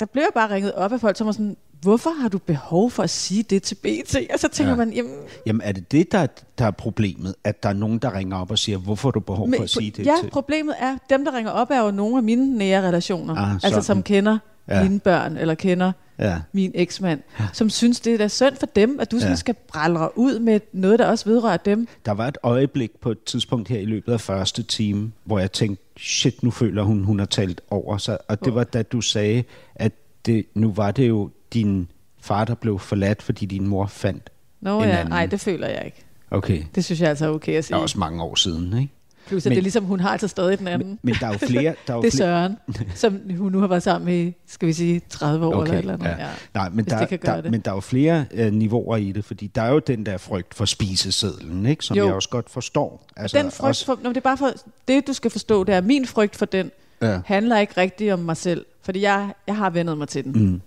der 0.00 0.06
blev 0.06 0.22
jeg 0.22 0.30
bare 0.34 0.50
ringet 0.54 0.72
op 0.72 0.92
af 0.92 1.00
folk, 1.00 1.16
som 1.16 1.26
var 1.26 1.32
sådan, 1.32 1.56
hvorfor 1.84 2.10
har 2.22 2.28
du 2.28 2.38
behov 2.38 2.90
for 2.90 3.02
at 3.02 3.10
sige 3.10 3.42
det 3.42 3.62
til 3.62 3.74
BT? 3.74 4.16
Og 4.32 4.38
så 4.38 4.48
tænker 4.48 4.72
Ja. 4.72 4.78
ja. 4.80 4.84
man, 4.84 4.92
jamen, 4.94 5.12
Jamen 5.46 5.60
er 5.64 5.72
det 5.72 5.92
det, 5.92 6.12
der, 6.12 6.18
er- 6.18 6.26
der 6.58 6.64
er 6.64 6.70
problemet? 6.70 7.34
At 7.44 7.62
der 7.62 7.68
er 7.68 7.72
nogen, 7.72 7.98
der 7.98 8.14
ringer 8.14 8.36
op 8.36 8.50
og 8.50 8.58
siger, 8.58 8.78
hvorfor 8.78 9.08
har 9.08 9.12
du 9.12 9.20
behov 9.20 9.48
for 9.56 9.62
at 9.62 9.70
sige 9.70 9.90
det 9.90 10.06
ja, 10.06 10.14
til? 10.22 10.30
problemet 10.30 10.74
er, 10.80 10.96
dem 11.10 11.24
der 11.24 11.36
ringer 11.36 11.50
op 11.50 11.70
er 11.70 11.84
jo 11.84 11.90
nogle 11.90 12.16
af 12.16 12.22
mine 12.22 12.58
nære 12.58 12.88
relationer. 12.88 13.36
Ah, 13.36 13.52
altså 13.52 13.68
sådan. 13.68 13.82
som 13.82 14.02
kender 14.02 14.38
Ja. 14.68 14.76
ja. 14.76 14.82
mine 14.82 15.00
børn, 15.00 15.36
eller 15.36 15.54
kender 15.54 15.92
Ja. 16.18 16.36
min 16.52 16.72
eksmand, 16.74 17.20
ja. 17.40 17.44
som 17.52 17.70
synes, 17.70 18.00
det 18.00 18.14
er 18.14 18.18
da 18.18 18.28
synd 18.28 18.56
for 18.56 18.66
dem, 18.66 19.00
at 19.00 19.10
du 19.10 19.18
sådan 19.18 19.32
Ja. 19.32 19.36
skal 19.36 19.54
brallre 19.68 20.18
ud 20.18 20.38
med 20.38 20.60
noget, 20.72 20.98
der 20.98 21.06
også 21.06 21.24
vedrører 21.24 21.56
dem. 21.56 21.88
Der 22.06 22.12
var 22.12 22.28
et 22.28 22.38
øjeblik 22.42 22.90
på 23.00 23.10
et 23.10 23.24
tidspunkt 23.24 23.68
her 23.68 23.78
i 23.78 23.84
løbet 23.84 24.12
af 24.12 24.20
første 24.20 24.62
time, 24.62 25.12
hvor 25.24 25.38
jeg 25.38 25.52
tænkte, 25.52 25.84
shit, 25.98 26.42
nu 26.42 26.50
føler 26.50 26.82
hun, 26.82 27.04
hun 27.04 27.18
har 27.18 27.26
talt 27.26 27.60
over 27.70 27.98
sig. 27.98 28.18
Og 28.28 28.44
det 28.44 28.54
var 28.54 28.64
da 28.64 28.82
du 28.82 29.00
sagde, 29.00 29.44
at 29.74 29.92
det, 30.26 30.44
nu 30.54 30.72
var 30.72 30.90
det 30.90 31.08
jo 31.08 31.30
din 31.54 31.88
far, 32.20 32.44
der 32.44 32.54
blev 32.54 32.78
forladt, 32.78 33.22
fordi 33.22 33.46
din 33.46 33.66
mor 33.68 33.86
fandt 33.86 34.30
Nå 34.60 34.82
en 34.82 34.88
ja, 34.88 34.96
anden. 34.96 35.08
nej, 35.08 35.26
det 35.26 35.40
føler 35.40 35.68
jeg 35.68 35.82
ikke. 35.84 36.04
Okay, 36.30 36.62
Det 36.74 36.84
synes 36.84 37.00
jeg 37.00 37.08
altså 37.08 37.24
er 37.26 37.30
okay 37.30 37.52
at 37.52 37.56
det 37.56 37.64
sige. 37.64 37.76
er 37.76 37.80
også 37.80 37.98
mange 37.98 38.22
år 38.22 38.34
siden, 38.34 38.78
ikke? 38.78 38.92
Plus, 39.26 39.46
at 39.46 39.50
Men- 39.50 39.54
det 39.54 39.58
er 39.58 39.62
ligesom, 39.62 39.84
hun 39.84 40.00
har 40.00 40.08
altså 40.10 40.28
stadig 40.28 40.58
den 40.58 40.68
anden. 40.68 40.88
Men, 40.88 40.98
men 41.02 41.14
der 41.20 41.26
er 41.26 41.32
jo 41.32 41.38
flere... 41.38 41.74
Der 41.86 41.92
er 41.92 41.96
jo 41.96 42.02
det 42.02 42.14
er 42.14 42.16
flere, 42.16 42.28
Søren, 42.28 42.56
som 42.94 43.20
hun 43.38 43.52
nu 43.52 43.60
har 43.60 43.66
været 43.66 43.82
sammen 43.82 44.06
med, 44.06 44.14
i, 44.26 44.34
skal 44.46 44.68
vi 44.68 44.72
sige, 44.72 45.00
30 45.08 45.46
år 45.46 45.62
eller 45.62 45.74
et 45.74 45.78
eller 45.78 45.94
andet. 45.94 46.06
ja. 46.06 46.26
Nej, 46.54 46.68
men 46.68 46.84
der, 46.84 47.06
det 47.06 47.22
der, 47.22 47.40
det. 47.40 47.50
men 47.50 47.60
der 47.60 47.70
er 47.70 47.74
jo 47.74 47.80
flere 47.80 48.24
øh, 48.32 48.52
niveauer 48.52 48.96
i 48.96 49.12
det, 49.12 49.24
fordi 49.24 49.46
der 49.46 49.62
er 49.62 49.70
jo 49.72 49.78
den 49.78 50.06
der 50.06 50.16
frygt 50.16 50.54
for 50.54 50.64
spisesedlen, 50.64 51.66
ikke? 51.66 51.84
som 51.84 51.96
Jo. 51.96 52.04
jeg 52.06 52.14
også 52.14 52.28
godt 52.28 52.50
forstår. 52.50 53.06
Altså, 53.16 53.38
den 53.38 53.50
frygt 53.50 53.84
for, 53.84 53.98
nå, 54.02 54.08
det 54.08 54.16
er 54.16 54.20
bare 54.20 54.36
for, 54.36 54.50
det 54.88 55.06
du 55.06 55.12
skal 55.12 55.30
forstå, 55.30 55.64
det 55.64 55.74
er, 55.74 55.80
min 55.80 56.06
frygt 56.06 56.36
for 56.36 56.46
den 56.46 56.70
Ja. 57.02 57.20
handler 57.24 57.58
ikke 57.58 57.72
rigtigt 57.80 58.12
om 58.12 58.18
mig 58.18 58.36
selv, 58.36 58.66
fordi 58.82 59.00
jeg, 59.00 59.32
jeg 59.46 59.56
har 59.56 59.70
vendet 59.70 59.98
mig 59.98 60.08
til 60.08 60.24
den. 60.24 60.32
Mm. 60.32 60.60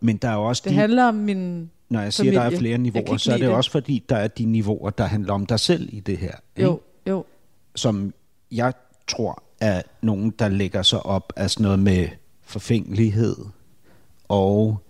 Men 0.00 0.16
der 0.16 0.28
er 0.28 0.34
jo 0.34 0.44
også 0.44 0.62
Det 0.64 0.70
de, 0.72 0.76
handler 0.76 1.04
om 1.04 1.14
min, 1.14 1.70
når 1.88 2.00
jeg 2.00 2.12
siger, 2.12 2.32
der 2.32 2.40
er 2.40 2.44
familie. 2.44 2.58
flere 2.58 2.78
niveauer, 2.78 3.16
så 3.16 3.32
er 3.32 3.36
det 3.36 3.46
det. 3.46 3.54
også 3.54 3.70
fordi, 3.70 4.04
der 4.08 4.16
er 4.16 4.28
de 4.28 4.44
niveauer, 4.44 4.90
der 4.90 5.04
handler 5.04 5.32
om 5.32 5.46
dig 5.46 5.60
selv 5.60 5.88
i 5.92 6.00
det 6.00 6.18
her. 6.18 6.34
Ikke? 6.56 6.68
jo, 6.70 6.80
jo, 7.08 7.24
Som 7.74 8.14
jeg 8.52 8.72
tror 9.08 9.42
er 9.60 9.82
nogen, 10.02 10.30
der 10.30 10.48
lægger 10.48 10.82
sig 10.82 11.06
op 11.06 11.32
af 11.36 11.50
sådan 11.50 11.62
noget 11.64 11.78
med 11.78 12.08
forfængelighed 12.42 13.36
og 14.28 14.80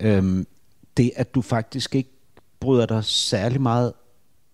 øhm, 0.00 0.46
det, 0.96 1.10
at 1.16 1.34
du 1.34 1.42
faktisk 1.42 1.94
ikke 1.94 2.10
bryder 2.60 2.86
dig 2.86 3.04
særlig 3.04 3.60
meget 3.60 3.92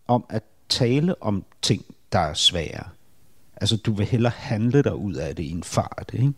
om 0.08 0.24
at 0.28 0.42
tale 0.68 1.22
om 1.22 1.44
ting, 1.62 1.84
der 2.12 2.18
er 2.18 2.34
svære. 2.34 2.84
Altså, 3.56 3.76
du 3.76 3.92
vil 3.92 4.06
hellere 4.06 4.32
handle 4.36 4.82
dig 4.82 4.94
ud 4.96 5.14
af 5.14 5.36
det 5.36 5.42
i 5.42 5.50
en 5.50 5.62
fart, 5.62 6.10
ikke? 6.12 6.32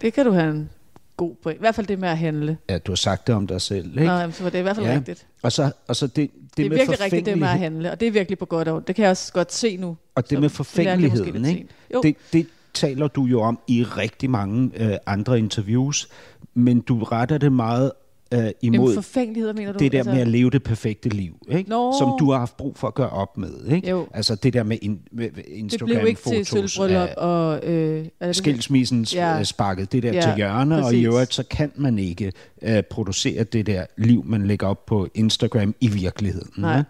det 0.00 0.12
kan 0.12 0.26
du 0.26 0.32
have 0.32 0.50
en 0.50 0.70
god 1.16 1.34
point. 1.42 1.58
I 1.58 1.60
hvert 1.60 1.74
fald 1.74 1.86
det 1.86 1.98
med 1.98 2.08
at 2.08 2.18
handle. 2.18 2.58
Ja, 2.68 2.78
du 2.78 2.92
har 2.92 2.96
sagt 2.96 3.26
det 3.26 3.34
om 3.34 3.46
dig 3.46 3.60
selv, 3.60 3.86
ikke? 3.86 4.04
Nå, 4.04 4.12
jamen, 4.12 4.32
så 4.32 4.42
var 4.42 4.50
det 4.50 4.58
i 4.58 4.62
hvert 4.62 4.76
fald 4.76 4.86
Ja. 4.86 4.94
rigtigt. 4.94 5.26
Og 5.42 5.52
så, 5.52 5.72
og 5.88 5.96
så 5.96 6.06
det, 6.06 6.16
det, 6.16 6.30
Det 6.56 6.64
er 6.64 6.68
med 6.68 6.76
virkelig 6.78 7.00
rigtigt, 7.00 7.26
det 7.26 7.38
med 7.38 7.48
at 7.48 7.58
handle, 7.58 7.90
og 7.92 8.00
det 8.00 8.08
er 8.08 8.12
virkelig 8.12 8.38
på 8.38 8.44
godt 8.46 8.68
og 8.68 8.74
ondt. 8.76 8.86
Det 8.86 8.94
kan 8.96 9.02
jeg 9.02 9.10
også 9.10 9.32
godt 9.32 9.52
se 9.52 9.76
nu. 9.76 9.96
Og 10.14 10.30
det 10.30 10.40
med 10.40 10.48
det 10.48 10.56
forfængeligheden, 10.56 11.42
lidt 11.42 11.56
ikke? 11.56 11.68
Det, 12.02 12.16
det 12.32 12.46
taler 12.74 13.08
du 13.08 13.24
jo 13.24 13.40
om 13.40 13.58
i 13.68 13.82
rigtig 13.84 14.30
mange 14.30 14.70
øh, 14.76 14.96
andre 15.06 15.38
interviews, 15.38 16.08
men 16.54 16.80
du 16.80 17.04
retter 17.04 17.38
det 17.38 17.52
meget 17.52 17.92
øh, 18.34 18.38
Jamen, 18.38 18.52
imod 18.62 18.94
forfængelighed, 18.94 19.52
mener 19.52 19.72
du? 19.72 19.78
det 19.78 19.92
der 19.92 20.04
med 20.04 20.20
at 20.20 20.28
leve 20.28 20.50
det 20.50 20.62
perfekte 20.62 21.08
liv, 21.08 21.46
ikke? 21.50 21.70
Nå. 21.70 21.94
som 21.98 22.16
du 22.18 22.30
har 22.30 22.38
haft 22.38 22.56
brug 22.56 22.76
for 22.76 22.88
at 22.88 22.94
gøre 22.94 23.10
op 23.10 23.36
med. 23.38 23.66
Ikke? 23.74 23.90
Jo. 23.90 24.06
Altså 24.14 24.34
det 24.34 24.52
der 24.52 24.62
med, 24.62 24.78
in, 24.82 25.00
med 25.12 25.30
med 25.34 25.68
det 25.70 25.80
blev 25.84 26.06
ikke 26.06 26.20
til 26.20 26.38
Instagram-fotos 26.38 26.72
sølvbryllup 26.72 27.08
og... 27.16 27.64
Øh, 27.66 28.06
det- 28.22 28.36
skilsmissen 28.36 29.06
Ja. 29.14 29.36
ja. 29.36 29.44
sparket 29.44 29.92
det 29.92 30.02
der 30.02 30.12
Ja, 30.12 30.20
til 30.20 30.32
hjørne, 30.36 30.74
og 30.74 30.80
i 30.80 30.82
præcis. 30.82 31.04
øvrigt 31.06 31.34
så 31.34 31.42
kan 31.50 31.72
man 31.76 31.98
ikke 31.98 32.32
øh, 32.62 32.82
producere 32.90 33.44
det 33.44 33.66
der 33.66 33.86
liv, 33.98 34.24
man 34.26 34.46
lægger 34.46 34.66
op 34.66 34.86
på 34.86 35.08
Instagram 35.14 35.74
i 35.80 35.88
virkeligheden. 35.88 36.50
Nej. 36.56 36.74
Ja? 36.76 36.82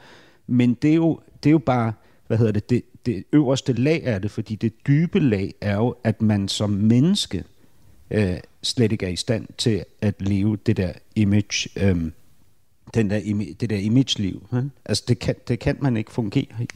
Men 0.46 0.74
det 0.74 0.90
er, 0.90 0.94
jo, 0.94 1.20
det 1.42 1.48
er 1.48 1.52
jo 1.52 1.58
bare, 1.58 1.92
hvad 2.26 2.38
hedder 2.38 2.52
det, 2.52 2.70
det, 2.70 2.82
det 3.06 3.24
øverste 3.32 3.72
lag 3.72 4.06
af 4.06 4.22
det, 4.22 4.30
fordi 4.30 4.54
det 4.54 4.72
dybe 4.86 5.20
lag 5.20 5.54
er 5.60 5.76
jo, 5.76 5.94
at 6.04 6.22
man 6.22 6.48
som 6.48 6.70
menneske 6.70 7.44
øh, 8.10 8.36
slet 8.62 8.92
ikke 8.92 9.06
er 9.06 9.10
i 9.10 9.16
stand 9.16 9.46
til 9.58 9.84
at 10.00 10.14
leve 10.22 10.56
det 10.66 10.76
der 10.76 10.92
image, 11.14 11.68
øh, 11.86 12.10
den 12.94 13.10
der, 13.10 13.20
imi- 13.20 13.54
det 13.60 13.70
der 13.70 13.76
image-liv. 13.76 14.46
Ja? 14.52 14.60
Altså 14.84 15.04
det 15.08 15.18
kan, 15.18 15.34
det 15.48 15.58
kan 15.58 15.76
man 15.80 15.96
ikke 15.96 16.12
fungere 16.12 16.46
i. 16.60 16.68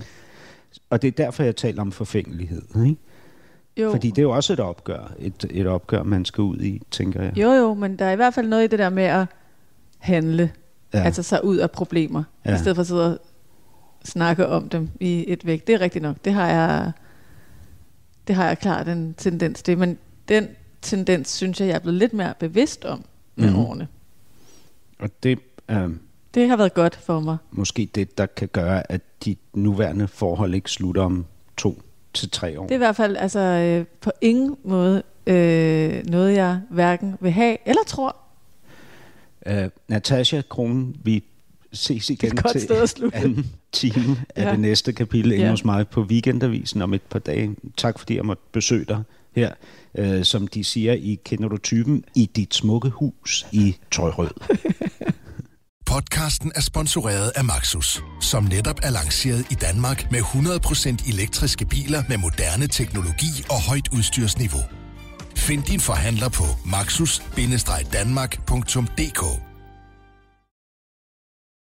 Og 0.91 1.03
det 1.03 1.09
er 1.09 1.13
derfor, 1.13 1.43
jeg 1.43 1.57
taler 1.57 1.81
om 1.83 1.93
forfængelighed. 1.93 2.63
Ikke? 2.87 2.97
Jo. 3.77 3.91
Fordi 3.91 4.09
det 4.11 4.19
er 4.19 4.23
jo 4.23 4.31
også 4.31 4.53
et 4.53 4.61
opgør, 4.61 5.13
et, 5.19 5.47
et 5.51 5.67
opgør, 5.67 6.03
man 6.03 6.25
skal 6.25 6.43
ud 6.43 6.61
i, 6.61 6.83
tænker 6.91 7.23
jeg. 7.23 7.39
Jo, 7.39 7.51
jo, 7.53 7.75
men 7.75 7.99
der 7.99 8.05
er 8.05 8.13
i 8.13 8.17
hvert 8.17 8.35
fald 8.35 8.49
noget 8.49 8.65
i 8.65 8.67
det 8.67 8.79
der 8.79 8.89
med 8.91 9.03
at 9.03 9.27
handle, 9.99 10.53
Ja. 10.95 11.03
altså 11.03 11.23
sig 11.23 11.45
ud 11.45 11.57
af 11.57 11.71
problemer, 11.71 12.23
ja. 12.47 12.55
i 12.55 12.59
stedet 12.59 12.77
for 12.77 12.81
at 12.81 12.87
sidde 12.87 13.15
og 13.15 13.27
snakke 14.05 14.47
om 14.47 14.69
dem 14.69 14.89
i 15.01 15.25
et 15.29 15.47
væk. 15.47 15.67
Det 15.67 15.75
er 15.75 15.81
rigtigt 15.81 16.03
nok. 16.03 16.17
Det 16.25 16.33
har 16.33 16.49
jeg, 16.49 16.93
det 18.27 18.37
har 18.37 18.47
jeg 18.47 18.59
klart 18.59 18.89
en 18.89 19.15
tendens 19.19 19.63
til, 19.63 19.79
men 19.79 19.99
den 20.29 20.49
tendens 20.83 21.29
synes 21.29 21.61
jeg, 21.61 21.69
jeg 21.69 21.75
er 21.75 21.79
blevet 21.79 21.99
lidt 21.99 22.13
mere 22.13 22.35
bevidst 22.39 22.85
om 22.85 23.05
med 23.37 23.51
mm. 23.51 23.57
årene. 23.57 23.89
Og 24.99 25.11
det 25.23 25.39
er 25.69 25.89
Det 26.35 26.49
har 26.49 26.57
været 26.57 26.75
godt 26.75 26.97
for 26.97 27.21
mig. 27.21 27.37
måske 27.51 27.89
det, 27.95 28.19
der 28.19 28.27
kan 28.27 28.49
gøre, 28.53 28.93
at 28.93 29.01
de 29.25 29.37
nuværende 29.55 30.09
forhold 30.09 30.55
ikke 30.55 30.71
slutter 30.71 31.03
om 31.03 31.25
to 31.57 31.83
til 32.15 32.31
tre 32.31 32.61
år. 32.61 32.63
Det 32.63 32.71
er 32.71 32.75
i 32.75 32.79
hvert 32.79 32.97
fald 32.97 33.17
altså, 33.17 33.39
øh, 33.41 33.85
på 34.01 34.11
ingen 34.21 34.57
måde 34.65 35.03
øh, 35.27 36.07
noget, 36.07 36.35
jeg 36.35 36.61
hverken 36.71 37.15
vil 37.21 37.31
have 37.31 37.57
eller 37.67 37.83
tror. 37.87 38.17
Uh, 39.51 39.55
Natasha 39.89 40.43
Kronen, 40.49 40.97
vi 41.05 41.25
ses 41.73 42.11
igen 42.11 42.37
til 42.53 43.11
anden 43.13 43.47
time 43.73 44.17
af 44.37 44.45
Ja. 44.45 44.51
det 44.51 44.61
næste 44.61 44.93
kapitel 44.93 45.33
inde 45.33 45.45
Ja. 45.45 45.51
hos 45.51 45.65
mig 45.65 45.89
på 45.89 46.03
Weekendavisen 46.03 46.83
om 46.83 46.95
et 46.95 47.03
par 47.03 47.19
dage. 47.19 47.57
Tak 47.77 47.99
fordi 47.99 48.17
jeg 48.17 48.25
måtte 48.25 48.43
besøge 48.53 48.85
dig 48.85 49.03
her, 49.37 49.53
øh, 49.99 50.25
som 50.25 50.47
de 50.47 50.65
siger 50.65 50.93
i 50.93 51.19
Kender 51.25 51.49
du 51.49 51.57
typen, 51.57 52.05
i 52.15 52.31
dit 52.37 52.55
smukke 52.55 52.89
hus 52.89 53.47
i 53.53 53.77
Trøjrød. 53.93 54.31
Podcasten 55.87 56.53
er 56.55 56.61
sponsoreret 56.61 57.33
af 57.37 57.45
Maxus, 57.45 58.03
som 58.21 58.45
netop 58.45 58.81
er 58.83 58.91
lanceret 58.91 59.47
i 59.51 59.55
Danmark 59.55 60.13
med 60.13 60.21
100% 60.21 61.13
elektriske 61.13 61.67
biler 61.67 62.03
med 62.09 62.17
moderne 62.17 62.67
teknologi 62.67 63.45
og 63.51 63.63
højt 63.69 63.89
udstyrsniveau. 63.93 64.63
Find 65.37 65.63
din 65.63 65.81
forhandler 65.81 66.29
på 66.29 66.45
maxus-danmark.dk 66.67 69.50